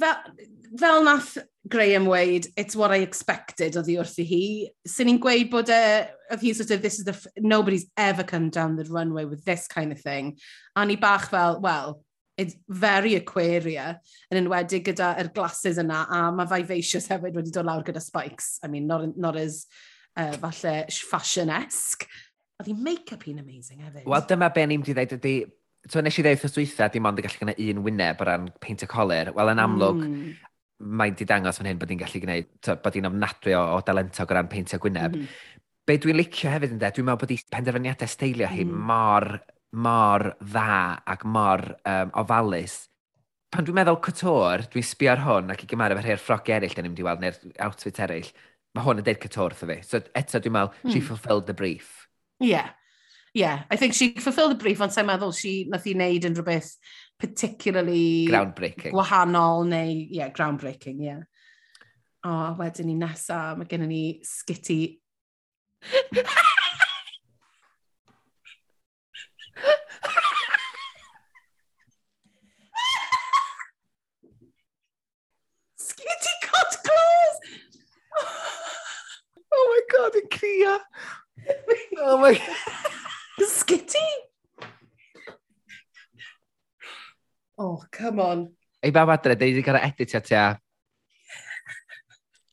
Fel, 0.00 0.36
fel 0.80 1.02
nath 1.04 1.34
Graham 1.68 2.06
weid, 2.06 2.46
it's 2.56 2.74
what 2.74 2.90
I 2.90 3.02
expected 3.04 3.76
oedd 3.76 3.88
hi 3.90 3.96
wrth 4.00 4.20
i 4.22 4.24
hi. 4.24 4.44
Sy'n 4.88 5.10
ni'n 5.10 5.18
gweud 5.20 5.50
bod 5.52 5.72
e, 5.72 5.80
oedd 6.32 6.44
hi 6.44 6.52
sort 6.56 6.72
of, 6.72 6.80
this 6.80 7.00
is 7.00 7.04
the, 7.04 7.14
nobody's 7.36 7.84
ever 8.00 8.24
come 8.24 8.48
down 8.48 8.76
the 8.76 8.86
runway 8.88 9.26
with 9.26 9.44
this 9.44 9.68
kind 9.68 9.92
of 9.92 10.00
thing. 10.00 10.38
A 10.74 10.86
ni 10.86 10.96
bach 10.96 11.28
fel, 11.28 11.60
well, 11.60 12.00
it's 12.40 12.56
very 12.68 13.14
aquaria, 13.18 13.92
yn 14.32 14.40
enwedig 14.40 14.86
gyda'r 14.88 15.30
glasses 15.36 15.78
yna, 15.82 16.02
a 16.08 16.24
mae 16.34 16.48
vivacious 16.48 17.10
hefyd 17.12 17.36
wedi 17.36 17.52
dod 17.54 17.68
lawr 17.68 17.84
gyda 17.86 18.00
spikes. 18.02 18.58
I 18.64 18.72
mean, 18.72 18.88
not, 18.88 19.04
not 19.20 19.36
as 19.36 19.66
uh, 20.16 20.32
falle 20.40 20.74
fashion-esque. 21.12 22.08
Oedd 22.60 22.70
hi 22.70 22.76
make-up 22.76 23.24
hi'n 23.28 23.42
amazing 23.42 23.84
hefyd. 23.84 24.06
Wel, 24.08 24.28
dyma 24.28 24.50
be 24.56 24.66
ni'n 24.68 24.84
wedi 24.84 24.96
dweud 24.96 25.16
ydy, 25.18 25.34
so 25.88 26.02
nes 26.04 26.18
i 26.20 26.24
ddeud 26.24 26.40
wrth 26.40 26.56
dweitha, 26.56 26.90
dim 26.92 27.08
ond 27.08 27.20
yn 27.20 27.28
gallu 27.28 27.42
gwneud 27.44 27.62
un 27.66 27.84
wyneb 27.86 28.24
o 28.24 28.28
ran 28.28 28.48
peint 28.64 28.84
y 28.84 28.90
colir. 28.90 29.32
Wel, 29.36 29.52
yn 29.54 29.62
amlwg, 29.66 30.02
mm. 30.08 30.50
mae'n 31.00 31.16
di 31.20 31.28
dangos 31.28 31.60
fan 31.60 31.70
hyn 31.70 31.80
bod 31.80 31.92
hi'n 31.92 32.02
gallu 32.02 32.24
gwneud, 32.24 32.50
to, 32.64 32.76
bod 32.80 32.98
hi'n 32.98 33.12
ofnadwy 33.12 33.56
o, 33.56 33.62
o 33.76 33.80
dalentog 33.86 34.32
o 34.32 34.40
ran 34.40 34.50
peint 34.52 34.76
y 34.76 34.80
gwyneb. 34.80 35.16
Mm. 35.16 35.64
Be 35.88 35.96
dwi'n 36.00 36.20
licio 36.20 36.52
hefyd 36.52 36.76
yn 36.76 36.82
de, 36.82 36.92
dwi'n 36.96 37.08
meddwl 37.08 37.24
bod 37.24 37.32
i 37.36 37.40
penderfyniadau 37.52 38.12
steilio 38.12 38.48
hi 38.52 38.66
mm. 38.68 38.84
mor 38.90 39.32
mor 39.72 40.32
dda 40.40 41.02
ac 41.06 41.24
mor 41.24 41.64
um, 41.86 42.12
ofalus. 42.22 42.82
Pan 43.50 43.66
dwi'n 43.66 43.80
meddwl 43.80 43.98
cotor, 44.02 44.64
dwi'n 44.70 44.86
sbio 44.86 45.12
ar 45.12 45.24
hwn 45.24 45.54
ac 45.54 45.64
i 45.64 45.68
gymaru 45.70 45.96
efo'r 45.96 46.10
her 46.12 46.22
ffrog 46.22 46.50
eraill 46.54 46.74
da 46.74 46.82
ni'n 46.84 46.92
mynd 46.92 47.02
i 47.02 47.06
weld 47.06 47.24
neu'r 47.24 47.38
outfit 47.66 47.98
eraill, 48.02 48.28
mae 48.74 48.86
hwn 48.86 49.02
yn 49.02 49.06
deud 49.06 49.22
cotor 49.22 49.54
wrtho 49.54 49.70
fi. 49.70 49.80
So 49.86 50.02
eto 50.18 50.42
dwi'n 50.42 50.54
meddwl, 50.54 50.76
hmm. 50.82 50.92
she 50.94 51.02
fulfilled 51.02 51.48
the 51.50 51.56
brief. 51.56 52.06
Yeah. 52.38 52.70
Yeah, 53.34 53.62
I 53.70 53.76
think 53.76 53.94
she 53.94 54.14
fulfilled 54.18 54.50
the 54.50 54.58
brief, 54.58 54.80
ond 54.82 54.94
sa'n 54.94 55.06
meddwl 55.06 55.34
she 55.34 55.52
nath 55.70 55.86
i 55.86 55.94
wneud 55.94 56.26
yn 56.26 56.34
rhywbeth 56.34 56.72
particularly... 57.20 58.26
Groundbreaking. 58.30 58.90
...gwahanol 58.94 59.68
neu, 59.70 59.92
yeah, 60.10 60.32
groundbreaking, 60.34 61.04
yeah. 61.04 61.20
O, 62.24 62.30
oh, 62.30 62.48
wedyn 62.58 62.90
ni 62.90 62.96
nesaf, 62.98 63.54
mae 63.58 63.70
gennym 63.70 63.92
ni 63.92 64.04
Skitty... 64.26 64.80
clia. 80.40 80.74
oh 82.00 82.18
my 82.18 82.34
god. 82.34 83.46
Skitty? 83.50 84.08
Oh, 87.60 87.84
come 87.92 88.20
on. 88.20 88.48
Ei 88.80 88.92
bab 88.92 89.12
adre, 89.12 89.36
dwi 89.36 89.52
wedi 89.52 89.64
cael 89.64 89.80
editio 89.84 90.20
ti 90.24 90.36
a... 90.36 90.48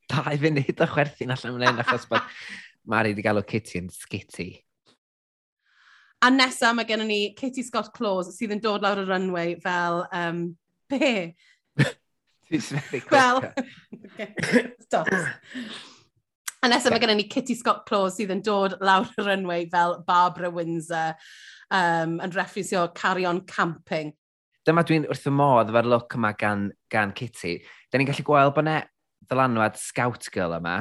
Dau 0.07 0.39
funud 0.39 0.81
o 0.83 0.88
chwerthin 0.88 1.31
allan 1.31 1.59
fan 1.59 1.75
un 1.75 1.83
achos 1.83 2.07
bod 2.11 2.23
Mari 2.88 3.11
wedi 3.11 3.23
galw 3.25 3.43
Kitty 3.43 3.81
yn 3.81 3.89
Skitty. 3.91 4.49
A 6.23 6.31
nesaf 6.31 6.75
mae 6.75 6.88
gennym 6.88 7.11
ni 7.11 7.19
Kitty 7.35 7.63
Scott 7.67 7.91
Claus 7.95 8.31
sydd 8.35 8.55
yn 8.55 8.63
dod 8.63 8.83
lawr 8.83 9.03
y 9.03 9.05
runway 9.07 9.55
fel, 9.63 10.05
um, 10.15 10.39
be? 10.89 11.35
Ti'n 12.47 12.63
very 12.63 13.03
Wel, 13.11 13.41
Well, 13.43 14.71
stop. 14.88 15.11
A 16.68 16.70
nesaf 16.74 16.91
mae 16.91 16.99
gennym 16.99 17.22
ni 17.22 17.24
Kitty 17.32 17.55
Scott 17.55 17.86
Claus 17.88 18.18
sydd 18.18 18.32
yn 18.34 18.41
dod 18.43 18.74
lawr 18.84 19.07
y 19.15 19.24
runway 19.24 19.70
fel 19.72 19.93
Barbara 20.03 20.49
Windsor 20.51 21.13
um, 21.72 22.18
yn 22.20 22.34
reffrisio 22.36 22.82
Carion 22.97 23.39
Camping. 23.47 24.09
Dyma 24.68 24.84
dwi'n 24.84 25.05
wrth 25.07 25.30
y 25.30 25.32
modd 25.32 25.72
efo'r 25.72 25.88
look 25.88 26.18
yma 26.20 26.34
gan, 26.36 26.65
gan 26.91 27.13
Kitty. 27.15 27.53
Da 27.88 28.01
ni'n 28.01 28.09
gallu 28.09 28.26
gweld 28.28 28.51
bod 28.57 28.68
yna 28.68 28.82
ddylanwad 29.30 29.80
Scout 29.80 30.28
Girl 30.34 30.57
yma, 30.57 30.76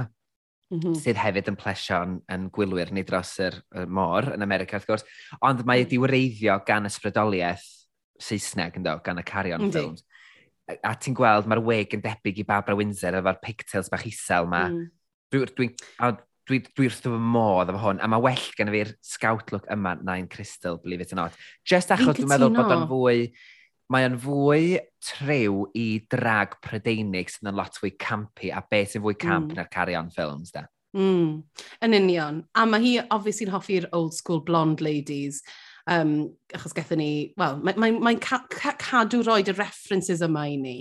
mm 0.74 0.80
-hmm. 0.80 0.98
sydd 1.04 1.22
hefyd 1.22 1.52
yn 1.52 1.60
plesio 1.62 2.02
yn 2.34 2.50
gwylwyr 2.58 2.90
neu 2.90 3.06
dros 3.06 3.36
yr, 3.46 3.60
yr 3.78 3.86
môr 3.86 4.32
yn 4.34 4.42
America, 4.42 4.80
wrth 4.80 4.90
gwrs. 4.90 5.06
Ond 5.38 5.62
mae 5.62 5.84
mm. 5.84 5.84
wedi 5.84 6.02
wreiddio 6.02 6.58
gan 6.66 6.90
ysbrydoliaeth 6.90 7.70
Saesneg, 8.18 8.82
ynddo, 8.82 8.98
gan 9.06 9.22
y 9.22 9.26
Carion 9.30 9.62
mm 9.62 9.70
-hmm. 9.70 9.78
Films. 9.78 10.02
A, 10.66 10.80
a 10.90 10.96
ti'n 10.98 11.14
gweld 11.14 11.46
mae'r 11.46 11.62
wig 11.62 11.94
yn 11.94 12.02
debyg 12.02 12.42
i 12.42 12.50
Barbara 12.50 12.74
Windsor 12.74 13.22
efo'r 13.22 13.38
pigtails 13.38 13.94
bach 13.94 14.08
isel 14.10 14.50
yma. 14.50 14.66
Mm 14.74 14.86
Dwi'n... 15.34 15.50
Dwi, 15.56 15.68
dwi, 15.74 16.14
dwi, 16.46 16.62
dwi 16.76 16.86
wrth 16.86 17.02
fy 17.02 17.18
modd 17.34 17.72
efo 17.72 17.82
hwn, 17.82 18.00
a 18.02 18.08
mae 18.10 18.22
well 18.22 18.46
gen 18.58 18.70
fi'r 18.70 18.92
scout 19.04 19.52
look 19.52 19.66
yma 19.72 19.96
na'n 19.98 20.28
Crystal, 20.30 20.78
believe 20.82 21.02
it 21.02 21.12
or 21.12 21.18
not. 21.18 21.36
Just 21.66 21.90
achos 21.94 22.18
dwi'n 22.18 22.30
meddwl 22.30 22.54
bod 22.54 22.74
o'n 22.74 22.86
fwy, 22.90 23.26
mae 23.92 24.06
o'n 24.06 24.18
fwy 24.22 24.78
trew 25.08 25.66
i 25.78 25.86
drag 26.12 26.56
prydeinig 26.64 27.32
sydd 27.32 27.50
yn 27.50 27.58
lot 27.58 27.78
fwy 27.80 27.92
campi 27.98 28.52
a 28.54 28.62
beth 28.62 28.94
sy'n 28.94 29.04
fwy 29.04 29.16
mm. 29.16 29.22
camp 29.24 29.50
mm. 29.50 29.58
na'r 29.58 29.70
carion 29.72 30.10
ffilms 30.14 30.54
da. 30.54 30.66
Mm. 30.96 31.42
Yn 31.84 31.98
union. 31.98 32.40
A 32.54 32.66
mae 32.68 32.84
hi, 32.84 32.94
obviously'n 33.02 33.52
hoffi'r 33.52 33.90
old 33.96 34.14
school 34.16 34.44
blonde 34.46 34.84
ladies. 34.84 35.42
Um, 35.86 36.32
achos 36.54 36.74
gethon 36.74 37.02
ni, 37.02 37.10
wel, 37.38 37.60
mae'n 37.62 37.82
mae, 37.82 37.98
mae 38.10 38.22
ca 38.22 38.40
ca 38.50 38.74
cadw 38.80 39.20
roed 39.26 39.50
y 39.50 39.54
references 39.58 40.22
yma 40.26 40.46
i 40.50 40.56
ni. 40.62 40.78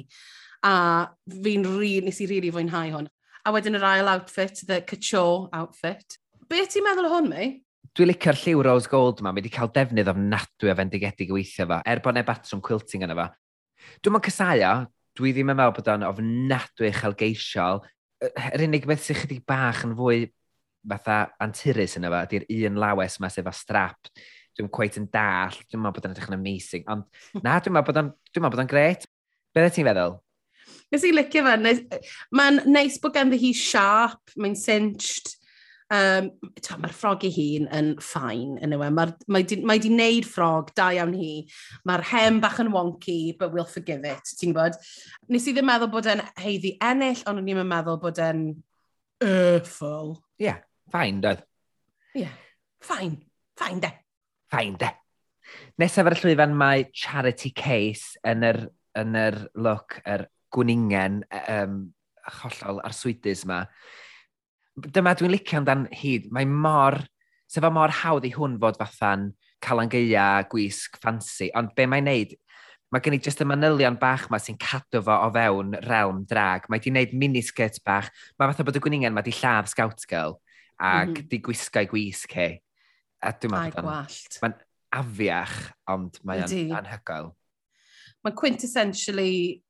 A 0.65 1.05
fi'n 1.29 1.65
rili, 1.75 2.05
nes 2.05 2.21
i 2.21 2.29
rili 2.29 2.39
really 2.39 2.53
fwynhau 2.53 2.93
hwn. 2.93 3.09
A 3.45 3.51
wedyn 3.53 3.77
yr 3.77 3.85
ail 3.85 4.07
outfit, 4.09 4.63
the 4.65 4.79
couture 4.81 5.45
outfit. 5.53 6.17
Be 6.49 6.63
ti'n 6.65 6.81
meddwl 6.85 7.05
o 7.05 7.11
hwn, 7.13 7.27
mei? 7.29 7.49
Dwi'n 7.95 8.09
licio'r 8.09 8.39
lliw 8.41 8.63
rose 8.65 8.89
gold 8.89 9.21
yma. 9.21 9.29
Mae 9.29 9.43
wedi 9.43 9.51
cael 9.53 9.69
defnydd 9.75 10.09
ofnadwy 10.09 10.71
a 10.71 10.75
fendigedig 10.79 11.29
i 11.29 11.35
weithio 11.35 11.67
fa, 11.69 11.77
er 11.85 12.01
bod 12.01 12.17
neb 12.17 12.31
atrwm 12.33 12.63
quilting 12.65 13.05
yna 13.05 13.17
fa. 13.19 13.27
Dwi'n 14.01 14.15
ma'n 14.15 14.25
casau 14.25 14.63
dwi 15.15 15.35
ddim 15.35 15.53
yn 15.53 15.59
meddwl 15.59 15.75
bod 15.77 15.91
o'n 15.93 16.07
ofnadwy 16.09 16.89
uchelgeisiol. 16.89 17.83
Yr 18.25 18.65
unig 18.65 18.89
beth 18.89 19.05
sy'n 19.05 19.21
chydig 19.21 19.45
bach 19.47 19.85
yn 19.85 19.93
fwy 19.99 20.25
fatha 20.89 21.21
anturus 21.45 21.95
yna 22.01 22.11
fa, 22.15 22.25
ydy'r 22.25 22.49
un 22.71 22.81
lawes 22.81 23.19
yma 23.21 23.29
sef 23.29 23.45
a 23.45 23.53
strap. 23.55 24.11
Dwi'n 24.57 24.73
cweit 24.73 24.97
yn 24.97 25.05
dall, 25.13 25.53
dwi'n 25.69 25.85
meddwl 25.85 25.99
bod 25.99 26.09
o'n 26.09 26.17
edrych 26.17 26.33
yn 26.33 26.39
amazing, 26.39 26.89
ond 26.89 27.41
na, 27.45 27.59
dwi'n 27.59 27.77
meddwl 27.77 27.91
bod 27.93 28.01
o'n, 28.01 28.13
dwi 28.33 28.47
bod 28.49 28.65
on 28.65 28.73
gret. 28.73 29.05
Be 29.53 29.61
ddeth 29.61 29.77
ti'n 29.77 29.93
feddwl? 29.93 30.17
Nes 30.93 31.05
i 31.07 31.13
licio 31.13 31.41
fe. 31.45 32.01
Mae'n 32.35 32.61
neis 32.69 32.99
bod 33.01 33.15
ganddi 33.15 33.39
hi 33.41 33.51
sharp, 33.57 34.35
mae'n 34.37 34.55
cinched. 34.59 35.33
Um, 35.93 36.31
Mae'r 36.81 36.93
ffrog 36.97 37.23
i 37.27 37.29
hun 37.29 37.67
yn 37.77 37.91
ffain, 38.01 38.55
yn 38.65 38.73
yw 38.73 38.83
e. 38.87 38.89
Mae 38.97 39.11
wedi 39.29 39.59
ma 39.61 39.75
wneud 39.77 40.25
ffrog, 40.25 40.71
da 40.77 40.89
iawn 40.95 41.13
hi. 41.13 41.45
Mae'r 41.85 42.05
hem 42.09 42.39
bach 42.41 42.57
yn 42.63 42.71
wonky, 42.73 43.35
but 43.37 43.53
we'll 43.53 43.69
forgive 43.69 44.07
it, 44.09 44.33
ti'n 44.39 44.55
gwybod? 44.55 44.79
Nes 45.29 45.45
i 45.45 45.53
ddim 45.53 45.69
meddwl 45.69 45.91
bod 45.93 46.09
e'n 46.09 46.23
heiddi 46.41 46.73
ennill, 46.81 47.21
ond 47.29 47.43
o'n 47.43 47.53
i'n 47.53 47.61
meddwl 47.69 48.01
bod 48.01 48.21
e'n 48.23 48.47
awful. 49.25 50.15
Ie, 50.39 50.49
yeah, 50.49 50.61
ffain, 50.89 51.21
doedd. 51.21 51.45
Ie, 52.15 52.25
yeah, 52.25 52.37
ffain, 52.81 53.19
ffain 53.57 53.81
de. 53.85 53.93
Ffain 54.49 54.77
de. 54.81 54.89
Nesaf 55.81 56.09
ar 56.09 56.17
y 56.17 56.23
llwyfan 56.23 56.57
mae 56.57 56.89
Charity 56.97 57.53
Case 57.53 58.17
yn 58.25 58.41
yr, 58.47 58.63
yn 58.97 59.19
yr 59.21 59.43
look, 59.53 59.99
yr 60.01 60.25
gwningen 60.55 61.21
um, 61.45 61.79
hollol 62.41 62.81
ar 62.85 62.95
swydus 62.95 63.43
yma. 63.45 63.63
Dyma 64.75 65.15
dwi'n 65.15 65.33
licio 65.35 65.59
amdan 65.59 65.85
hyd, 65.95 66.29
mae 66.35 66.47
mor, 66.49 66.99
sef 67.51 67.67
mor 67.71 67.93
hawdd 68.01 68.27
i 68.27 68.33
hwn 68.35 68.57
fod 68.61 68.79
fatha'n 68.81 69.29
calangeia, 69.63 70.45
gwisg, 70.51 70.97
ffansi, 70.99 71.51
ond 71.57 71.71
be 71.77 71.87
mae'n 71.89 72.09
neud, 72.09 72.33
mae 72.93 73.03
gen 73.03 73.17
i 73.17 73.21
jyst 73.23 73.41
y 73.43 73.47
manylion 73.47 73.97
bach 73.99 74.27
ma 74.31 74.39
sy'n 74.41 74.57
cadw 74.61 75.01
fo 75.05 75.15
o 75.25 75.29
fewn 75.35 75.73
realm 75.87 76.23
drag. 76.29 76.67
Mae 76.71 76.83
di 76.83 76.93
wneud 76.93 77.15
miniskirt 77.17 77.81
bach, 77.87 78.11
mae 78.39 78.51
fatha 78.51 78.65
bod 78.67 78.77
y 78.79 78.83
gwningen 78.83 79.15
mae 79.15 79.25
di 79.25 79.33
lladd 79.35 79.71
scout 79.71 80.05
girl 80.09 80.37
ac 80.75 81.09
mm 81.09 81.15
-hmm. 81.15 81.27
di 81.31 81.39
gwisgo 81.43 81.81
i 81.81 81.89
gwisg 81.91 82.35
he. 82.35 82.49
A 83.23 83.31
dwi'n 83.31 83.51
meddwl... 83.51 83.79
Ai 83.79 83.83
gwallt. 83.83 84.39
Mae'n 84.43 84.55
afiach, 84.95 85.57
ond 85.91 86.19
mae'n 86.23 86.45
anhygoel. 86.79 87.31
Mae'n 88.23 88.37
quintessentially 88.37 89.61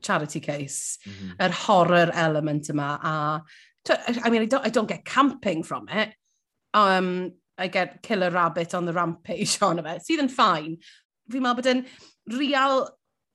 charity 0.00 0.40
case, 0.40 0.98
mm 1.04 1.12
-hmm. 1.12 1.44
yr 1.44 1.52
horror 1.66 2.10
element 2.14 2.70
yma, 2.70 2.98
a 3.02 3.42
I 3.90 4.30
mean, 4.30 4.42
I 4.42 4.46
don't, 4.46 4.66
I 4.66 4.70
don't 4.70 4.88
get 4.88 5.04
camping 5.04 5.62
from 5.62 5.88
it. 5.88 6.14
Um, 6.72 7.32
I 7.58 7.68
get 7.68 8.02
killer 8.02 8.30
rabbit 8.30 8.74
on 8.74 8.86
the 8.86 8.92
rampage 8.92 9.58
on 9.62 9.78
of 9.78 9.86
it, 9.86 10.02
sydd 10.02 10.22
yn 10.22 10.30
ffain. 10.32 10.76
Fi'n 11.30 11.42
meddwl 11.44 11.58
bod 11.58 11.70
yn 11.70 11.82
real 12.38 12.86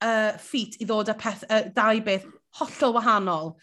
uh, 0.01 0.32
feat 0.41 0.78
i 0.82 0.88
ddod 0.88 1.12
â 1.12 1.18
peth, 1.20 1.43
uh, 1.49 1.68
dau 1.76 2.01
beth 2.05 2.26
hollol 2.60 2.95
wahanol 2.97 3.53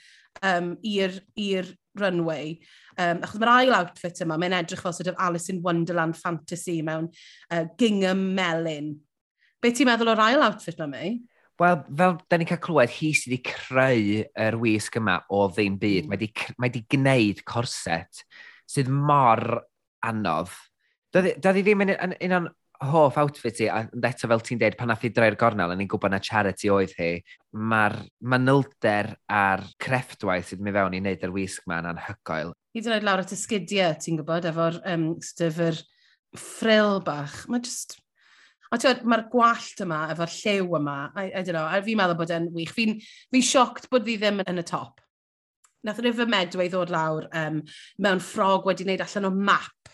um, 0.42 0.74
i'r 0.84 1.72
runway. 1.99 2.59
Um, 2.99 3.24
achos 3.26 3.40
mae'r 3.42 3.55
ail 3.57 3.76
outfit 3.80 4.22
yma, 4.22 4.38
mae'n 4.38 4.57
edrych 4.61 4.84
fel 4.84 4.95
sort 4.95 5.11
of 5.11 5.18
Alice 5.18 5.51
in 5.51 5.62
Wonderland 5.64 6.16
fantasy 6.18 6.80
mewn 6.86 7.11
uh, 7.51 7.64
gingham 7.80 8.28
melyn. 8.36 8.95
Be 9.62 9.72
ti'n 9.72 9.88
meddwl 9.88 10.12
o'r 10.14 10.26
ail 10.28 10.45
outfit 10.47 10.78
yma, 10.78 10.90
mei? 10.92 11.16
Wel, 11.62 11.78
fel 11.86 12.16
da 12.26 12.38
ni'n 12.38 12.48
cael 12.50 12.62
clywed, 12.64 12.90
hi 12.96 13.12
sydd 13.14 13.30
wedi 13.30 13.40
creu 13.46 14.18
yr 14.46 14.57
wisg 14.59 14.98
yma 14.98 15.20
o 15.30 15.44
ddim 15.52 15.78
byd. 15.78 16.09
Mm. 16.09 16.11
Mae 16.11 16.18
wedi 16.18 16.50
mae 16.59 16.74
di 16.74 16.82
gwneud 16.90 17.44
corset 17.46 18.24
sydd 18.70 18.90
mor 18.90 19.62
anodd. 20.05 20.52
Doedd 21.14 21.55
hi 21.55 21.62
ddim 21.62 21.84
yn, 21.86 21.94
un 21.94 22.36
o'n 22.40 22.50
hoff 22.90 23.16
outfit 23.20 23.61
i, 23.62 23.68
a 23.70 23.84
eto 23.86 24.28
fel 24.28 24.42
ti'n 24.44 24.59
dweud, 24.61 24.76
pan 24.78 24.90
nath 24.90 25.07
i 25.07 25.12
droi'r 25.14 25.38
gornel, 25.38 25.70
a 25.70 25.78
ni'n 25.78 25.88
gwybod 25.90 26.12
na 26.12 26.20
charity 26.22 26.72
oedd 26.74 26.94
hi, 26.98 27.11
mae'r 27.55 27.96
manylder 28.34 29.12
a'r 29.30 29.62
crefftwaith 29.80 30.50
sydd 30.50 30.64
mi 30.64 30.74
fewn 30.74 30.98
i 30.98 31.02
wneud 31.05 31.24
yr 31.24 31.34
wisg 31.34 31.68
ma'n 31.70 31.92
anhygoel. 31.92 32.50
Hyd 32.74 32.90
yn 32.90 32.96
oed 32.96 33.07
lawr 33.07 33.22
at 33.22 33.34
y 33.34 33.38
sgidiau, 33.38 33.94
ti'n 34.02 34.18
gwybod, 34.20 34.50
efo'r 34.50 34.80
um, 34.90 35.12
styfr 35.22 35.78
ffril 36.34 36.98
bach. 37.07 37.44
Mae 37.46 37.62
just 37.62 38.00
A 38.74 38.78
ti'n 38.80 39.04
mae'r 39.06 39.28
gwallt 39.30 39.82
yma, 39.84 40.00
efo'r 40.10 40.32
llew 40.34 40.76
yma, 40.80 40.98
I, 41.14 41.28
I 41.30 41.42
don't 41.42 41.54
know, 41.54 41.66
a 41.68 41.78
fi'n 41.84 42.00
meddwl 42.00 42.18
bod 42.18 42.34
e'n 42.34 42.50
wych. 42.56 42.72
Fi'n 42.74 42.96
fi 42.98 43.42
sioct 43.46 43.86
bod 43.92 44.06
fi 44.08 44.16
ddim 44.18 44.42
yn 44.42 44.62
y 44.62 44.66
top. 44.66 45.02
Nath 45.84 46.00
River 46.02 46.26
Medway 46.26 46.70
ddod 46.72 46.90
lawr 46.90 47.28
um, 47.36 47.60
mewn 48.02 48.22
ffrog 48.24 48.66
wedi 48.66 48.86
wneud 48.86 49.04
allan 49.04 49.28
o 49.28 49.32
map 49.36 49.92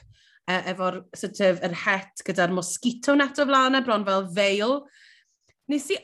uh, 0.49 0.63
efo'r 0.73 1.01
sort 1.19 1.43
of, 1.45 1.59
yr 1.67 1.75
het 1.83 2.23
gyda'r 2.27 2.55
mosquito 2.55 3.17
net 3.19 3.43
o 3.43 3.47
flaen 3.49 3.79
e, 3.79 3.83
bron 3.85 4.07
fel 4.07 4.29
veil. 4.37 4.79
Nes 5.71 5.91
i 5.93 5.99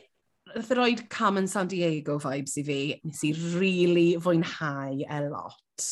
Nath 0.47 0.71
roi 0.77 0.95
Carmen 1.11 1.47
San 1.47 1.67
Diego 1.67 2.17
vibes 2.23 2.55
i 2.57 2.63
fi. 2.63 2.81
Nes 3.03 3.23
i 3.27 3.33
really 3.57 4.09
fwynhau 4.23 5.01
e 5.03 5.17
lot. 5.27 5.87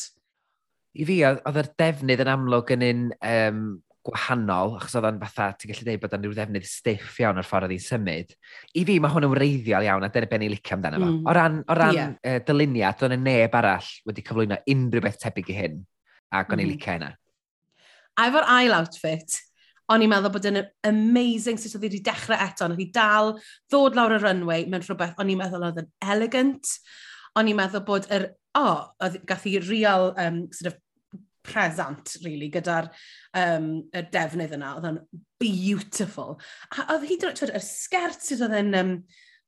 I 0.96 1.04
fi, 1.04 1.18
oedd 1.28 1.60
yr 1.60 1.68
defnydd 1.76 2.22
yn 2.24 2.30
amlwg 2.32 2.72
yn 2.76 2.86
un 2.86 3.02
um, 3.20 3.66
gwahanol, 4.06 4.76
achos 4.78 4.94
oedd 4.98 5.08
o'n 5.10 5.18
fatha, 5.22 5.48
ti'n 5.58 5.72
gallu 5.72 5.86
dweud 5.86 6.02
bod 6.02 6.16
o'n 6.16 6.24
rhyw 6.26 6.36
ddefnydd 6.36 6.68
stiff 6.70 7.18
iawn 7.22 7.40
o'r 7.40 7.46
ffordd 7.46 7.66
oedd 7.66 7.74
hi'n 7.74 7.84
symud. 7.84 8.34
I 8.78 8.84
fi, 8.88 8.98
mae 9.02 9.14
hwn 9.14 9.26
yn 9.28 9.34
wreiddiol 9.34 9.86
iawn, 9.88 10.06
a 10.06 10.10
dyna 10.14 10.30
be 10.30 10.40
ni'n 10.42 10.54
licio 10.54 10.76
amdano 10.76 11.00
fo. 11.02 11.10
Mm. 11.10 11.26
O 11.26 11.34
ran, 11.36 11.58
o 11.66 11.76
ran 11.78 11.96
yeah. 11.96 12.14
uh, 12.22 12.38
dyluniad, 12.46 13.02
o'n 13.06 13.16
y 13.16 13.20
neb 13.22 13.58
arall 13.58 13.90
wedi 14.08 14.24
cyflwyno 14.26 14.60
unrhyw 14.74 15.04
beth 15.04 15.18
tebyg 15.24 15.50
i 15.52 15.58
hyn, 15.58 15.82
ac 16.30 16.52
o'n 16.52 16.60
mm. 16.60 16.64
i'n 16.64 16.72
licio 16.72 16.94
hynna. 16.94 17.10
A 18.16 18.30
efo'r 18.30 18.48
ail 18.54 18.78
outfit, 18.78 19.40
o'n 19.92 20.02
i'n 20.02 20.10
meddwl 20.10 20.32
bod 20.34 20.48
yn 20.50 20.62
amazing 20.88 21.60
sut 21.60 21.76
oedd 21.76 21.84
wedi 21.86 22.02
dechrau 22.06 22.40
eto, 22.46 22.70
oedd 22.70 22.80
hi 22.80 22.88
dal 22.94 23.34
ddod 23.70 23.98
lawr 23.98 24.16
y 24.16 24.22
runway 24.22 24.64
mewn 24.70 24.82
rhywbeth 24.82 25.20
o'n 25.20 25.30
i'n 25.34 25.42
meddwl 25.42 25.68
oedd 25.68 25.82
yn 25.84 25.92
elegant, 26.14 26.72
o'n 27.38 27.52
i'n 27.52 27.58
meddwl 27.58 27.84
bod 27.86 28.08
yr, 28.14 28.30
o, 28.56 28.64
oh, 28.64 29.14
gath 29.28 29.46
hi 29.46 29.58
real 29.62 30.10
um, 30.16 30.46
sort 30.50 30.72
of 30.72 30.80
present, 31.46 32.16
really, 32.24 32.50
gyda'r 32.52 32.90
um, 33.38 33.70
y 33.94 34.04
defnydd 34.12 34.56
yna. 34.58 34.74
Oedd 34.76 34.90
o'n 34.90 35.02
beautiful. 35.42 36.40
A 36.74 36.88
oedd 36.96 37.06
hyd 37.10 37.26
yn 37.26 37.32
oed, 37.32 37.54
y 37.56 37.62
sgert 37.64 38.26
sydd 38.26 38.44
oedd 38.46 38.58
yn 38.60 38.74
um, 38.80 38.96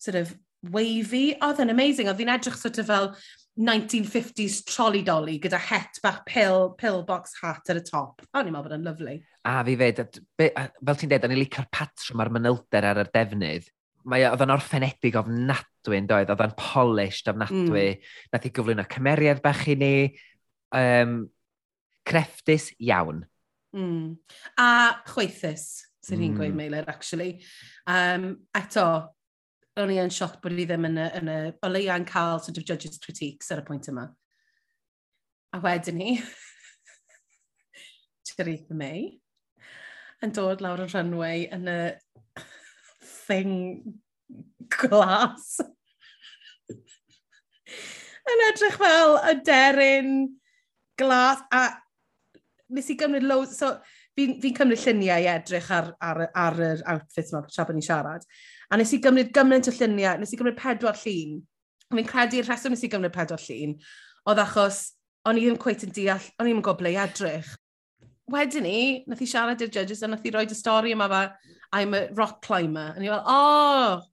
sort 0.01 0.21
of 0.23 0.37
wavy, 0.75 1.33
oedd 1.45 1.61
yn 1.63 1.75
amazing. 1.75 2.11
Oedd 2.11 2.23
hi'n 2.23 2.33
edrych 2.35 2.59
sort 2.59 2.81
of 2.81 2.89
fel 2.91 3.13
1950s 3.59 4.61
trolley 4.69 5.03
dolly 5.03 5.39
gyda 5.43 5.59
het 5.59 5.99
bach 6.03 6.21
pill, 6.29 6.75
pillbox 6.79 7.35
hat 7.43 7.71
ar 7.71 7.81
y 7.81 7.83
top. 7.87 8.23
O'n 8.31 8.47
i'n 8.47 8.55
meddwl 8.55 8.69
bod 8.69 8.77
yn 8.77 8.87
lyflu. 8.87 9.17
A 9.51 9.57
fi 9.67 9.75
fed, 9.81 10.05
fel 10.39 11.01
ti'n 11.01 11.11
dweud, 11.11 11.27
o'n 11.27 11.35
i'n 11.35 11.43
licio'r 11.43 11.67
patrwm 11.75 12.23
a'r 12.23 12.33
mynylder 12.37 12.87
ar 12.93 13.03
y 13.03 13.07
defnydd. 13.15 13.67
Mae 14.09 14.29
oedd 14.29 14.45
yn 14.45 14.55
orffenedig 14.55 15.19
ofnadwy 15.19 15.99
yn 15.99 16.07
doedd, 16.09 16.31
oedd 16.33 16.45
yn 16.47 16.55
polished 16.61 17.31
ofnadwy. 17.33 17.89
Mm. 17.97 18.13
Nath 18.33 18.47
i 18.47 18.53
gyflwyno 18.55 18.87
cymeriad 18.95 19.43
bach 19.45 19.67
i 19.69 19.77
ni. 19.81 19.93
Um, 20.79 21.19
crefftus 22.09 22.71
iawn. 22.81 23.25
Mm. 23.77 24.17
A 24.59 24.71
chweithus, 25.09 25.85
sy'n 26.05 26.23
mm. 26.23 26.39
gweud 26.39 26.55
hmm. 26.55 26.63
Meilir, 26.63 26.89
actually. 26.89 27.45
Um, 27.87 28.31
eto, 28.57 28.87
o'n 29.79 29.93
i 29.95 30.01
yn 30.03 30.15
sioc 30.15 30.41
bod 30.43 30.57
i 30.57 30.67
ddim 30.67 30.89
yn 30.89 30.99
y, 30.99 31.07
yn 31.21 31.31
y 31.31 31.39
o 31.63 31.71
leia'n 31.71 32.07
cael 32.09 32.41
sort 32.43 32.59
of 32.59 32.67
judges 32.67 32.99
critiques 33.03 33.53
ar 33.55 33.63
y 33.63 33.69
pwynt 33.69 33.91
yma. 33.93 34.09
A 35.55 35.63
wedyn 35.65 36.01
ni, 36.01 36.19
Theresa 38.39 38.75
May, 38.75 39.19
yn 40.23 40.35
dod 40.35 40.63
lawr 40.63 40.85
y 40.85 40.87
runway 40.93 41.47
yn 41.55 41.67
y 41.71 41.81
thing 43.27 43.55
glas. 44.71 45.59
yn 48.33 48.45
edrych 48.49 48.79
fel 48.79 49.19
y 49.31 49.35
deryn 49.47 50.13
glas 51.01 51.43
a 51.55 51.63
nes 52.75 52.91
i 52.93 52.97
gymryd 52.99 53.27
loads, 53.27 53.57
so 53.59 53.75
fi'n 54.19 54.37
fi, 54.43 54.53
cymryd 54.57 54.83
lluniau 54.83 55.25
i 55.25 55.29
edrych 55.33 55.71
ar, 55.75 55.93
ar, 56.05 56.25
ar 56.35 56.59
yr 56.71 56.83
outfits 56.95 57.33
yma, 57.33 57.45
tra 57.49 57.66
bod 57.69 57.79
ni'n 57.79 57.87
siarad. 57.87 58.27
A 58.69 58.79
nes 58.81 58.93
i 58.95 59.01
gymryd 59.05 59.33
gymaint 59.37 59.71
o 59.71 59.75
lluniau, 59.75 60.19
nes 60.21 60.35
i 60.35 60.41
gymryd 60.41 60.59
pedwar 60.59 60.99
llun. 61.05 61.39
Fi'n 61.89 62.09
credu'r 62.09 62.49
rheswm 62.49 62.75
nes 62.75 62.85
i 62.85 62.93
gymryd 62.93 63.14
pedwar 63.14 63.45
llun, 63.45 63.79
oedd 64.29 64.43
achos 64.45 64.83
o'n 65.29 65.41
i 65.41 65.47
ddim 65.47 65.59
cweith 65.61 65.87
yn 65.87 65.95
deall, 65.97 66.29
o'n 66.39 66.47
i 66.47 66.53
ddim 66.53 66.61
yn 66.61 66.66
gobleu 66.66 67.01
edrych. 67.05 67.55
Wedyn 68.29 68.66
ni, 68.69 68.79
nath 69.09 69.25
i 69.25 69.29
siarad 69.29 69.62
i'r 69.64 69.73
judges 69.73 70.05
a 70.05 70.11
nath 70.11 70.27
i 70.29 70.33
roed 70.35 70.53
y 70.53 70.57
stori 70.57 70.93
yma 70.97 71.09
fa, 71.09 71.23
I'm 71.73 71.95
a 71.97 72.07
rock 72.16 72.41
climber. 72.45 72.95
A 72.97 73.01
ni 73.01 73.09
fel, 73.09 73.25
oh, 73.25 74.05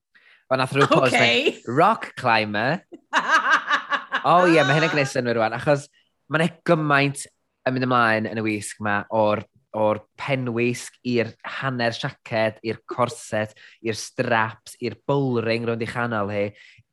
Ond 0.54 0.62
nath 0.62 0.76
rhyw 0.76 0.86
pos 0.92 1.10
okay. 1.10 1.56
rock 1.66 2.12
climber. 2.20 2.84
oh 4.30 4.46
ie, 4.46 4.54
yeah, 4.54 4.66
mae 4.68 4.76
hyn 4.78 4.86
yn 4.86 4.92
gwneud 4.92 5.10
synwyr 5.10 5.40
rwan, 5.40 5.56
achos 5.58 5.88
mae'n 6.30 6.60
gymaint 6.70 7.24
yn 7.66 7.76
mynd 7.76 7.88
ymlaen 7.88 8.30
yn 8.30 8.42
y 8.42 8.46
wisg 8.46 8.82
yma 8.84 9.02
o'r 9.16 9.44
o'r 9.76 10.00
penwisg 10.20 10.96
i'r 11.12 11.34
hanner 11.60 11.96
siaced, 11.96 12.62
i'r 12.64 12.80
corset, 12.88 13.52
i'r 13.84 13.98
straps, 14.00 14.78
i'r 14.80 14.96
bowling 15.08 15.68
rwy'n 15.68 15.82
di 15.82 15.90
chanol 15.90 16.32
hi. 16.32 16.46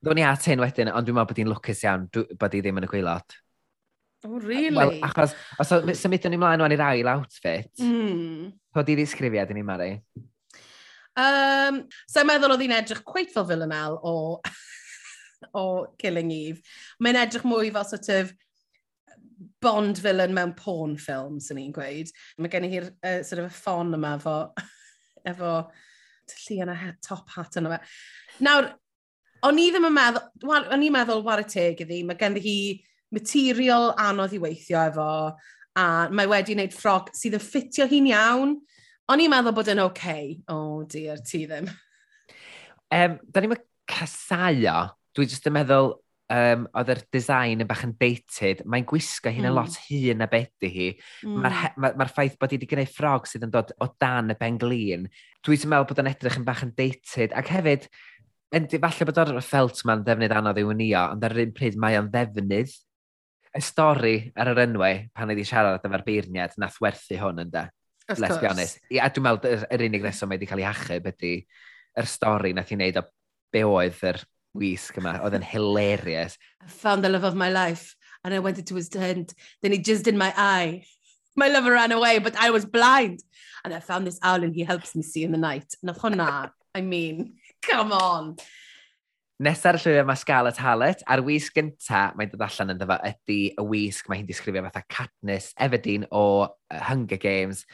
Ddwn 0.03 0.23
i 0.23 0.27
at 0.27 0.49
hyn 0.51 0.63
wedyn, 0.63 0.91
ond 0.91 1.07
dwi'n 1.07 1.19
meddwl 1.19 1.31
bod 1.31 1.41
hi'n 1.41 1.53
lwcus 1.53 1.85
iawn 1.87 2.09
bod 2.11 2.57
hi 2.57 2.63
ddim 2.65 2.83
yn 2.83 2.89
y 2.89 2.91
gweilod. 2.91 3.39
Oh, 4.27 4.39
really? 4.39 4.75
Wel, 4.75 4.99
achos, 5.03 5.35
os 5.63 5.73
symudwn 5.99 6.35
ni 6.35 6.39
mlaen 6.43 6.63
o'n 6.63 6.75
i'r 6.75 6.85
ail 6.87 7.11
outfit, 7.11 7.71
mm. 7.83 8.53
hwyd 8.75 8.93
i 8.93 8.99
ddisgrifiad 9.01 9.51
i 9.51 9.57
ni, 9.57 9.65
Mari? 9.67 9.91
Um, 11.19 11.83
so, 12.07 12.23
meddwl 12.27 12.55
oedd 12.55 12.63
hi'n 12.63 12.77
edrych 12.77 13.03
cweit 13.07 13.35
fel 13.35 13.49
Villanelle 13.49 13.99
o, 13.99 14.39
o 15.63 15.65
Killing 15.99 16.31
Eve. 16.35 16.63
Mae'n 17.03 17.19
edrych 17.25 17.47
mwy 17.47 17.73
fel 17.75 17.89
sort 17.89 18.11
of 18.15 18.31
Bond 19.63 20.01
villain 20.03 20.35
mewn 20.37 20.55
porn 20.59 20.97
film, 21.01 21.39
sy'n 21.41 21.61
ni'n 21.61 21.75
gweud. 21.77 22.13
Mae 22.39 22.53
gen 22.53 22.67
i 22.67 22.73
hi'r 22.73 22.91
uh, 22.91 23.21
sort 23.27 23.45
of 23.45 23.49
y 23.51 23.57
ffon 23.57 23.95
yma 23.97 24.17
efo, 24.19 24.37
efo 25.33 25.53
tyllu 26.33 26.63
yna 26.67 26.77
top 27.05 27.31
hat 27.37 27.59
yna 27.61 27.77
fe. 27.77 27.81
Nawr, 28.47 28.73
o'n 29.47 29.61
i 29.63 29.69
ddim 29.71 29.89
yn 29.89 29.97
meddwl, 29.97 30.69
o'n 30.75 30.87
i'n 30.87 30.95
meddwl 30.95 31.25
war 31.27 31.43
y 31.43 31.49
teg 31.49 31.83
iddi, 31.85 32.03
mae 32.07 32.19
ganddi 32.19 32.43
hi 32.45 32.59
material 33.13 33.93
anodd 34.01 34.35
i 34.37 34.41
weithio 34.43 34.83
efo, 34.83 35.09
a 35.79 35.87
mae 36.13 36.29
wedi 36.29 36.57
wneud 36.57 36.75
ffrog 36.77 37.11
sydd 37.17 37.39
yn 37.39 37.45
ffitio 37.45 37.89
hi'n 37.89 38.11
iawn. 38.13 38.57
O'n 39.13 39.21
i'n 39.21 39.33
meddwl 39.33 39.55
bod 39.57 39.71
yn 39.73 39.83
oce. 39.83 39.93
Okay. 39.93 40.37
O, 40.49 40.61
Oh 40.83 40.85
dear, 40.89 41.21
ti 41.23 41.45
ddim. 41.47 41.69
Um, 42.93 43.19
da 43.31 43.43
ni'n 43.43 43.55
casau 43.89 44.65
o. 44.69 44.79
Dwi'n 45.13 45.29
jyst 45.31 45.49
yn 45.49 45.55
meddwl, 45.55 45.93
um, 46.33 46.65
oedd 46.79 46.93
yr 46.95 47.01
design 47.13 47.63
yn 47.63 47.69
bach 47.69 47.83
yn 47.87 47.95
dated, 48.01 48.63
mae'n 48.69 48.87
gwisgo 48.89 49.33
hi'n 49.33 49.49
mm. 49.49 49.57
lot 49.57 49.77
hun 49.87 50.23
na 50.23 50.29
beth 50.31 50.67
hi. 50.67 50.93
Mm. 51.27 51.43
Mae'r 51.45 51.59
ma, 51.83 51.93
ma 52.01 52.07
ffaith 52.11 52.39
bod 52.41 52.55
hi 52.55 52.59
wedi 52.61 52.71
gwneud 52.71 52.93
ffrog 52.93 53.29
sydd 53.29 53.47
yn 53.49 53.53
dod 53.55 53.75
o 53.83 53.91
dan 54.03 54.33
y 54.33 54.39
ben 54.41 54.61
glin. 54.61 55.09
Dwi'n 55.45 55.69
meddwl 55.73 55.91
bod 55.91 56.03
yn 56.05 56.13
edrych 56.13 56.39
yn 56.41 56.47
bach 56.49 56.65
yn 56.67 56.73
dated, 56.79 57.37
ac 57.39 57.53
hefyd, 57.53 57.89
yn, 58.57 58.71
falle 58.73 59.09
bod 59.09 59.21
o'r 59.25 59.35
ffelt 59.43 59.85
ma'n 59.89 60.07
ddefnydd 60.07 60.37
anodd 60.39 60.63
i 60.63 60.67
wnio, 60.69 61.05
ond 61.15 61.29
ar 61.29 61.37
yr 61.37 61.47
un 61.47 61.55
pryd 61.57 61.79
mae 61.81 62.01
o'n 62.01 62.11
ddefnydd 62.13 62.75
y 63.53 63.61
stori 63.61 64.17
ar 64.39 64.53
yr 64.55 64.63
enwau 64.65 65.01
pan 65.13 65.29
wedi 65.29 65.45
siarad 65.45 65.85
efo'r 65.85 66.05
beirniad 66.07 66.57
nath 66.61 66.79
werthu 66.81 67.19
hwn 67.21 67.45
ynda. 67.45 67.69
Let's 68.09 68.41
be 68.41 68.49
honest. 68.49 68.81
I, 68.91 68.99
a 68.99 69.09
dwi'n 69.13 69.25
meddwl 69.25 69.53
yr 69.53 69.67
er, 69.69 69.85
unig 69.87 70.05
reswm 70.05 70.33
mae 70.33 70.39
wedi 70.39 70.49
cael 70.51 70.63
ei 70.63 70.69
achub 70.69 71.09
ydy 71.13 71.35
yr 72.01 72.09
stori 72.09 72.53
nath 72.57 72.73
i 72.73 72.79
wneud 72.79 72.99
o 72.99 73.05
be 73.53 73.63
oedd 73.69 74.01
yr 74.09 74.19
wisg 74.55 74.99
yma, 75.01 75.19
oedd 75.25 75.37
yn 75.39 75.47
hilarious. 75.47 76.39
I 76.63 76.69
found 76.69 77.05
the 77.05 77.11
love 77.13 77.25
of 77.25 77.35
my 77.35 77.51
life 77.51 77.95
and 78.25 78.35
I 78.35 78.39
went 78.39 78.59
into 78.59 78.75
his 78.75 78.89
tent. 78.89 79.35
Then 79.63 79.73
he 79.73 79.79
jizzed 79.79 80.07
in 80.07 80.19
my 80.19 80.33
eye. 80.37 80.85
My 81.35 81.49
lover 81.49 81.73
ran 81.73 81.93
away, 81.93 82.19
but 82.19 82.37
I 82.37 82.51
was 82.51 82.67
blind. 82.67 83.23
And 83.65 83.73
I 83.73 83.81
found 83.81 84.07
this 84.07 84.19
owl 84.23 84.45
and 84.45 84.55
he 84.55 84.65
helps 84.65 84.95
me 84.95 85.03
see 85.03 85.25
in 85.25 85.33
the 85.33 85.39
night. 85.39 85.75
Nath 85.83 86.01
hwnna, 86.01 86.51
I 86.75 86.81
mean, 86.81 87.37
come 87.63 87.93
on. 87.93 88.37
Nesa'r 89.43 89.75
llwyfau 89.81 90.07
mae 90.07 90.21
Scarlett 90.21 90.61
Hallett, 90.63 91.01
a'r 91.11 91.23
wisg 91.27 91.57
gynta 91.57 92.03
mae'n 92.15 92.31
dod 92.31 92.45
allan 92.47 92.75
yn 92.77 92.79
dyfa, 92.79 92.99
ydy 93.09 93.39
y 93.59 93.65
wisg 93.67 94.07
mae 94.07 94.21
hi'n 94.21 94.29
disgrifio 94.29 94.63
fatha 94.69 94.85
Katniss 94.87 95.49
Everdeen 95.59 96.05
o 96.15 96.47
Hunger 96.71 97.19
Games. 97.19 97.65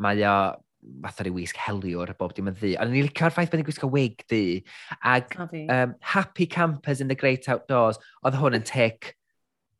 Mae 0.00 0.22
o 0.24 0.36
fatha 1.04 1.26
rhyw 1.26 1.36
wisg 1.38 1.58
heliwr 1.62 2.14
bob 2.18 2.34
dim 2.36 2.50
yn 2.50 2.56
ddi. 2.58 2.74
Ond 2.80 2.92
ni'n 2.94 3.06
licio'r 3.08 3.34
ffaith 3.34 3.52
bod 3.52 3.60
ni'n 3.60 3.68
gwisgo 3.68 3.90
wig 3.92 4.24
ddi. 4.26 4.60
Ag 5.06 5.34
um, 5.38 5.94
Happy 6.14 6.46
Campers 6.50 7.02
in 7.04 7.10
the 7.12 7.18
Great 7.18 7.48
Outdoors, 7.48 8.00
oedd 8.24 8.38
hwn 8.40 8.58
yn 8.58 8.66
tec 8.68 9.12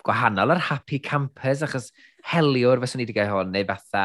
gwahanol 0.07 0.55
ar 0.55 0.65
Happy 0.71 1.01
Campers, 1.05 1.65
achos 1.67 1.91
heliwr 2.33 2.83
fes 2.83 2.97
ni 2.97 3.07
wedi 3.07 3.17
gael 3.17 3.33
hwn, 3.33 3.55
neu 3.55 3.67
fatha, 3.69 4.05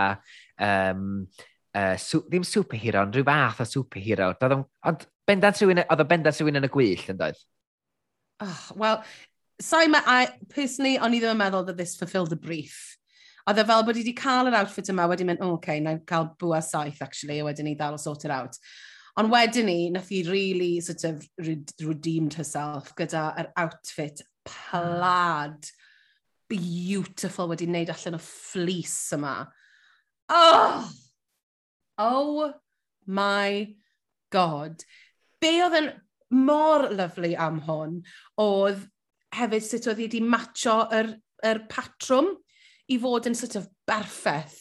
um, 0.62 1.28
uh, 1.76 1.96
su 2.02 2.24
ddim 2.30 2.48
superhero, 2.48 3.04
ond 3.06 3.20
rhyw 3.20 3.28
fath 3.30 3.64
o 3.66 3.70
superhero. 3.70 4.32
Ond 4.40 5.06
bendant 5.28 5.62
rhywun, 5.62 5.86
oedd 5.86 6.04
o 6.04 6.10
bendant 6.10 6.40
rhywun 6.40 6.62
yn 6.62 6.68
y 6.68 6.74
gwyll, 6.74 7.06
yn 7.14 7.22
doedd? 7.22 7.46
Oh, 8.44 8.66
Wel, 8.80 9.00
Sa'i 9.62 9.88
ma, 9.88 10.02
I, 10.10 10.28
personally, 10.50 10.98
o'n 10.98 11.14
i 11.14 11.20
ddim 11.22 11.36
yn 11.36 11.40
meddwl 11.40 11.68
that 11.68 11.78
this 11.78 11.96
fulfilled 11.96 12.32
the 12.34 12.40
brief. 12.40 12.98
Oedd 13.50 13.60
e 13.60 13.68
fel 13.68 13.84
bod 13.84 13.98
i 14.00 14.04
wedi 14.04 14.16
cael 14.16 14.48
yr 14.48 14.56
outfit 14.62 14.90
yma, 14.94 15.06
wedi 15.12 15.28
mynd, 15.28 15.42
oh, 15.44 15.58
okay, 15.58 15.82
na'n 15.84 16.04
cael 16.08 16.30
bwa 16.40 16.62
saith, 16.64 17.02
actually, 17.04 17.42
a 17.42 17.48
wedyn 17.48 17.68
ni 17.68 17.76
ddal 17.76 17.98
o 17.98 18.02
sort 18.02 18.24
it 18.24 18.32
out. 18.32 18.56
Ond 19.20 19.30
wedyn 19.34 19.68
ni, 19.68 19.90
nath 19.94 20.12
i 20.16 20.24
really 20.26 20.80
sort 20.82 21.04
of 21.10 21.26
redeemed 21.38 22.38
herself 22.40 22.94
gyda'r 22.98 23.52
outfit 23.60 24.24
plaid 24.48 25.68
beautiful 26.50 27.52
wedi 27.52 27.68
wneud 27.70 27.92
allan 27.94 28.18
o 28.18 28.22
fleece 28.24 29.16
yma. 29.18 29.36
Oh! 30.30 30.90
Oh 31.98 32.54
my 33.06 33.76
god. 34.34 34.82
Be 35.44 35.60
oedd 35.66 35.78
yn 35.78 35.92
mor 36.48 36.88
lyflu 36.90 37.34
am 37.38 37.60
hwn 37.68 38.00
oedd 38.42 38.82
hefyd 39.38 39.68
sut 39.68 39.90
oedd 39.92 40.02
hi 40.02 40.08
wedi 40.08 40.24
matcho 40.26 40.80
yr, 40.96 41.14
yr 41.46 41.62
patrwm 41.70 42.32
i 42.92 43.00
fod 43.00 43.30
yn 43.30 43.38
sort 43.38 43.58
of 43.60 43.70
berffeth. 43.88 44.60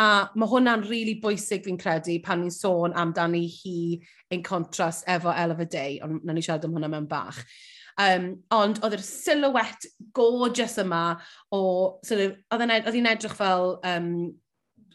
A 0.00 0.30
mae 0.38 0.48
hwnna'n 0.48 0.84
rili 0.86 0.90
really 0.90 1.16
bwysig 1.22 1.64
fi'n 1.66 1.78
credu 1.80 2.20
pan 2.24 2.40
ni'n 2.40 2.54
sôn 2.54 2.94
amdani 2.96 3.42
hi 3.50 3.98
yn 4.32 4.44
contrast 4.46 5.08
efo 5.10 5.34
El 5.34 5.54
of 5.54 5.60
a 5.60 5.66
Day, 5.66 5.98
ond 6.04 6.24
na 6.24 6.32
ni 6.32 6.44
siarad 6.44 6.64
am 6.64 6.76
hwnna 6.76 6.90
mewn 6.92 7.08
bach. 7.10 7.40
Um, 8.00 8.30
ond 8.54 8.78
oedd 8.84 8.94
yr 8.96 9.02
silhouette 9.04 9.90
gorgeous 10.16 10.78
yma 10.80 11.18
o, 11.52 11.60
sort 12.06 12.22
of, 12.22 12.38
oedd 12.54 12.94
hi'n 12.94 13.10
edrych 13.10 13.34
fel 13.36 13.74
um, 13.84 14.12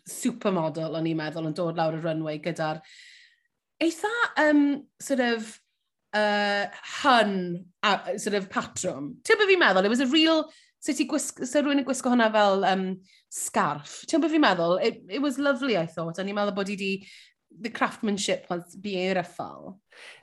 supermodel, 0.10 0.96
o'n 0.96 1.12
i'n 1.12 1.20
meddwl, 1.20 1.52
yn 1.52 1.58
dod 1.58 1.78
lawr 1.78 2.00
y 2.00 2.02
runway 2.02 2.40
gyda'r 2.42 2.82
eitha 3.84 4.14
um, 4.46 4.88
sort 5.02 5.20
of 5.20 5.60
uh, 6.16 6.66
hun, 7.04 7.66
uh, 7.84 8.16
sort 8.18 8.40
of 8.40 8.50
patrwm. 8.50 9.16
Ti'n 9.26 9.42
byd 9.42 9.52
fi'n 9.52 9.62
meddwl, 9.62 9.86
it 9.86 9.94
was 9.94 10.04
a 10.06 10.08
real 10.08 10.46
So 10.86 10.94
ti 10.94 11.08
gwisg, 11.10 11.42
so 11.50 11.64
rwy'n 11.66 11.82
gwisgo 11.86 12.12
hwnna 12.14 12.28
fel 12.34 12.66
um, 12.70 12.90
scarf. 13.34 14.04
Ti'n 14.06 14.22
beth 14.22 14.36
fi'n 14.36 14.44
meddwl? 14.44 14.76
It, 14.86 15.00
it 15.10 15.24
was 15.24 15.40
lovely, 15.42 15.80
I 15.80 15.88
thought. 15.90 16.20
O'n 16.22 16.30
i'n 16.30 16.38
meddwl 16.38 16.54
bod 16.54 16.70
i 16.70 16.76
di 16.78 16.92
the 17.50 17.72
craftsmanship 17.74 18.46
was 18.52 18.76
beautiful. 18.76 19.80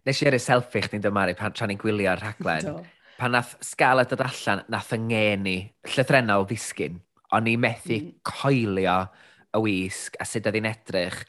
Nes 0.06 0.20
i 0.22 0.28
ar 0.28 0.36
y 0.36 0.42
selfie 0.42 0.84
chdi'n 0.84 1.02
dymaru 1.02 1.34
pan 1.38 1.54
tra'n 1.56 1.72
i'n 1.74 1.80
gwylio'r 1.82 2.22
rhaglen. 2.22 2.84
pan 3.18 3.34
nath 3.34 3.56
Scarlett 3.62 4.10
dod 4.12 4.22
allan, 4.24 4.62
nath 4.72 4.92
yng 4.94 5.08
ngeni 5.10 5.56
llythrenol 5.94 6.46
ddisgyn. 6.46 7.00
O'n 7.32 7.50
i 7.50 7.56
methu 7.60 7.98
mm. 7.98 8.14
coelio 8.26 8.96
y 9.52 9.62
wisg 9.66 10.18
a 10.20 10.26
sut 10.28 10.46
oedd 10.46 10.58
hi'n 10.58 10.70
edrych 10.70 11.20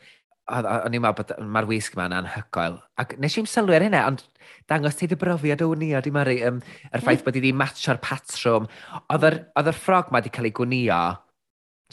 o'n 0.52 0.96
i'n 0.96 1.04
meddwl 1.04 1.16
bod 1.22 1.34
mae'r 1.56 1.68
wisg 1.70 1.96
yma'n 1.96 2.16
anhygoel. 2.18 2.78
Ac 3.00 3.16
nes 3.22 3.38
i'n 3.40 3.48
sylwi 3.48 3.78
ar 3.78 3.86
hynna, 3.86 4.04
ond 4.10 4.24
dangos 4.70 4.98
ti 5.00 5.08
dy 5.08 5.16
brofiad 5.20 5.64
o 5.64 5.70
wnio, 5.72 6.02
di 6.04 6.12
Mari, 6.12 6.40
um, 6.48 6.60
yr 6.92 7.04
ffaith 7.04 7.24
bod 7.24 7.38
i 7.38 7.44
wedi 7.44 7.54
matcho'r 7.56 8.02
patrwm. 8.04 8.68
Oedd 9.14 9.28
yr 9.30 9.78
ffrog 9.78 10.12
ma 10.12 10.20
wedi 10.20 10.34
cael 10.34 10.50
ei 10.50 10.56
gwnio 10.56 11.02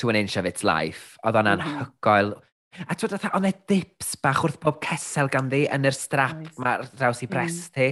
to 0.01 0.11
an 0.11 0.19
inch 0.19 0.37
of 0.41 0.49
its 0.51 0.65
life. 0.67 1.15
Oedd 1.27 1.39
o'n 1.39 1.51
anhygoel. 1.53 2.35
A 2.87 2.95
ti'n 2.95 3.11
dweud, 3.11 3.27
e, 3.27 3.31
oedd 3.37 3.49
e 3.51 3.53
dips 3.71 4.15
bach 4.23 4.43
wrth 4.47 4.59
bob 4.63 4.81
cesel 4.85 5.31
ganddi 5.31 5.65
yn 5.75 5.87
yr 5.87 5.97
strap 5.97 6.39
nice. 6.39 6.59
mae'r 6.63 6.87
draws 6.95 7.23
i 7.27 7.31
brest 7.31 7.71
ti. 7.77 7.91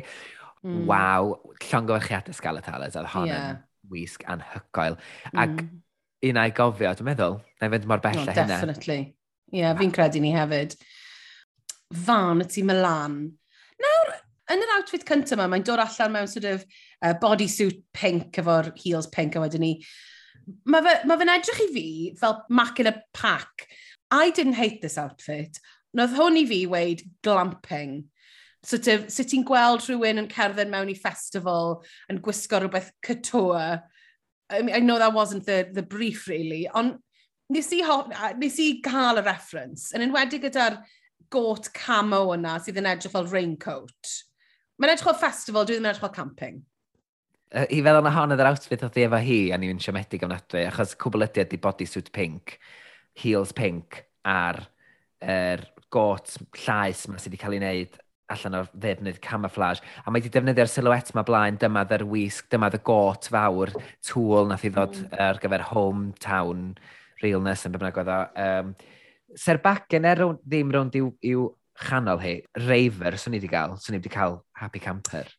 Mm. 0.66 0.86
Waw, 0.90 1.34
llongyfarchiadau 1.68 2.34
Scalatales, 2.34 2.98
oedd 2.98 3.12
hon 3.14 3.30
yeah. 3.30 3.52
yn 3.52 3.94
wisg 3.94 4.26
anhygoel. 4.30 4.98
Ac 5.34 5.54
mm. 5.54 5.70
un 6.30 6.42
a'i 6.42 6.54
gofio, 6.54 6.94
dwi'n 6.98 7.10
meddwl, 7.12 7.38
na 7.60 7.70
i 7.70 7.74
fynd 7.76 7.88
mor 7.90 8.02
bell 8.02 8.18
no, 8.22 8.26
a 8.26 8.34
hynna. 8.34 8.58
Definitely. 8.58 9.00
Ie, 9.48 9.62
yeah, 9.62 9.74
fi'n 9.78 9.92
credu 9.94 10.20
ni 10.20 10.34
hefyd. 10.34 10.74
Fan 12.04 12.44
y 12.44 12.48
ti 12.52 12.64
Milan. 12.66 13.20
Nawr, 13.80 14.10
yn 14.52 14.64
yr 14.64 14.74
outfit 14.76 15.06
cyntaf 15.08 15.38
yma, 15.38 15.46
mae'n 15.48 15.64
dod 15.64 15.80
allan 15.82 16.14
mewn 16.14 16.28
sort 16.28 16.48
of 16.48 16.66
uh, 17.02 17.14
bodysuit 17.22 17.80
pink 17.96 18.36
efo'r 18.42 18.72
heels 18.82 19.08
pink 19.12 19.36
a 19.36 19.44
wedyn 19.44 19.64
ni. 19.64 19.72
Mae 20.68 20.84
fe'n 20.84 21.08
ma 21.08 21.16
fe 21.20 21.28
edrych 21.32 21.64
i 21.64 21.68
fi 21.72 21.88
fel 22.20 22.38
mac 22.48 22.80
in 22.80 22.92
a 22.92 22.94
pack. 23.16 23.68
I 24.10 24.30
didn't 24.30 24.60
hate 24.60 24.80
this 24.82 24.98
outfit. 25.00 25.60
Nodd 25.96 26.16
hwn 26.16 26.40
i 26.40 26.44
fi 26.48 26.62
weid 26.68 27.04
glamping. 27.24 28.06
Sort 28.64 28.88
of, 28.92 29.08
sut 29.12 29.30
ti'n 29.30 29.44
gweld 29.48 29.84
rhywun 29.86 30.20
yn 30.24 30.32
cerdded 30.32 30.68
mewn 30.72 30.92
i 30.92 30.96
festival 30.98 31.82
yn 32.10 32.20
gwisgo 32.24 32.60
rhywbeth 32.60 32.90
couture. 33.04 33.82
I, 34.50 34.62
mean, 34.62 34.74
I 34.74 34.80
know 34.80 34.98
that 34.98 35.12
wasn't 35.12 35.46
the, 35.46 35.68
the 35.72 35.82
brief, 35.82 36.26
really, 36.28 36.66
ond 36.68 36.98
nes 37.52 37.68
i, 37.72 37.82
nes 38.38 38.58
i 38.62 38.70
gael 38.84 39.20
y 39.20 39.26
reference, 39.26 39.92
yn 39.96 40.04
enwedig 40.06 40.44
gyda'r 40.46 40.80
got 41.32 41.70
camo 41.76 42.24
yna 42.34 42.56
sydd 42.62 42.80
yn 42.80 42.88
edrych 42.88 43.12
fel 43.12 43.28
raincoat. 43.28 44.16
Mae'n 44.78 44.94
edrych 44.94 45.08
fel 45.10 45.20
festival, 45.20 45.68
dwi 45.68 45.76
ddim 45.76 45.86
yn 45.86 45.92
edrych 45.92 46.04
fel 46.04 46.16
camping. 46.16 46.58
Uh, 47.48 47.64
I 47.72 47.80
feddwl 47.84 48.04
na 48.04 48.12
hon 48.12 48.34
oedd 48.34 48.42
yr 48.44 48.50
outfit 48.50 48.84
oedd 48.84 48.98
efo 49.00 49.20
hi, 49.24 49.38
a 49.52 49.58
ni'n 49.60 49.80
siomedig 49.80 50.24
ofnadwy, 50.26 50.66
achos 50.68 50.92
cwbl 51.00 51.24
ydy 51.28 51.44
ydy 51.46 51.60
bodysuit 51.64 52.12
pink, 52.12 52.58
heels 53.22 53.54
pink, 53.56 54.02
a'r 54.28 54.60
er, 55.24 55.64
got 55.92 56.36
llais 56.66 57.06
yma 57.08 57.16
sydd 57.16 57.32
wedi 57.32 57.40
cael 57.40 57.56
ei 57.56 57.62
wneud 57.62 57.96
allan 58.28 58.58
o'r 58.58 58.68
ddefnydd 58.76 59.22
camouflage. 59.24 59.80
A 60.04 60.12
mae 60.12 60.20
wedi 60.20 60.32
defnyddio'r 60.34 60.68
silhouette 60.68 61.14
yma 61.14 61.24
blaen, 61.24 61.56
dyma 61.60 61.86
ddy'r 61.88 62.04
wisg, 62.10 62.50
dyma 62.52 62.68
dy 62.72 62.82
got 62.84 63.30
fawr, 63.32 63.72
tŵl 64.04 64.50
nath 64.50 64.66
i 64.68 64.72
ddod 64.74 64.98
mm. 65.00 65.16
ar 65.24 65.40
gyfer 65.40 65.64
hometown 65.70 66.66
realness 67.22 67.66
yn 67.66 67.74
bynnag 67.74 68.00
oedd 68.02 68.12
o. 68.12 68.20
Um, 68.44 68.74
Serbagen 69.36 70.06
er 70.08 70.22
ddim 70.40 70.72
rownd 70.72 70.96
i'w, 70.96 71.10
iw 71.28 71.48
chanol 71.78 72.22
hi, 72.22 72.38
raver 72.66 73.18
swn 73.20 73.36
i 73.36 73.40
wedi 73.40 73.50
cael, 73.52 73.76
swn 73.78 73.98
i 73.98 74.00
wedi 74.00 74.12
cael 74.12 74.40
happy 74.58 74.80
camper. 74.82 75.30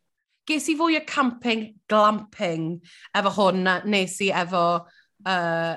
Ges 0.49 0.69
i 0.71 0.75
fwy 0.77 0.97
o 0.97 1.03
camping, 1.09 1.67
glamping 1.89 2.71
efo 3.17 3.33
hwn 3.35 3.67
nes 3.89 4.15
i 4.25 4.31
efo 4.33 4.63
uh, 4.79 5.75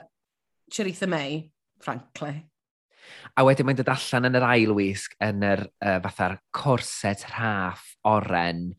Charitha 0.73 1.09
May, 1.09 1.43
frankly. 1.83 2.39
A 3.37 3.45
wedyn 3.45 3.67
mae'n 3.69 3.81
dod 3.81 3.91
allan 3.93 4.29
yn 4.31 4.39
yr 4.39 4.49
ail 4.49 4.75
wisg 4.77 5.15
yn 5.25 5.45
yr 5.45 5.67
uh, 5.67 5.99
fatha'r 6.05 6.39
corset 6.55 7.27
rhaff 7.33 7.95
oren 8.09 8.71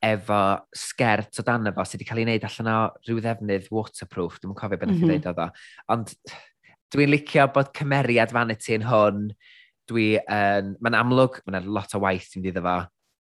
efo 0.00 0.40
sgert 0.76 1.40
o 1.40 1.44
dan 1.44 1.68
efo 1.68 1.84
sydd 1.84 2.00
wedi 2.00 2.08
cael 2.08 2.22
ei 2.22 2.26
wneud 2.26 2.46
allan 2.48 2.70
o 2.72 2.78
rhyw 3.06 3.20
ddefnydd 3.24 3.68
waterproof. 3.72 4.40
Dwi'n 4.40 4.56
cofio 4.58 4.80
beth 4.80 4.92
mm 4.92 5.02
-hmm. 5.04 5.28
oedd 5.30 5.42
o. 5.44 5.48
Ond 5.94 6.14
Dwi'n 6.90 7.12
licio 7.12 7.46
bod 7.54 7.72
cymeriad 7.76 8.32
vanity 8.34 8.76
yn 8.78 8.86
hwn. 8.88 9.28
Dwi 9.90 10.08
yn... 10.20 10.74
Mae'n 10.82 10.98
amlwg, 10.98 11.40
mae'n 11.46 11.68
lot 11.70 11.94
o 11.94 12.02
waith 12.02 12.30
sy'n 12.32 12.48
iddo 12.50 12.64
fo. 12.64 12.78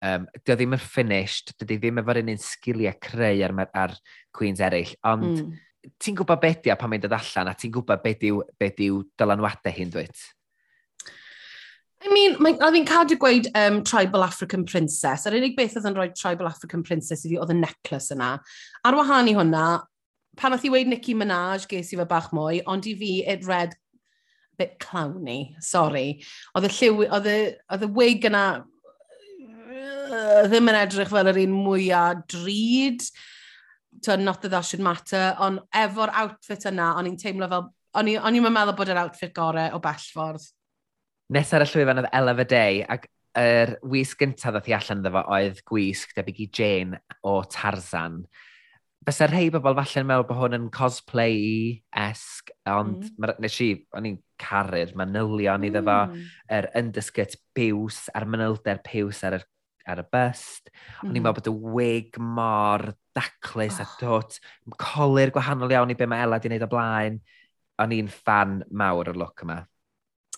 Um, 0.03 0.25
dyw 0.43 0.57
ddim 0.59 0.75
yn 0.75 0.81
finished, 0.83 1.53
dydy 1.61 1.77
ddim 1.79 2.01
efo'r 2.01 2.19
un 2.19 2.33
un 2.33 2.41
sgiliau 2.43 2.97
creu 2.99 3.43
ar, 3.47 3.53
ar 3.71 3.93
Queens 4.35 4.59
eraill, 4.59 4.89
ond 5.07 5.29
mm. 5.29 5.53
ti'n 5.95 6.17
gwybod 6.19 6.41
beth 6.41 6.59
di 6.65 6.73
pan 6.75 6.91
mae'n 6.91 7.05
dod 7.05 7.15
allan 7.15 7.47
a 7.47 7.53
ti'n 7.55 7.71
gwybod 7.71 8.01
beth 8.03 8.25
yw, 8.27 8.41
beth 8.59 8.81
yw 8.83 8.97
dylanwadau 9.15 9.71
hyn 9.77 9.93
dwyt? 9.93 10.25
I 12.03 12.11
mean, 12.11 12.35
oedd 12.35 12.75
fi'n 12.75 12.89
cadw 12.89 13.15
gweud 13.15 13.47
um, 13.55 13.79
Tribal 13.87 14.25
African 14.25 14.65
Princess. 14.67 15.23
Yr 15.29 15.37
unig 15.39 15.55
beth 15.55 15.77
oedd 15.79 15.87
yn 15.87 15.95
rhoi 15.95 16.09
Tribal 16.11 16.49
African 16.49 16.83
Princess 16.83 17.23
i 17.23 17.31
fi 17.31 17.39
oedd 17.39 17.53
y 17.55 17.59
necklace 17.61 18.11
yna. 18.11 18.33
Ar 18.83 18.97
wahân 18.99 19.31
i 19.31 19.37
hwnna, 19.37 19.67
pan 20.39 20.55
oedd 20.55 20.65
i 20.67 20.71
weid 20.73 20.89
Nicki 20.89 21.15
Minaj, 21.17 21.67
ges 21.69 21.93
i 21.93 21.99
fe 21.99 22.05
bach 22.09 22.31
mwy, 22.35 22.61
ond 22.69 22.87
i 22.89 22.95
fi, 22.99 23.13
it 23.29 23.45
read 23.47 23.75
a 23.75 24.55
bit 24.59 24.77
clowny, 24.81 25.55
sorry. 25.61 26.23
Oedd 26.55 26.69
y 26.69 26.71
lliw, 26.77 27.03
oedd 27.09 27.29
y, 27.29 27.91
wig 27.97 28.25
yna 28.29 28.45
uh, 28.63 30.41
ddim 30.49 30.71
yn 30.71 30.81
edrych 30.81 31.11
fel 31.13 31.31
yr 31.31 31.41
un 31.43 31.55
mwyaf 31.55 32.25
drud, 32.33 33.05
to, 34.03 34.17
not 34.17 34.41
that 34.41 34.51
that 34.51 34.65
should 34.65 34.83
matter, 34.83 35.35
ond 35.39 35.61
efo'r 35.75 36.13
outfit 36.23 36.67
yna, 36.69 36.93
o'n 36.97 37.09
i'n 37.11 37.19
teimlo 37.21 37.49
fel, 37.51 37.69
o'n 37.99 38.09
i'n 38.09 38.45
meddwl 38.49 38.77
bod 38.77 38.91
yr 38.93 39.03
outfit 39.05 39.33
gorau 39.35 39.77
o 39.77 39.81
bellfordd. 39.83 40.45
Nes 41.33 41.53
ar 41.55 41.63
y 41.65 41.67
llwyfan 41.69 42.01
oedd 42.01 42.13
Ella 42.13 42.33
fy 42.37 42.47
Day, 42.49 42.81
ac 42.83 43.07
yr 43.33 43.73
er 43.73 43.75
wisg 43.89 44.19
gyntaf 44.21 44.53
ddoth 44.53 44.69
i 44.69 44.75
allan 44.77 45.01
ddefo 45.01 45.23
oedd 45.33 45.61
gwisg 45.65 46.11
debyg 46.17 46.41
i 46.43 46.49
Jane 46.53 46.99
o 47.25 47.39
Tarzan. 47.49 48.19
Fysa 49.03 49.27
rhai 49.27 49.49
bobl 49.51 49.75
falle 49.75 50.01
yn 50.03 50.07
meddwl 50.07 50.27
bod 50.29 50.39
hwn 50.39 50.57
yn 50.57 50.67
cosplay-esg, 50.71 52.51
ond 52.71 53.07
mm. 53.09 53.33
Nes 53.43 53.57
i, 53.65 53.69
o'n 53.97 54.07
i'n 54.07 54.19
caru'r 54.39 54.93
manylion 54.99 55.59
mm. 55.59 55.67
iddo 55.69 55.81
fo, 55.87 55.97
mm. 56.07 56.29
yr 56.57 56.69
underskirt 56.79 57.35
piws 57.57 58.05
a'r 58.15 58.27
manylder 58.29 58.79
piws 58.85 59.23
ar 59.27 59.39
y, 59.39 59.41
ar 59.91 60.03
y 60.03 60.07
byst. 60.15 60.71
O'n 61.01 61.09
i'n 61.09 61.17
mm. 61.17 61.25
meddwl 61.25 61.39
bod 61.41 61.51
y 61.51 61.73
wig 61.79 62.21
mor 62.21 62.85
daclus 63.17 63.81
oh. 63.81 63.83
a 63.83 63.99
dwt, 63.99 64.39
colir 64.79 65.33
gwahanol 65.35 65.75
iawn 65.75 65.91
i 65.91 65.99
be 65.99 66.07
mae 66.07 66.23
Ella 66.23 66.39
di 66.39 66.51
wneud 66.51 66.67
o 66.67 66.71
blaen. 66.71 67.19
O'n 67.83 67.95
i'n 67.97 68.09
fan 68.13 68.61
mawr 68.71 69.11
o'r 69.11 69.19
look 69.19 69.43
yma. 69.43 69.59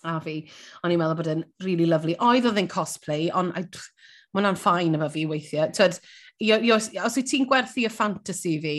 A 0.06 0.18
fi, 0.22 0.40
o'n 0.82 0.92
i'n 0.92 1.00
meddwl 1.00 1.20
bod 1.20 1.32
e'n 1.32 1.46
really 1.64 1.86
lovely. 1.88 2.18
Oedd 2.22 2.50
oedd 2.50 2.58
e'n 2.60 2.70
cosplay, 2.70 3.30
ond 3.30 3.54
mae 3.56 4.42
hwnna'n 4.42 4.58
ffain 4.60 4.96
efo 4.98 5.08
fi 5.12 5.24
weithiau. 5.28 5.70
Twyd, 5.76 5.98
I, 6.42 6.70
os, 6.74 6.90
wyt 6.92 7.28
ti'n 7.30 7.46
gwerthu 7.48 7.86
y 7.86 7.90
fantasy 7.92 8.56
fi, 8.60 8.76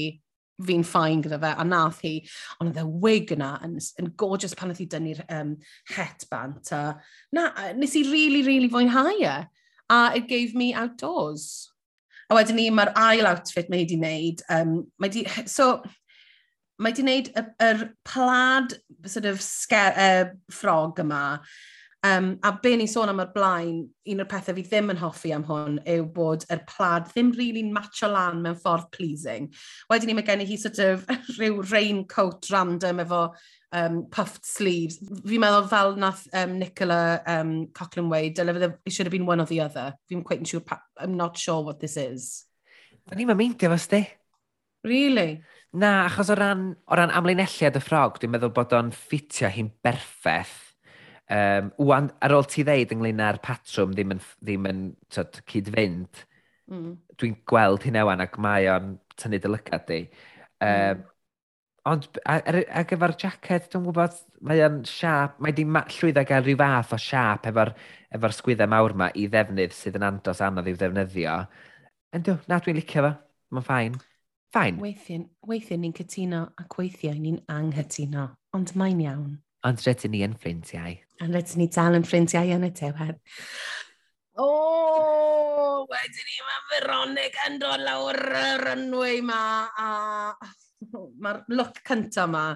fi'n 0.67 0.85
ffain 0.85 1.21
gyda 1.21 1.39
fe, 1.41 1.53
a 1.53 1.65
nath 1.65 2.01
hi, 2.05 2.15
ond 2.61 2.71
oedd 2.71 2.81
y 2.81 2.99
wig 3.03 3.33
yna 3.35 3.51
yn, 3.65 3.77
yn 4.01 4.11
gorgeous 4.17 4.55
pan 4.57 4.73
oedd 4.73 4.81
hi 4.81 4.87
dynnu'r 4.89 5.23
um, 5.33 5.53
headband. 5.93 6.71
A, 6.73 6.81
na, 7.33 7.47
nes 7.77 7.95
i 7.97 8.03
really, 8.09 8.43
really 8.47 8.69
fwynhau 8.73 9.21
e. 9.21 9.37
A 9.87 9.99
it 10.17 10.27
gave 10.27 10.55
me 10.55 10.73
outdoors. 10.73 11.71
A 12.27 12.35
wedyn 12.35 12.57
ni, 12.59 12.67
mae'r 12.73 12.91
ail 12.99 13.29
outfit 13.29 13.69
mae 13.71 13.83
hi 13.83 13.85
wedi 13.85 14.01
wneud. 14.01 14.43
Um, 14.51 14.73
mae 14.99 15.13
di, 15.13 15.23
so, 15.47 15.77
mae 16.77 16.91
wedi 16.91 17.05
wneud 17.05 17.31
y, 17.31 17.45
yr 17.69 17.85
plaid 18.05 18.77
sort 19.07 19.29
of 19.29 19.41
scar, 19.45 19.95
uh, 19.95 20.33
ffrog 20.51 20.99
yma 21.05 21.23
Um, 22.07 22.37
a 22.43 22.51
be 22.61 22.75
ni'n 22.77 22.89
sôn 22.89 23.09
am 23.09 23.19
yr 23.23 23.31
blaen, 23.33 23.77
un 24.11 24.21
o'r 24.21 24.27
pethau 24.29 24.55
fi 24.55 24.63
ddim 24.67 24.91
yn 24.93 24.99
hoffi 25.01 25.31
am 25.33 25.45
hwn 25.47 25.79
yw 25.89 26.03
bod 26.13 26.43
yr 26.53 26.61
plaid 26.69 27.07
ddim 27.09 27.31
really 27.35 27.63
matcho 27.65 28.09
lan 28.11 28.43
mewn 28.43 28.57
ffordd 28.61 28.91
pleasing. 28.93 29.47
Wedyn 29.89 30.11
ni 30.11 30.15
mae 30.17 30.27
gen 30.27 30.43
i 30.43 30.47
hi 30.47 30.59
sort 30.61 30.77
of 30.83 31.07
rhyw 31.39 31.63
raincoat 31.71 32.51
random 32.53 33.01
efo 33.03 33.21
um, 33.79 34.03
puffed 34.13 34.45
sleeves. 34.45 34.99
Fi'n 35.01 35.41
meddwl 35.41 35.65
fel 35.71 35.97
nath 36.03 36.27
um, 36.37 36.59
Nicola 36.61 36.99
um, 37.33 37.55
Coughlin 37.73 38.11
weid, 38.13 38.37
it 38.37 38.93
should 38.93 39.07
have 39.07 39.15
been 39.15 39.25
one 39.25 39.41
or 39.41 39.49
the 39.49 39.61
other. 39.61 39.95
Fi'n 40.07 40.23
quite 40.23 40.45
sure, 40.45 40.61
I'm 40.99 41.17
not 41.17 41.37
sure 41.37 41.63
what 41.63 41.79
this 41.79 41.97
is. 41.97 42.45
Da 43.09 43.17
ni'n 43.17 43.33
meindio 43.33 43.73
fos 43.73 43.89
di. 43.89 44.03
Really? 44.85 45.41
Na, 45.73 46.05
achos 46.05 46.29
o 46.29 46.37
ran, 46.37 46.69
o 46.85 46.95
ran 46.95 47.11
amlinelliad 47.11 47.81
y 47.81 47.83
ffrog, 47.83 48.21
dwi'n 48.21 48.37
meddwl 48.37 48.53
bod 48.55 48.77
o'n 48.77 48.93
ffitio 48.95 49.49
hi'n 49.51 49.73
berffaith 49.83 50.66
Um, 51.27 51.73
wan, 51.89 52.07
ar 52.23 52.37
ôl 52.37 52.45
ti 52.47 52.63
ddeud 52.63 52.93
ynglyn 52.95 53.19
â'r 53.19 53.41
patrwm 53.43 53.91
ddim 53.95 54.13
yn, 54.15 54.23
ddim 54.39 54.67
yn 54.69 54.81
tyd, 55.11 55.41
cyd-fynd, 55.51 56.23
mm. 56.71 56.89
dwi'n 57.19 57.35
gweld 57.51 57.83
hynna 57.83 58.05
wan 58.07 58.23
ac 58.23 58.37
mae 58.39 58.69
o'n 58.71 58.93
tynnu 59.19 59.41
dy 59.43 59.51
lygad 59.51 59.87
di. 59.89 60.01
Um, 60.63 60.69
mm. 60.69 61.05
Ond 61.87 62.19
ar, 62.27 62.57
ar 62.67 62.87
gyfer 62.87 63.13
jacket, 63.19 63.67
dwi'n 63.71 63.85
gwybod, 63.87 64.15
mae 64.47 64.63
o'n 64.65 64.81
siap, 64.87 65.37
mae 65.43 65.55
di 65.55 65.63
llwyddo 65.67 66.23
gael 66.27 66.43
rhyw 66.43 66.59
fath 66.59 66.95
o 66.95 66.99
siap 66.99 67.47
efo'r 67.51 67.71
efo 68.15 68.31
sgwyddau 68.35 68.71
mawr 68.71 68.95
ma 68.99 69.07
i 69.15 69.27
ddefnydd 69.31 69.75
sydd 69.75 69.99
yn 69.99 70.07
andos 70.07 70.43
anodd 70.43 70.67
i'w 70.67 70.79
ddefnyddio. 70.79 71.37
Yndw, 72.15 72.37
na 72.47 72.59
dwi'n 72.63 72.79
licio 72.79 73.03
fo, 73.03 73.13
mae'n 73.55 73.67
ffain. 73.67 73.99
Ffain. 74.51 74.79
Weithiau 74.83 75.25
weithio 75.47 75.79
ni'n 75.79 75.95
cytuno 75.95 76.45
ac 76.59 76.79
weithiau 76.79 77.19
ni'n 77.19 77.41
anghytuno, 77.51 78.29
ond 78.55 78.71
mae'n 78.79 79.03
iawn. 79.03 79.35
Ond 79.67 79.83
rydyn 79.83 80.13
ni 80.13 80.23
yn 80.23 80.35
ffrindiau. 80.39 80.95
Ond 81.23 81.35
rydyn 81.35 81.61
ni 81.63 81.67
dal 81.73 81.97
yn 81.97 82.07
ffrindiau 82.07 82.55
yn 82.55 82.67
y 82.67 82.71
diwedd. 82.77 83.19
O, 84.37 84.45
oh, 84.45 85.85
wedyn 85.89 86.27
ni 86.29 86.43
mae 86.45 86.65
Veronic 86.71 87.37
yn 87.47 87.57
dod 87.61 87.81
lawr 87.81 88.19
y 88.37 88.49
runway 88.61 89.21
ma, 89.25 89.41
a 89.73 90.35
mae'r 91.23 91.41
look 91.49 91.81
cynta 91.87 92.27
ma, 92.29 92.51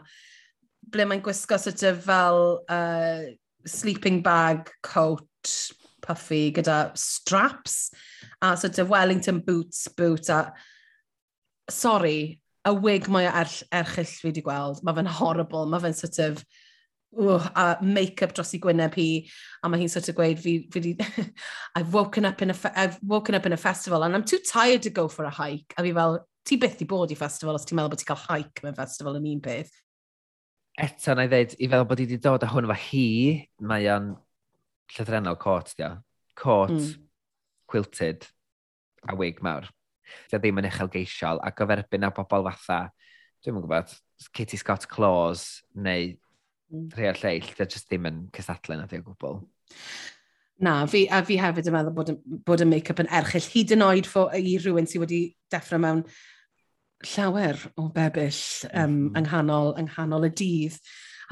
ble 0.94 1.08
mae'n 1.10 1.24
gwisgo 1.26 1.58
sort 1.60 1.82
of 1.90 2.04
fel 2.06 2.42
uh, 2.70 3.24
sleeping 3.66 4.22
bag, 4.22 4.70
coat, 4.86 5.56
puffy, 6.06 6.52
gyda 6.54 6.92
straps, 6.98 7.92
a 8.42 8.56
sort 8.58 8.80
of 8.80 8.90
Wellington 8.90 9.40
boots, 9.40 9.88
boot, 9.98 10.30
a 10.30 10.54
sorry, 11.70 12.42
y 12.68 12.74
wig 12.78 13.10
mae 13.10 13.26
er, 13.26 13.50
erchill 13.74 14.10
fi 14.10 14.30
wedi 14.30 14.44
gweld, 14.46 14.84
mae 14.86 14.98
fe'n 14.98 15.16
horrible, 15.18 15.66
mae 15.70 15.82
fe'n 15.82 15.98
sort 15.98 16.22
of 16.28 16.44
uh, 17.18 17.50
a 17.56 17.78
make-up 17.82 18.34
dros 18.34 18.54
i 18.56 18.60
gwyneb 18.62 18.96
hi, 18.96 19.08
a 19.64 19.70
mae 19.70 19.82
hi'n 19.82 19.92
sort 19.92 20.10
of 20.10 20.18
gweud, 20.18 20.40
fi, 20.42 20.56
fi 20.72 20.84
di, 20.84 20.96
I've, 21.76 21.94
woken 21.94 22.26
up 22.26 22.42
in 22.42 22.52
a 22.52 22.58
I've 22.76 23.00
woken 23.04 23.36
up 23.36 23.46
in 23.46 23.54
a 23.54 23.58
festival 23.58 24.04
and 24.04 24.16
I'm 24.16 24.24
too 24.24 24.40
tired 24.40 24.84
to 24.84 24.90
go 24.90 25.08
for 25.08 25.26
a 25.26 25.30
hike. 25.30 25.74
A 25.78 25.84
fi 25.84 25.94
fel, 25.94 26.20
ti 26.46 26.58
byth 26.58 26.82
i 26.82 26.88
bod 26.90 27.12
i 27.12 27.20
festival 27.20 27.58
os 27.58 27.68
ti'n 27.68 27.80
meddwl 27.80 27.94
bod 27.94 28.02
ti'n 28.02 28.12
cael 28.12 28.26
hike 28.28 28.66
mewn 28.66 28.78
festival 28.78 29.20
yn 29.20 29.30
un 29.34 29.44
peth. 29.44 29.74
Eto, 30.82 31.16
na 31.16 31.28
i 31.28 31.32
ddweud, 31.32 31.58
i 31.60 31.68
feddwl 31.68 31.88
bod 31.90 32.02
i 32.02 32.08
wedi 32.08 32.22
dod 32.24 32.46
â 32.46 32.50
hwn 32.52 32.70
efo 32.70 32.78
hi, 32.88 33.08
mae 33.68 33.90
o'n 33.92 34.14
llythrenol 34.96 35.38
cot, 35.42 35.74
dio. 35.78 35.92
Cot, 36.40 36.72
mm. 36.72 36.94
quilted, 37.70 38.26
a 39.12 39.18
wig 39.20 39.44
mawr. 39.44 39.68
Dio 40.32 40.40
ddim 40.40 40.62
yn 40.62 40.70
uchelgeisiol, 40.72 41.44
ac 41.44 41.62
o 41.62 41.68
ferbyn 41.70 42.08
a 42.08 42.12
bobl 42.16 42.48
fatha, 42.48 42.86
dwi'n 43.44 43.58
yn 43.60 43.66
gwybod, 43.66 43.94
Katie 44.32 44.60
Scott 44.60 44.88
Claus 44.90 45.62
neu 45.74 46.16
Hmm. 46.72 46.88
rhai 46.96 47.10
o'r 47.12 47.20
lleill, 47.20 47.52
da 47.58 47.68
jyst 47.68 47.90
ddim 47.90 48.08
yn 48.08 48.24
cysadlu 48.36 48.78
na 48.80 48.88
fi 48.88 49.02
o 49.02 49.06
gwbl. 49.10 49.42
Na, 50.62 50.76
fi, 50.88 51.08
a 51.10 51.24
fi 51.26 51.40
hefyd 51.42 51.68
yn 51.68 51.76
meddwl 51.76 51.96
bod, 51.98 52.12
bod 52.48 52.64
y 52.64 52.68
make-up 52.70 53.02
yn 53.02 53.10
erchill 53.20 53.50
hyd 53.52 53.74
yn 53.76 53.84
oed 53.84 54.08
fo, 54.08 54.28
i 54.32 54.56
rhywun 54.62 54.88
sydd 54.88 55.04
wedi 55.04 55.22
deffro 55.52 55.80
mewn 55.82 56.04
llawer 57.16 57.58
o 57.82 57.88
bebyll 57.92 58.42
um, 58.70 58.94
mm. 59.10 59.16
ynghanol, 59.20 59.74
ynghanol 59.82 60.30
y 60.30 60.32
dydd 60.38 60.78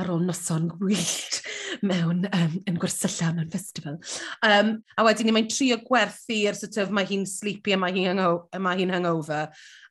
ar 0.02 0.12
ôl 0.16 0.26
noson 0.26 0.68
gwyllt 0.74 1.44
mewn 1.86 2.26
um, 2.30 2.56
yn 2.70 2.80
gwersylla 2.82 3.34
mewn 3.36 3.52
festival. 3.54 4.00
Um, 4.46 4.78
a 4.98 5.06
wedyn 5.08 5.30
ni 5.30 5.36
mae'n 5.36 5.50
trio 5.52 5.80
gwerthu'r 5.86 6.58
sort 6.58 6.80
of, 6.84 6.94
mae 6.96 7.08
hi'n 7.10 7.28
sleepy 7.30 7.76
a 7.76 7.80
mae 7.82 7.96
hi'n 7.96 8.12
hangover, 8.14 8.64
mae 8.64 8.82
hi 8.82 8.90
hangover. 8.92 9.48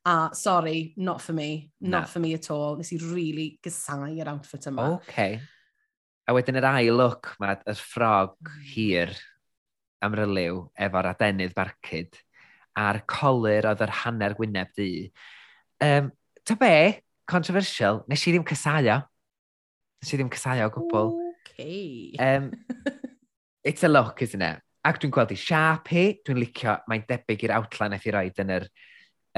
A 0.09 0.31
sorry, 0.33 0.95
not 0.97 1.21
for 1.21 1.35
me, 1.37 1.71
not 1.81 2.07
no. 2.07 2.07
for 2.07 2.21
me 2.25 2.35
at 2.35 2.51
all. 2.51 2.79
Nes 2.79 2.93
i 2.95 3.01
really 3.03 3.49
gysau 3.65 4.07
yr 4.09 4.31
outfit 4.33 4.71
yma. 4.71 4.95
Okay. 5.03 5.41
A 6.29 6.37
wedyn 6.37 6.61
yr 6.61 6.69
ail 6.71 6.97
look, 6.97 7.35
mae'r 7.41 7.61
er 7.69 7.77
ffrog 7.81 8.39
hmm. 8.41 8.65
hir 8.73 9.13
amryliw 10.05 10.63
efo'r 10.79 11.13
adenydd 11.13 11.55
barcud 11.57 12.19
a'r 12.79 13.03
colir 13.11 13.67
oedd 13.67 13.83
yr 13.85 13.95
hanner 14.05 14.37
gwyneb 14.39 14.71
di. 14.79 14.91
Um, 15.83 16.13
ta 16.47 16.57
be, 16.59 17.03
controversial, 17.29 18.05
nes 18.09 18.25
i 18.27 18.35
ddim 18.35 18.47
cysau 18.49 18.91
o. 18.95 18.99
Nes 19.99 20.13
i 20.13 20.21
ddim 20.21 20.31
cysau 20.33 20.63
o 20.65 20.71
gwbl. 20.77 21.11
Ooh. 21.15 21.28
Lucky. 21.57 22.17
Um, 22.19 22.53
it's 23.65 23.85
a 23.85 23.89
look, 23.89 24.23
isn't 24.23 24.43
it? 24.43 24.61
Ac 24.87 25.01
dwi'n 25.03 25.13
gweld 25.13 25.33
i 25.35 25.39
Sharpie, 25.39 26.19
dwi'n 26.25 26.41
licio, 26.41 26.79
mae'n 26.89 27.07
debyg 27.09 27.45
i'r 27.45 27.55
outline 27.59 27.97
eith 27.97 28.07
i 28.09 28.13
roed 28.15 28.43
yn 28.45 28.53
yr, 28.55 28.69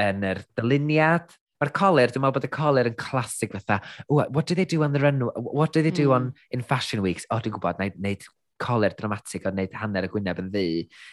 yn 0.05 0.27
yr 0.31 0.43
dyluniad. 0.59 1.33
Mae'r 1.61 1.73
colir, 1.77 2.13
dwi'n 2.13 2.25
meddwl 2.25 2.37
bod 2.39 2.49
y 2.49 2.53
colir 2.55 2.89
yn 2.89 2.99
classic 3.01 3.53
fatha, 3.57 3.81
what 4.09 4.47
do 4.47 4.55
they 4.55 4.65
do 4.65 4.83
on 4.85 4.95
the 4.95 5.01
run, 5.01 5.21
what 5.37 5.73
do 5.73 5.83
they 5.83 5.91
do 5.91 6.09
mm. 6.09 6.15
on 6.15 6.29
hmm. 6.31 6.47
in 6.57 6.63
fashion 6.63 7.03
weeks? 7.03 7.27
O, 7.29 7.37
oh, 7.37 7.43
dwi'n 7.45 7.57
gwybod, 7.57 7.81
wneud 7.81 8.29
coler 8.61 8.95
dramatig 8.99 9.47
o 9.47 9.53
wneud 9.55 9.77
hanner 9.81 10.07
y 10.07 10.11
gwyneb 10.13 10.43
yn 10.43 10.51
ddi. 10.53 10.67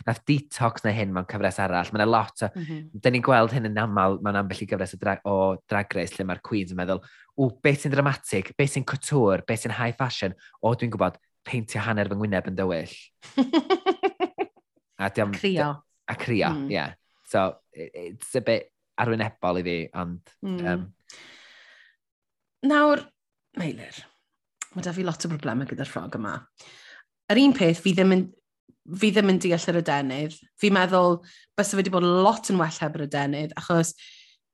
Nath 0.07 0.23
detox 0.27 0.83
na 0.85 0.93
hyn 0.95 1.13
mewn 1.15 1.27
cyfres 1.29 1.59
arall. 1.63 1.91
Mae'n 1.93 2.09
lot 2.09 2.43
o... 2.45 2.51
Mm 2.53 2.65
-hmm. 2.67 2.83
Dyn 3.03 3.17
ni'n 3.17 3.25
gweld 3.25 3.55
hyn 3.55 3.69
yn 3.71 3.79
aml 3.83 4.19
mewn 4.25 4.41
ambell 4.41 4.63
i 4.63 4.69
gyfres 4.69 4.95
o 4.97 5.01
drag, 5.01 5.23
o 5.23 5.55
drag 5.69 5.95
race 5.97 6.17
lle 6.17 6.27
mae'r 6.27 6.43
Queen's 6.43 6.75
yn 6.75 6.79
meddwl, 6.79 7.01
o, 7.37 7.49
beth 7.63 7.83
sy'n 7.85 7.93
dramatig, 7.93 8.51
beth 8.57 8.75
sy'n 8.75 8.85
couture, 8.87 9.43
beth 9.47 9.65
sy'n 9.65 9.75
high 9.79 9.95
fashion, 9.97 10.35
o, 10.61 10.73
dwi'n 10.73 10.93
gwybod, 10.93 11.19
peintio 11.47 11.83
hanner 11.85 12.09
fy 12.09 12.17
ngwyneb 12.17 12.49
yn 12.51 12.57
dywyll. 12.57 12.95
a, 15.01 15.09
diom, 15.09 15.35
crio. 15.37 15.71
A 16.07 16.15
crio, 16.15 16.49
mm. 16.53 16.71
yeah. 16.71 16.93
So, 17.27 17.53
it's 17.71 18.35
a 18.35 18.41
bit 18.41 18.71
arwynebol 18.99 19.61
i 19.61 19.65
fi, 19.67 19.77
ond... 20.01 20.35
Mm. 20.45 20.59
Um... 20.65 20.85
Nawr, 22.67 23.03
Meilir, 23.57 24.01
mae 24.73 24.85
da 24.85 24.93
fi 24.93 25.05
lot 25.05 25.25
o 25.25 25.31
broblemau 25.31 25.69
gyda'r 25.69 25.89
ffrog 25.89 26.17
yma 26.17 26.33
yr 27.31 27.41
un 27.41 27.55
peth, 27.55 27.81
fi 27.83 27.93
ddim 27.95 28.13
yn, 28.15 28.27
fi 28.99 29.11
ddim 29.11 29.33
yn 29.33 29.41
deall 29.43 29.71
yr 29.71 29.81
adenydd. 29.81 30.37
Fi'n 30.61 30.75
meddwl, 30.77 31.19
bys 31.57 31.73
wedi 31.77 31.93
bod 31.93 32.07
lot 32.07 32.51
yn 32.53 32.61
well 32.61 32.79
heb 32.83 32.95
yr 32.97 33.07
adenydd, 33.07 33.57
achos 33.59 33.93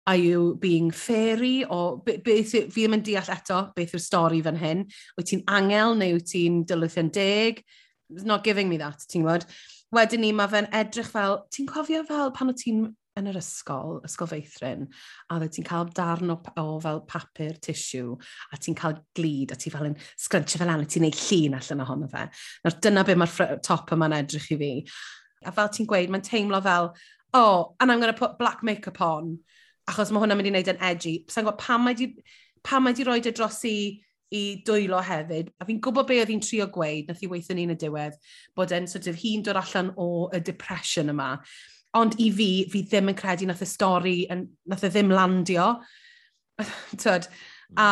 are 0.05 0.19
you 0.19 0.57
being 0.59 0.91
fairy, 0.91 1.63
o 1.63 1.97
beth, 2.03 2.25
fi 2.51 2.65
ddim 2.67 2.97
yn 2.97 3.05
deall 3.05 3.29
eto 3.31 3.61
beth 3.75 3.93
yw'r 3.95 4.03
stori 4.03 4.41
fan 4.43 4.59
hyn. 4.59 4.83
Wyt 5.19 5.31
ti'n 5.31 5.45
angel 5.59 5.95
neu 5.99 6.17
wyt 6.17 6.27
ti'n 6.33 6.63
dylwythion 6.67 7.13
deg? 7.15 7.63
It's 8.11 8.27
not 8.27 8.43
giving 8.43 8.69
me 8.69 8.81
that, 8.81 9.05
ti'n 9.07 9.23
gwybod? 9.23 9.47
Wedyn 9.93 10.23
ni, 10.25 10.33
mae 10.35 10.49
fe'n 10.49 10.67
edrych 10.75 11.11
fel, 11.13 11.39
ti'n 11.53 11.69
cofio 11.69 12.03
fel 12.09 12.33
pan 12.35 12.51
o 12.51 12.57
ti'n 12.57 12.87
yn 13.19 13.29
yr 13.29 13.37
ysgol, 13.37 13.99
ysgol 14.07 14.29
feithrin, 14.31 14.85
a 15.29 15.37
dde 15.41 15.49
ti'n 15.53 15.67
cael 15.67 15.89
darn 15.95 16.33
o, 16.33 16.37
o 16.59 16.65
fel 16.81 17.01
papur, 17.09 17.57
tissue, 17.61 18.15
a 18.51 18.57
ti'n 18.57 18.77
cael 18.77 18.97
glid, 19.17 19.53
a 19.53 19.57
ti 19.59 19.71
fel 19.73 19.91
yn 19.91 19.97
sgrantio 20.17 20.61
fel 20.61 20.71
an, 20.73 20.85
a 20.85 20.89
ti'n 20.89 21.05
neud 21.05 21.19
llun 21.19 21.57
allan 21.59 21.83
ohono 21.85 22.09
fe. 22.11 22.23
Nawr 22.63 22.77
dyna 22.81 23.03
be 23.05 23.17
mae'r 23.19 23.59
top 23.65 23.93
yma'n 23.93 24.17
edrych 24.17 24.49
i 24.55 24.59
fi. 24.61 24.71
A 25.45 25.53
fel 25.53 25.69
ti'n 25.75 25.89
gweud, 25.89 26.13
mae'n 26.13 26.25
teimlo 26.25 26.61
fel, 26.65 26.93
oh, 27.37 27.75
and 27.79 27.91
I'm 27.91 27.99
going 27.99 28.13
to 28.13 28.17
put 28.17 28.39
black 28.39 28.63
makeup 28.63 29.01
on, 29.01 29.37
achos 29.89 30.13
mae 30.13 30.23
hwnna'n 30.23 30.39
mynd 30.39 30.49
i 30.49 30.55
wneud 30.55 30.73
yn 30.73 30.81
edgy. 30.89 31.19
Sa'n 31.29 31.45
gwybod 31.45 31.61
pam 31.61 31.85
mae 31.85 31.99
di, 31.99 32.09
pam 32.65 32.87
mae 32.87 32.97
di 32.97 33.05
roed 33.05 33.29
y 33.29 33.33
e 33.33 33.37
dros 33.37 33.61
i 33.69 33.77
i 34.33 34.63
dwylo 34.65 34.97
hefyd, 35.05 35.51
a 35.61 35.65
fi'n 35.67 35.77
gwybod 35.83 36.07
be 36.09 36.15
oedd 36.17 36.31
hi'n 36.31 36.39
trio 36.41 36.65
gweud, 36.73 37.05
nath 37.05 37.19
hi 37.21 37.27
weithio 37.29 37.53
ni'n 37.53 37.75
y 37.75 37.77
diwedd, 37.77 38.15
bod 38.57 38.71
e'n 38.73 38.87
sort 38.89 39.05
of 39.11 39.19
hi'n 39.21 39.43
dod 39.45 39.59
allan 39.59 39.91
o 40.01 40.07
y 40.33 40.39
depression 40.41 41.13
yma, 41.13 41.27
Ond 41.99 42.17
i 42.21 42.31
fi, 42.33 42.49
fi 42.71 42.81
ddim 42.89 43.11
yn 43.11 43.17
credu 43.17 43.47
nath 43.49 43.61
y 43.61 43.69
stori, 43.69 44.17
nath 44.29 44.85
e 44.85 44.89
ddim 44.89 45.13
landio. 45.13 45.67
Tyd, 47.03 47.27
a 47.77 47.87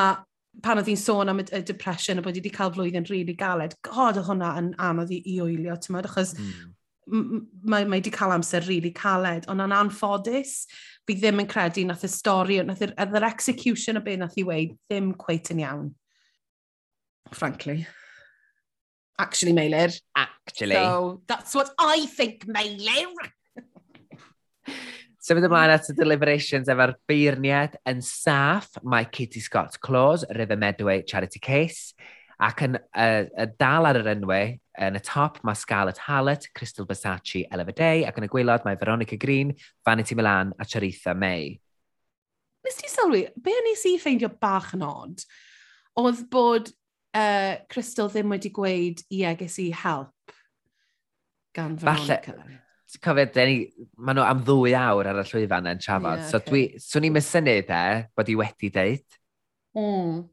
pan 0.62 0.82
oedd 0.82 0.90
hi'n 0.92 1.00
sôn 1.00 1.32
am 1.32 1.40
y, 1.42 1.46
y 1.56 1.62
depression 1.66 2.20
a 2.20 2.26
bod 2.26 2.36
hi 2.36 2.42
wedi 2.42 2.52
cael 2.54 2.74
flwyddyn 2.76 3.08
rili 3.08 3.22
really 3.22 3.38
galed, 3.40 3.78
god 3.88 4.20
oedd 4.20 4.28
hwnna 4.28 4.52
yn 4.60 4.72
anodd 4.84 5.14
i, 5.14 5.22
i 5.32 5.38
wylio, 5.40 5.78
ti'n 5.80 5.96
meddwl, 5.96 6.12
achos 6.12 6.34
mm. 6.36 7.40
mae 7.72 7.88
wedi 7.94 8.12
cael 8.14 8.36
amser 8.36 8.66
rili 8.66 8.82
really 8.82 8.94
caled, 8.98 9.48
ond 9.52 9.64
yn 9.64 9.76
anffodus, 9.76 10.66
fi 11.08 11.16
ddim 11.18 11.42
yn 11.44 11.50
credu 11.50 11.86
nath 11.88 12.06
y 12.06 12.12
stori, 12.12 12.60
nath 12.68 12.84
yr, 12.84 12.94
yr 13.08 13.28
execution 13.30 14.02
o 14.02 14.04
be 14.06 14.18
nath 14.20 14.38
i 14.42 14.46
weid, 14.48 14.76
ddim 14.90 15.14
cweit 15.22 15.54
yn 15.56 15.64
iawn. 15.64 15.90
Frankly. 17.32 17.86
Actually, 19.22 19.54
Meilir. 19.54 19.94
Actually. 20.18 20.76
So, 20.76 21.22
that's 21.28 21.56
what 21.56 21.72
I 21.80 22.06
think, 22.08 22.46
Meilir. 22.48 23.14
Symud 25.22 25.46
ymlaen 25.46 25.70
at 25.70 25.90
y 25.92 25.94
deliberations 25.94 26.70
efo'r 26.72 26.96
beirniad 27.10 27.76
yn 27.90 28.00
saff, 28.02 28.80
mae 28.82 29.06
Kitty 29.06 29.42
Scott 29.44 29.78
Claus, 29.86 30.26
River 30.34 30.58
Medway 30.58 31.04
Charity 31.06 31.42
Case, 31.44 31.94
ac 32.42 32.64
yn 32.66 32.80
uh, 32.80 33.46
dal 33.62 33.86
ar 33.86 34.00
yr 34.00 34.10
enwau, 34.16 34.56
yn 34.82 34.98
y 34.98 35.02
top 35.06 35.38
mae 35.46 35.58
Scarlett 35.58 36.02
Hallett, 36.08 36.48
Crystal 36.58 36.88
Versace, 36.90 37.44
Ella 37.54 37.68
Day, 37.70 38.02
ac 38.10 38.18
yn 38.18 38.26
y 38.26 38.32
gwylod 38.34 38.66
mae 38.66 38.80
Veronica 38.82 39.20
Green, 39.22 39.54
Vanity 39.86 40.18
Milan 40.18 40.56
a 40.58 40.66
Charitha 40.66 41.14
May. 41.14 41.54
Nes 42.66 42.82
ti 42.82 42.90
sylwi, 42.90 43.28
be 43.38 43.54
nes 43.68 43.86
i 43.90 43.96
ffeindio 44.02 44.32
bach 44.42 44.74
yn 44.78 44.86
od, 44.86 45.22
oedd 46.02 46.26
bod 46.34 46.74
uh, 47.14 47.62
Crystal 47.70 48.10
ddim 48.10 48.34
wedi 48.34 48.50
gweud, 48.54 49.06
ie, 49.12 49.22
yeah, 49.22 49.38
ges 49.38 49.60
i 49.62 49.70
help 49.70 50.34
gan 51.54 51.78
Veronica. 51.78 52.34
Falle, 52.42 52.62
cofio, 53.00 53.46
maen 53.98 54.18
nhw 54.18 54.28
am 54.28 54.44
ddwy 54.48 54.76
awr 54.78 55.10
ar 55.12 55.22
y 55.22 55.26
llwyfan 55.30 55.70
yn 55.72 55.82
trafod. 55.82 56.20
Yeah, 56.20 56.30
so 56.30 56.40
okay. 56.42 56.52
dwi, 56.52 56.84
swn 56.84 57.08
i'n 57.08 57.16
mysynu 57.16 57.58
de, 57.68 57.82
bod 58.18 58.32
i 58.32 58.38
wedi 58.40 58.72
deud. 58.74 59.20
Mm. 59.78 60.24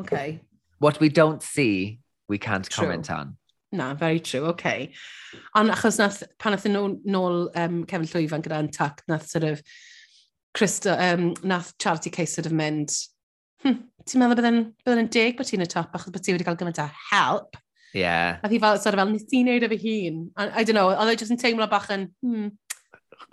Okay. 0.00 0.40
What 0.78 1.00
we 1.00 1.08
don't 1.08 1.42
see, 1.42 2.00
we 2.28 2.38
can't 2.38 2.68
true. 2.68 2.84
comment 2.84 3.10
on. 3.10 3.36
Na, 3.72 3.94
very 3.94 4.20
true, 4.20 4.46
okay. 4.46 4.92
Ond 5.54 5.70
achos 5.70 5.98
nath, 5.98 6.22
pan 6.38 6.54
nath 6.54 6.66
nhw 6.68 6.86
nôl 7.04 7.50
um, 7.58 7.84
Kevin 7.84 8.08
Llwyfan 8.08 8.44
gyda 8.44 8.60
Antac, 8.62 9.02
nath 9.08 9.28
sort 9.28 9.44
of, 9.44 9.62
Christa, 10.56 10.96
um, 11.12 11.34
nath 11.42 11.74
Charity 11.78 12.10
Case 12.10 12.34
sort 12.34 12.46
of 12.46 12.52
mynd, 12.56 12.94
hm, 13.64 13.82
ti'n 14.06 14.22
meddwl 14.22 14.38
bydden, 14.38 14.60
bydden 14.86 15.04
yn 15.04 15.12
deg 15.12 15.36
bod 15.36 15.50
ti'n 15.50 15.66
y 15.66 15.68
top 15.68 15.96
achos 15.96 16.14
bod 16.14 16.24
ti 16.24 16.32
wedi 16.32 16.46
cael 16.46 16.58
gymaint 16.60 16.80
o 16.80 16.86
help? 17.10 17.58
Yeah. 17.96 18.38
A 18.42 18.48
thi 18.48 18.58
fel, 18.58 18.78
sort 18.78 18.94
of 18.94 19.00
fel, 19.00 19.10
nes 19.14 19.24
ti'n 19.24 19.46
neud 19.48 19.64
efo 19.64 19.76
hun? 19.80 20.22
I 20.36 20.64
don't 20.64 20.76
know, 20.76 20.90
oedd 20.92 21.14
e 21.14 21.16
jyst 21.16 21.32
yn 21.32 21.40
teimlo 21.40 21.68
bach 21.70 21.88
yn, 21.94 22.10
hmm. 22.20 22.50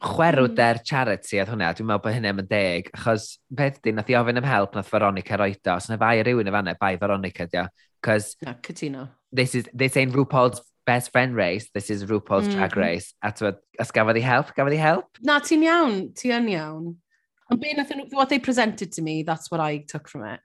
Chwerwder 0.03 0.77
hmm. 0.77 0.81
mm. 0.81 0.87
charity 0.87 1.41
oedd 1.41 1.51
hwnna, 1.51 1.71
dwi'n 1.75 1.89
meddwl 1.89 2.03
bod 2.05 2.15
hynny'n 2.15 2.37
mynd 2.37 2.51
deg, 2.51 2.87
achos 2.95 3.25
beth 3.51 3.81
di, 3.83 3.91
nath 3.91 4.11
i 4.13 4.15
ofyn 4.15 4.39
am 4.39 4.47
help 4.47 4.77
nath 4.77 4.91
Veronica 4.93 5.39
roed 5.39 5.67
o, 5.67 5.75
os 5.75 5.89
yna 5.89 5.97
fai 5.99 6.21
rhywun 6.21 6.47
y 6.47 6.53
fanna, 6.55 6.75
bai 6.79 6.93
Veronica 7.01 7.49
di 7.51 7.59
o, 7.59 7.65
cos... 8.03 8.29
Na, 8.45 8.55
cytuno. 8.63 9.09
This, 9.35 9.55
is, 9.59 9.67
this 9.73 9.97
ain't 9.99 10.15
RuPaul's 10.15 10.63
best 10.87 11.11
friend 11.11 11.35
race, 11.35 11.67
this 11.75 11.89
is 11.89 12.05
RuPaul's 12.05 12.47
mm. 12.47 12.55
drag 12.55 12.73
hmm. 12.77 12.85
race. 12.85 13.11
A 13.19 13.33
twyd, 13.35 13.59
os 13.83 13.91
gafodd 13.91 14.21
i 14.21 14.23
help, 14.23 14.55
gafodd 14.55 14.77
i 14.77 14.79
help? 14.79 15.23
Na, 15.27 15.41
ti'n 15.43 15.67
iawn, 15.67 15.99
ti 16.15 16.31
yn 16.31 16.47
iawn. 16.55 16.93
Ond 17.51 17.59
be 17.59 17.75
nath 17.75 17.91
what 18.15 18.31
they 18.31 18.39
presented 18.39 18.93
to 18.93 19.03
me, 19.03 19.23
that's 19.27 19.51
what 19.51 19.59
I 19.59 19.83
took 19.83 20.07
from 20.07 20.23
it. 20.23 20.39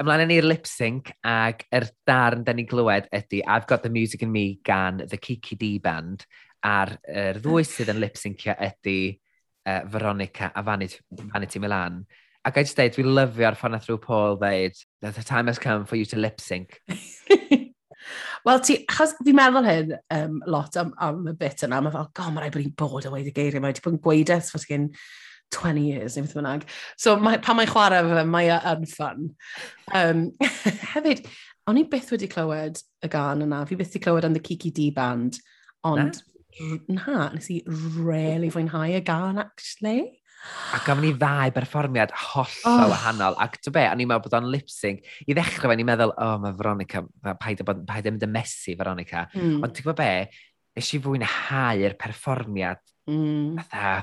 Ymlaen 0.00 0.30
ni'r 0.30 0.46
lip 0.46 0.64
sync 0.68 1.10
ac 1.28 1.66
yr 1.74 1.84
darn 2.08 2.46
da 2.46 2.54
ni'n 2.56 2.68
glywed 2.68 3.10
ydy 3.12 3.42
I've 3.44 3.66
Got 3.68 3.82
The 3.84 3.90
Music 3.92 4.22
In 4.24 4.32
Me 4.32 4.58
gan 4.64 5.02
The 5.04 5.18
Kiki 5.20 5.58
D 5.60 5.74
Band 5.84 6.24
a'r 6.64 6.94
er 7.04 7.40
ddwy 7.42 7.66
sydd 7.66 7.90
yn 7.92 8.00
lip 8.00 8.16
syncio 8.16 8.54
ydy 8.56 8.96
uh, 9.68 9.82
Veronica 9.92 10.52
a 10.54 10.62
Vanity, 10.64 11.00
Vanity 11.10 11.60
Milan. 11.60 12.04
Ac 12.42 12.56
I 12.56 12.64
just 12.64 12.78
dweud, 12.78 12.94
dwi'n 12.96 13.12
lyfio'r 13.18 13.58
ffordd 13.58 13.76
nath 13.76 13.90
rhyw 13.90 14.00
Paul 14.02 14.38
dweud, 14.40 14.80
that 15.02 15.14
the 15.18 15.26
time 15.26 15.52
has 15.52 15.60
come 15.60 15.84
for 15.84 16.00
you 16.00 16.08
to 16.08 16.18
lip 16.18 16.40
sync. 16.40 16.80
Wel, 18.46 18.62
ti, 18.64 18.80
achos 18.88 19.12
fi'n 19.20 19.36
meddwl 19.38 19.68
hyn 19.68 19.92
um, 20.16 20.40
lot 20.50 20.78
am, 20.80 20.94
am 20.98 21.28
y 21.30 21.36
bit 21.38 21.66
yna, 21.68 21.82
mae 21.84 21.94
fel, 21.94 22.08
go, 22.16 22.30
mae'n 22.30 22.46
rhaid 22.46 22.56
bod 22.56 22.64
ni'n 22.64 22.74
bod 22.80 23.10
o 23.10 23.12
weid 23.12 23.28
y 23.30 23.34
geiriau, 23.36 23.62
mae 23.62 23.74
wedi 23.74 23.84
bod 23.84 23.98
yn 23.98 24.02
gweud 24.08 24.32
es 24.34 24.50
fod 24.54 24.66
gen 24.66 24.88
20 25.54 25.84
years, 25.86 26.16
neu 26.16 26.26
beth 26.26 26.36
bynnag. 26.38 26.66
So 27.00 27.16
mae, 27.20 27.40
pan 27.42 27.58
mae'n 27.58 27.70
chwarae 27.70 28.02
fe, 28.08 28.24
mae 28.28 28.50
e 28.52 28.58
yn 28.72 28.88
ffyn. 28.90 29.28
Um, 29.98 30.24
hefyd, 30.94 31.24
o'n 31.70 31.80
i 31.80 31.86
byth 31.92 32.12
wedi 32.14 32.30
clywed 32.32 32.80
y 33.04 33.10
gan 33.12 33.44
yna. 33.46 33.62
Fi 33.68 33.78
byth 33.78 33.94
wedi 33.94 34.04
clywed 34.06 34.28
yn 34.28 34.36
The 34.36 34.44
Kiki 34.44 34.72
D 34.74 34.90
Band. 34.96 35.38
Ond, 35.88 36.22
na, 36.92 37.28
nes 37.34 37.48
i 37.50 37.62
really 37.68 38.50
fwynhau 38.54 38.90
y 38.96 39.02
gan, 39.06 39.40
actually. 39.42 40.18
A 40.74 40.80
gafon 40.82 41.04
ni 41.04 41.12
ddau 41.14 41.52
berfformiad 41.54 42.14
hollol 42.18 42.86
oh. 42.86 42.88
wahanol. 42.90 43.36
Ac 43.42 43.60
to 43.62 43.70
be, 43.74 43.84
o'n 43.86 44.00
i'n 44.02 44.08
meddwl 44.10 44.24
bod 44.26 44.38
o'n 44.40 44.48
lip-sync. 44.50 45.04
I 45.28 45.36
ddechrau 45.36 45.68
fe, 45.68 45.74
o'n 45.76 45.82
i'n 45.84 45.90
meddwl, 45.92 46.14
o, 46.16 46.30
oh, 46.32 46.40
mae 46.42 46.56
Veronica, 46.58 47.04
paid 47.42 47.62
o 47.62 47.68
mynd 47.68 48.26
y 48.26 48.30
mesu, 48.30 48.74
Veronica. 48.78 49.28
Mm. 49.36 49.60
Ond 49.62 49.76
ti'n 49.76 49.86
gwybod 49.86 50.00
be, 50.00 50.10
nes 50.78 50.90
i 50.96 51.00
fwynhau'r 51.04 51.94
perfformiad 52.00 52.82
mm. 53.10 53.60
fatha, 53.62 54.02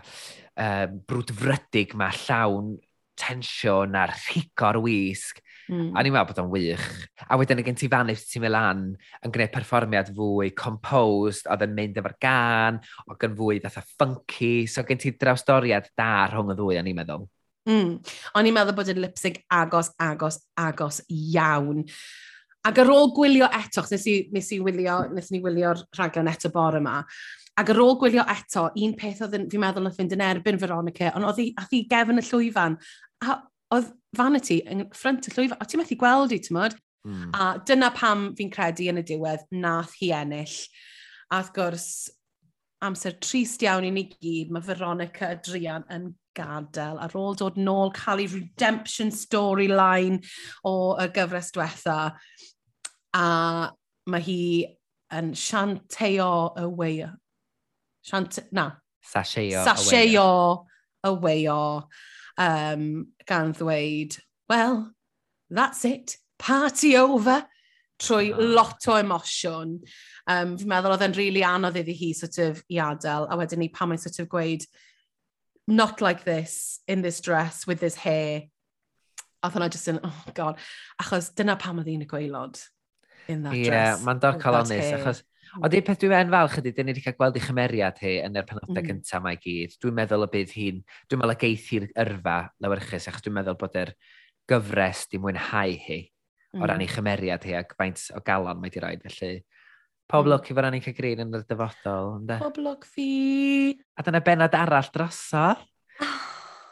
um, 0.66 1.00
brwdfrydig 1.10 1.96
ma 2.00 2.12
llawn 2.26 2.78
tensiwn 3.20 3.98
a'r 4.00 4.14
rhigor 4.16 4.80
wisg. 4.84 5.42
Mm. 5.70 5.92
A 5.94 6.02
ni'n 6.02 6.14
meddwl 6.16 6.30
bod 6.32 6.40
o'n 6.42 6.54
wych. 6.54 6.86
A 7.30 7.38
wedyn 7.38 7.62
y 7.62 7.66
gen 7.68 7.78
ti 7.78 7.90
fan 7.92 8.10
eich 8.10 8.24
ti'n 8.26 8.46
mynd 8.46 8.96
yn 9.26 9.34
gwneud 9.34 9.52
perfformiad 9.54 10.10
fwy 10.16 10.50
composed, 10.58 11.50
oedd 11.52 11.66
yn 11.68 11.76
mynd 11.78 12.00
efo'r 12.02 12.16
gan, 12.24 12.80
oedd 13.06 13.28
yn 13.28 13.36
fwy 13.38 13.60
fatha 13.66 13.84
funky, 13.92 14.54
so 14.66 14.86
gen 14.88 15.02
ti 15.02 15.14
drawstoriad 15.14 15.92
da 16.00 16.14
rhwng 16.32 16.56
y 16.56 16.58
ddwy, 16.58 16.80
o'n 16.80 16.90
i'n 16.90 16.98
meddwl. 16.98 17.28
Mm. 17.70 17.94
O'n 18.40 18.50
i'n 18.50 18.56
meddwl 18.56 18.78
bod 18.80 18.90
yn 18.96 19.04
lipsig 19.04 19.44
agos, 19.54 19.92
agos, 20.02 20.42
agos 20.58 21.04
iawn. 21.06 21.86
Ac 22.66 22.82
ar 22.82 22.90
ôl 22.92 23.14
gwylio 23.16 23.48
eto, 23.56 23.86
nes 23.94 24.08
i, 24.10 24.16
nes 24.34 24.50
i 24.56 24.58
wylio, 24.64 25.04
nes 25.14 25.30
ni 25.32 25.40
wylio'r 25.44 25.86
rhaglen 25.96 26.28
eto 26.32 26.50
bore 26.52 26.82
yma, 26.82 26.98
Ac 27.60 27.72
ar 27.74 27.82
ôl 27.84 27.98
gwylio 28.00 28.24
eto, 28.32 28.70
un 28.80 28.94
peth 29.00 29.24
oedd 29.26 29.36
fi'n 29.52 29.64
meddwl 29.64 29.90
oedd 29.90 29.98
fynd 29.98 30.14
yn 30.16 30.24
erbyn 30.24 30.60
Veronica, 30.62 31.14
ond 31.18 31.28
oedd 31.28 31.42
hi, 31.42 31.50
hi 31.72 31.82
gefn 31.92 32.22
y 32.22 32.26
llwyfan. 32.26 32.78
A 33.26 33.40
oedd 33.76 33.90
Vanity 34.18 34.62
yn 34.72 34.86
ffrant 34.96 35.28
y 35.28 35.34
llwyfan, 35.34 35.60
o 35.60 35.68
ti'n 35.68 35.84
methu 35.84 35.98
gweld 36.00 36.36
i, 36.36 36.40
ti'n 36.46 36.58
modd? 36.58 36.78
Mm. 37.08 37.34
A 37.36 37.50
dyna 37.68 37.92
pam 37.96 38.30
fi'n 38.38 38.54
credu 38.54 38.88
yn 38.92 39.02
y 39.02 39.04
diwedd, 39.08 39.44
nath 39.52 39.98
hi 40.00 40.14
ennill. 40.16 40.56
A 41.30 41.42
wrth 41.42 41.52
gwrs, 41.56 41.90
amser 42.86 43.18
trist 43.20 43.64
iawn 43.66 43.88
i 43.88 43.92
ni 43.94 44.06
gyd, 44.12 44.54
mae 44.56 44.64
Veronica 44.66 45.34
Drian 45.44 45.86
yn 45.92 46.14
gadael 46.38 47.00
ar 47.04 47.16
ôl 47.20 47.36
dod 47.38 47.58
nôl 47.60 47.92
cael 47.96 48.24
ei 48.24 48.30
redemption 48.32 49.12
storyline 49.12 50.22
o 50.68 50.96
y 51.02 51.10
gyfres 51.16 51.52
diwetha. 51.56 52.00
A 53.20 53.28
mae 54.10 54.26
hi 54.26 54.42
yn 55.16 55.34
sianteo 55.38 56.32
y 56.60 56.68
way 56.80 57.02
Shant... 58.10 58.40
Na. 58.52 58.72
Sasheio. 59.06 59.64
Sasheio. 59.66 60.66
Aweio. 61.06 61.88
Um, 62.40 63.08
gan 63.28 63.54
ddweud, 63.54 64.18
well, 64.48 64.94
that's 65.50 65.84
it. 65.86 66.16
Party 66.38 66.96
over 66.96 67.46
trwy 68.00 68.32
oh. 68.34 68.42
lot 68.56 68.88
o 68.88 68.96
emosiwn. 68.96 69.80
Um, 70.30 70.54
fi'n 70.60 70.72
meddwl 70.72 70.96
oedd 70.96 71.04
e'n 71.04 71.16
rili 71.18 71.26
really 71.34 71.44
anodd 71.44 71.80
iddi 71.82 71.96
hi 72.00 72.14
sort 72.16 72.40
of 72.46 72.62
i 72.72 72.80
adael, 72.84 73.28
a 73.28 73.38
wedyn 73.40 73.60
ni 73.64 73.68
pan 73.74 73.92
mae'n 73.92 74.02
sort 74.02 74.22
of 74.24 74.30
gweud, 74.32 74.64
not 75.68 76.02
like 76.02 76.24
this, 76.24 76.80
in 76.88 77.04
this 77.04 77.20
dress, 77.20 77.66
with 77.68 77.84
this 77.84 78.00
hair. 78.00 78.46
Oedd 79.44 79.56
hwnna 79.56 79.70
just 79.72 79.92
yn, 79.92 80.00
oh 80.04 80.36
god, 80.36 80.60
achos 81.04 81.34
dyna 81.36 81.58
pam 81.60 81.82
oedd 81.82 81.92
hi'n 81.92 82.08
y 82.08 82.10
gweilod 82.10 82.62
in 83.28 83.44
that 83.44 83.56
yeah, 83.56 83.68
dress. 83.68 84.00
Ie, 84.00 84.08
mae'n 84.08 84.24
darcolonus, 84.24 84.94
achos 85.00 85.24
Ond 85.58 85.76
un 85.76 85.86
peth 85.86 86.02
dwi'n 86.04 86.14
meddwl 86.14 86.36
falch 86.36 86.60
ydy, 86.62 86.74
dyn 86.76 86.88
ni 86.88 86.94
wedi 86.94 87.04
cael 87.06 87.18
gweld 87.18 87.40
i 87.40 87.44
chymeriad 87.44 88.00
hi 88.04 88.14
yn 88.26 88.38
yr 88.38 88.46
penodau 88.50 88.76
mm. 88.76 88.86
gyntaf 88.86 89.24
mae 89.26 89.40
gyd. 89.42 89.74
Dwi'n 89.82 89.98
meddwl 89.98 90.28
y 90.28 90.30
bydd 90.36 90.54
hi'n, 90.54 90.82
dwi'n 91.10 91.22
meddwl 91.22 91.34
y 91.34 91.40
geith 91.42 91.68
hi'r 91.74 91.88
yrfa 92.06 92.38
lawerchus, 92.62 93.08
achos 93.10 93.26
dwi'n 93.26 93.38
meddwl 93.40 93.58
bod 93.60 93.78
yr 93.82 93.94
gyfres 94.50 95.06
di 95.10 95.22
mwynhau 95.22 95.76
hi 95.88 96.00
o 96.58 96.66
ran 96.66 96.80
mm. 96.80 96.86
ei 96.86 96.90
chymeriad 96.90 97.46
hi 97.46 97.56
ac 97.60 97.74
faint 97.78 98.06
o 98.18 98.22
galon 98.26 98.62
mae 98.62 98.74
di 98.74 98.82
roed. 98.82 99.04
Felly, 99.06 99.42
pob 100.10 100.26
mm. 100.26 100.32
lwc 100.34 100.50
i 100.50 100.58
fod 100.58 100.70
ani'n 100.70 100.86
cael 100.86 100.98
grin 100.98 101.26
yn 101.26 101.38
y 101.38 101.44
dyfodol. 101.50 102.16
Ynda? 102.22 102.40
Pob 102.42 102.62
lwc 102.62 102.88
fi! 102.90 103.10
A 103.98 104.06
dyna 104.06 104.24
benod 104.26 104.58
arall 104.58 104.94
drosodd. 104.94 105.66
Ah. 106.00 106.18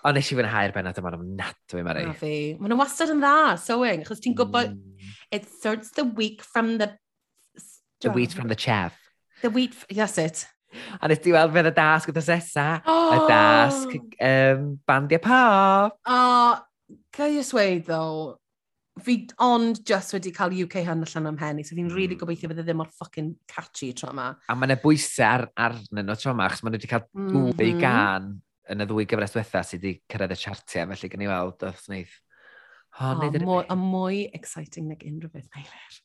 Ond 0.07 0.15
nes 0.15 0.30
i 0.32 0.38
fwynhau'r 0.38 0.71
benod 0.71 0.99
yma'n 1.01 1.17
ofnadwy, 1.17 1.82
Mari. 1.84 2.05
A 2.07 2.13
fi. 2.15 2.36
Mae'n 2.61 2.78
wastad 2.80 3.11
yn 3.11 3.19
dda, 3.21 3.57
sewing, 3.59 4.05
achos 4.05 4.21
ti'n 4.23 4.38
gwybod, 4.38 4.78
mm. 4.78 5.11
it 5.36 5.49
starts 5.51 5.91
the 5.97 6.05
week 6.17 6.45
from 6.45 6.78
the 6.82 6.93
The 8.02 8.12
wheat 8.12 8.34
from 8.34 8.48
the 8.48 8.58
chef. 8.58 8.93
The 9.41 9.50
wheat, 9.50 9.74
that's 9.89 10.18
it. 10.18 10.45
A 11.02 11.08
nes 11.08 11.22
di 11.24 11.32
weld 11.32 11.54
fydd 11.56 11.70
y 11.70 11.74
dasg 11.74 12.10
wrth 12.12 12.20
asesa, 12.20 12.66
oh! 12.86 13.14
y 13.16 13.20
dasg 13.30 13.93
um, 14.20 14.66
bandiau 14.86 15.22
pop. 15.24 15.95
O, 16.04 16.18
oh, 16.18 16.98
gael 17.16 17.38
i 17.38 17.39
ysweud 17.41 17.86
ddo, 17.88 18.02
fi 19.04 19.16
ond 19.45 19.80
just 19.88 20.14
wedi 20.16 20.34
cael 20.36 20.54
UK 20.66 20.82
hyn 20.86 21.06
allan 21.06 21.30
am 21.32 21.39
hen 21.41 21.62
so 21.64 21.76
fi'n 21.76 21.88
rili 21.89 21.95
really 21.95 22.16
hmm. 22.16 22.22
gobeithio 22.24 22.52
fydd 22.52 22.62
e 22.64 22.68
ddim 22.68 22.84
o'r 22.84 22.91
ffucking 23.00 23.32
catchy 23.50 23.91
tro 23.98 24.12
yma. 24.14 24.28
A 24.50 24.58
mae 24.58 24.70
yna 24.70 24.80
bwysau 24.84 25.26
ar, 25.30 25.48
arnyn 25.68 26.06
nhw 26.06 26.18
tro 26.20 26.36
yma, 26.36 26.50
achos 26.50 26.64
maen 26.66 26.76
nhw 26.76 26.82
wedi 26.82 26.91
cael 26.91 27.08
mm 27.14 27.34
-hmm. 27.54 27.82
gan 27.82 28.30
yn 28.74 28.84
y 28.84 28.88
ddwy 28.89 29.08
gyfres 29.10 29.36
diwetha 29.36 29.64
sydd 29.64 29.86
wedi 29.86 30.02
cyrraedd 30.12 30.36
y 30.36 30.39
chartiau, 30.43 30.89
felly 30.93 31.12
gen 31.14 31.26
i 31.26 31.32
weld 31.32 31.68
oedd 31.70 31.84
wneud. 31.88 32.16
Oh, 32.98 33.14
oh, 33.14 33.41
mwy, 33.45 33.64
a 33.70 33.76
mwy 33.78 34.24
exciting 34.34 34.88
nag 34.89 35.04
unrhyw 35.06 35.32
beth, 35.32 35.50
Meilir 35.54 36.02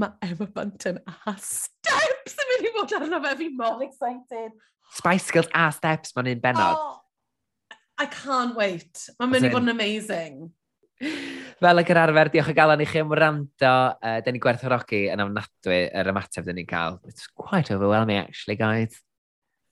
mae 0.00 0.30
Emma 0.30 0.48
Bunton 0.54 1.00
a 1.06 1.34
Steps 1.36 2.36
yn 2.36 2.50
mynd 2.52 2.68
i 2.68 2.72
fod 2.76 2.96
arno 2.98 3.20
fe, 3.24 3.34
fi 3.42 3.50
mor 3.56 3.82
excited. 3.84 4.56
Spice 4.96 5.34
Girls 5.34 5.50
a 5.54 5.68
Steps, 5.74 6.14
mae'n 6.16 6.32
un 6.32 6.40
benod. 6.42 6.78
Oh, 6.78 7.76
I 8.00 8.08
can't 8.10 8.56
wait. 8.56 9.06
Mae'n 9.20 9.34
mynd 9.34 9.50
i 9.50 9.52
fod 9.52 9.66
yn 9.66 9.74
amazing. 9.74 10.40
Fel 11.60 11.80
ag 11.80 11.90
yr 11.92 12.00
arfer, 12.00 12.30
diolch 12.32 12.50
o 12.52 12.56
galon 12.56 12.82
i 12.84 12.88
chi 12.88 13.00
am 13.00 13.12
wrando. 13.12 13.74
Uh, 14.00 14.18
da 14.24 14.32
ni 14.32 14.40
gwerthorogi 14.42 15.04
yn 15.12 15.22
ofnadwy 15.24 15.82
yr 16.00 16.10
ymateb 16.12 16.48
da 16.48 16.56
ni'n 16.56 16.68
cael. 16.68 16.98
It's 17.08 17.28
quite 17.28 17.72
overwhelming, 17.72 18.20
actually, 18.20 18.56
guys. 18.60 19.00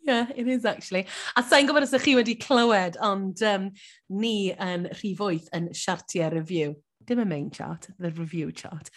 Yeah, 0.09 0.29
it 0.35 0.49
is 0.49 0.64
actually. 0.64 1.07
A 1.37 1.43
sa'n 1.45 1.68
gwybod 1.68 1.85
os 1.85 1.93
ydych 1.93 2.07
chi 2.07 2.14
wedi 2.16 2.37
clywed, 2.41 2.97
ond 3.05 3.43
um, 3.45 3.70
ni 4.09 4.53
yn 4.55 4.87
rhif 4.95 5.20
8 5.24 5.51
yn 5.59 5.72
siartiau 5.76 6.33
review. 6.33 6.76
Dim 7.09 7.20
y 7.24 7.26
main 7.29 7.51
chart, 7.53 7.91
the 7.99 8.12
review 8.12 8.53
chart 8.53 8.89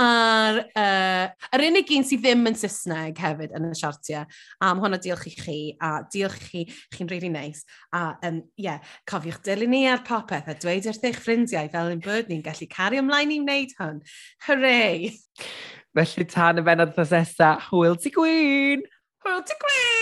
a'r 0.00 0.58
uh, 0.78 1.26
yr 1.52 1.64
unig 1.68 1.90
un 1.96 2.06
sydd 2.06 2.22
ddim 2.24 2.48
yn 2.48 2.56
Saesneg 2.58 3.18
hefyd 3.20 3.54
yn 3.58 3.68
y 3.68 3.72
siartiau. 3.78 4.24
Am 4.64 4.80
hwnna 4.82 5.00
diolch 5.02 5.26
i 5.28 5.34
chi, 5.36 5.56
a 5.82 5.92
diolch 6.12 6.38
i 6.40 6.46
chi, 6.46 6.62
chi'n 6.94 7.10
rili 7.10 7.28
really 7.28 7.32
neis. 7.32 7.62
Nice. 7.62 7.64
A 7.92 8.28
um, 8.28 8.42
yeah, 8.56 8.80
cofiwch 9.08 9.42
dilyn 9.46 9.72
ni 9.72 9.82
ar 9.90 10.04
popeth 10.06 10.48
a 10.48 10.56
dweud 10.58 10.88
wrth 10.88 11.08
eich 11.08 11.20
ffrindiau 11.20 11.70
fel 11.72 11.92
ein 11.92 12.04
bod 12.04 12.30
ni'n 12.30 12.44
gallu 12.44 12.68
cario 12.72 13.04
ymlaen 13.04 13.34
i 13.34 13.40
wneud 13.42 13.76
hwn. 13.80 14.00
Hooray! 14.48 15.12
Felly 15.92 16.28
tan 16.30 16.62
y 16.62 16.66
benod 16.66 16.96
thos 16.96 17.12
nesa, 17.12 17.56
hwyl 17.68 18.00
ti 18.00 18.14
gwyn! 18.14 18.88
Hwyl 19.26 19.44
ti 19.46 19.60
gwyn! 19.60 20.01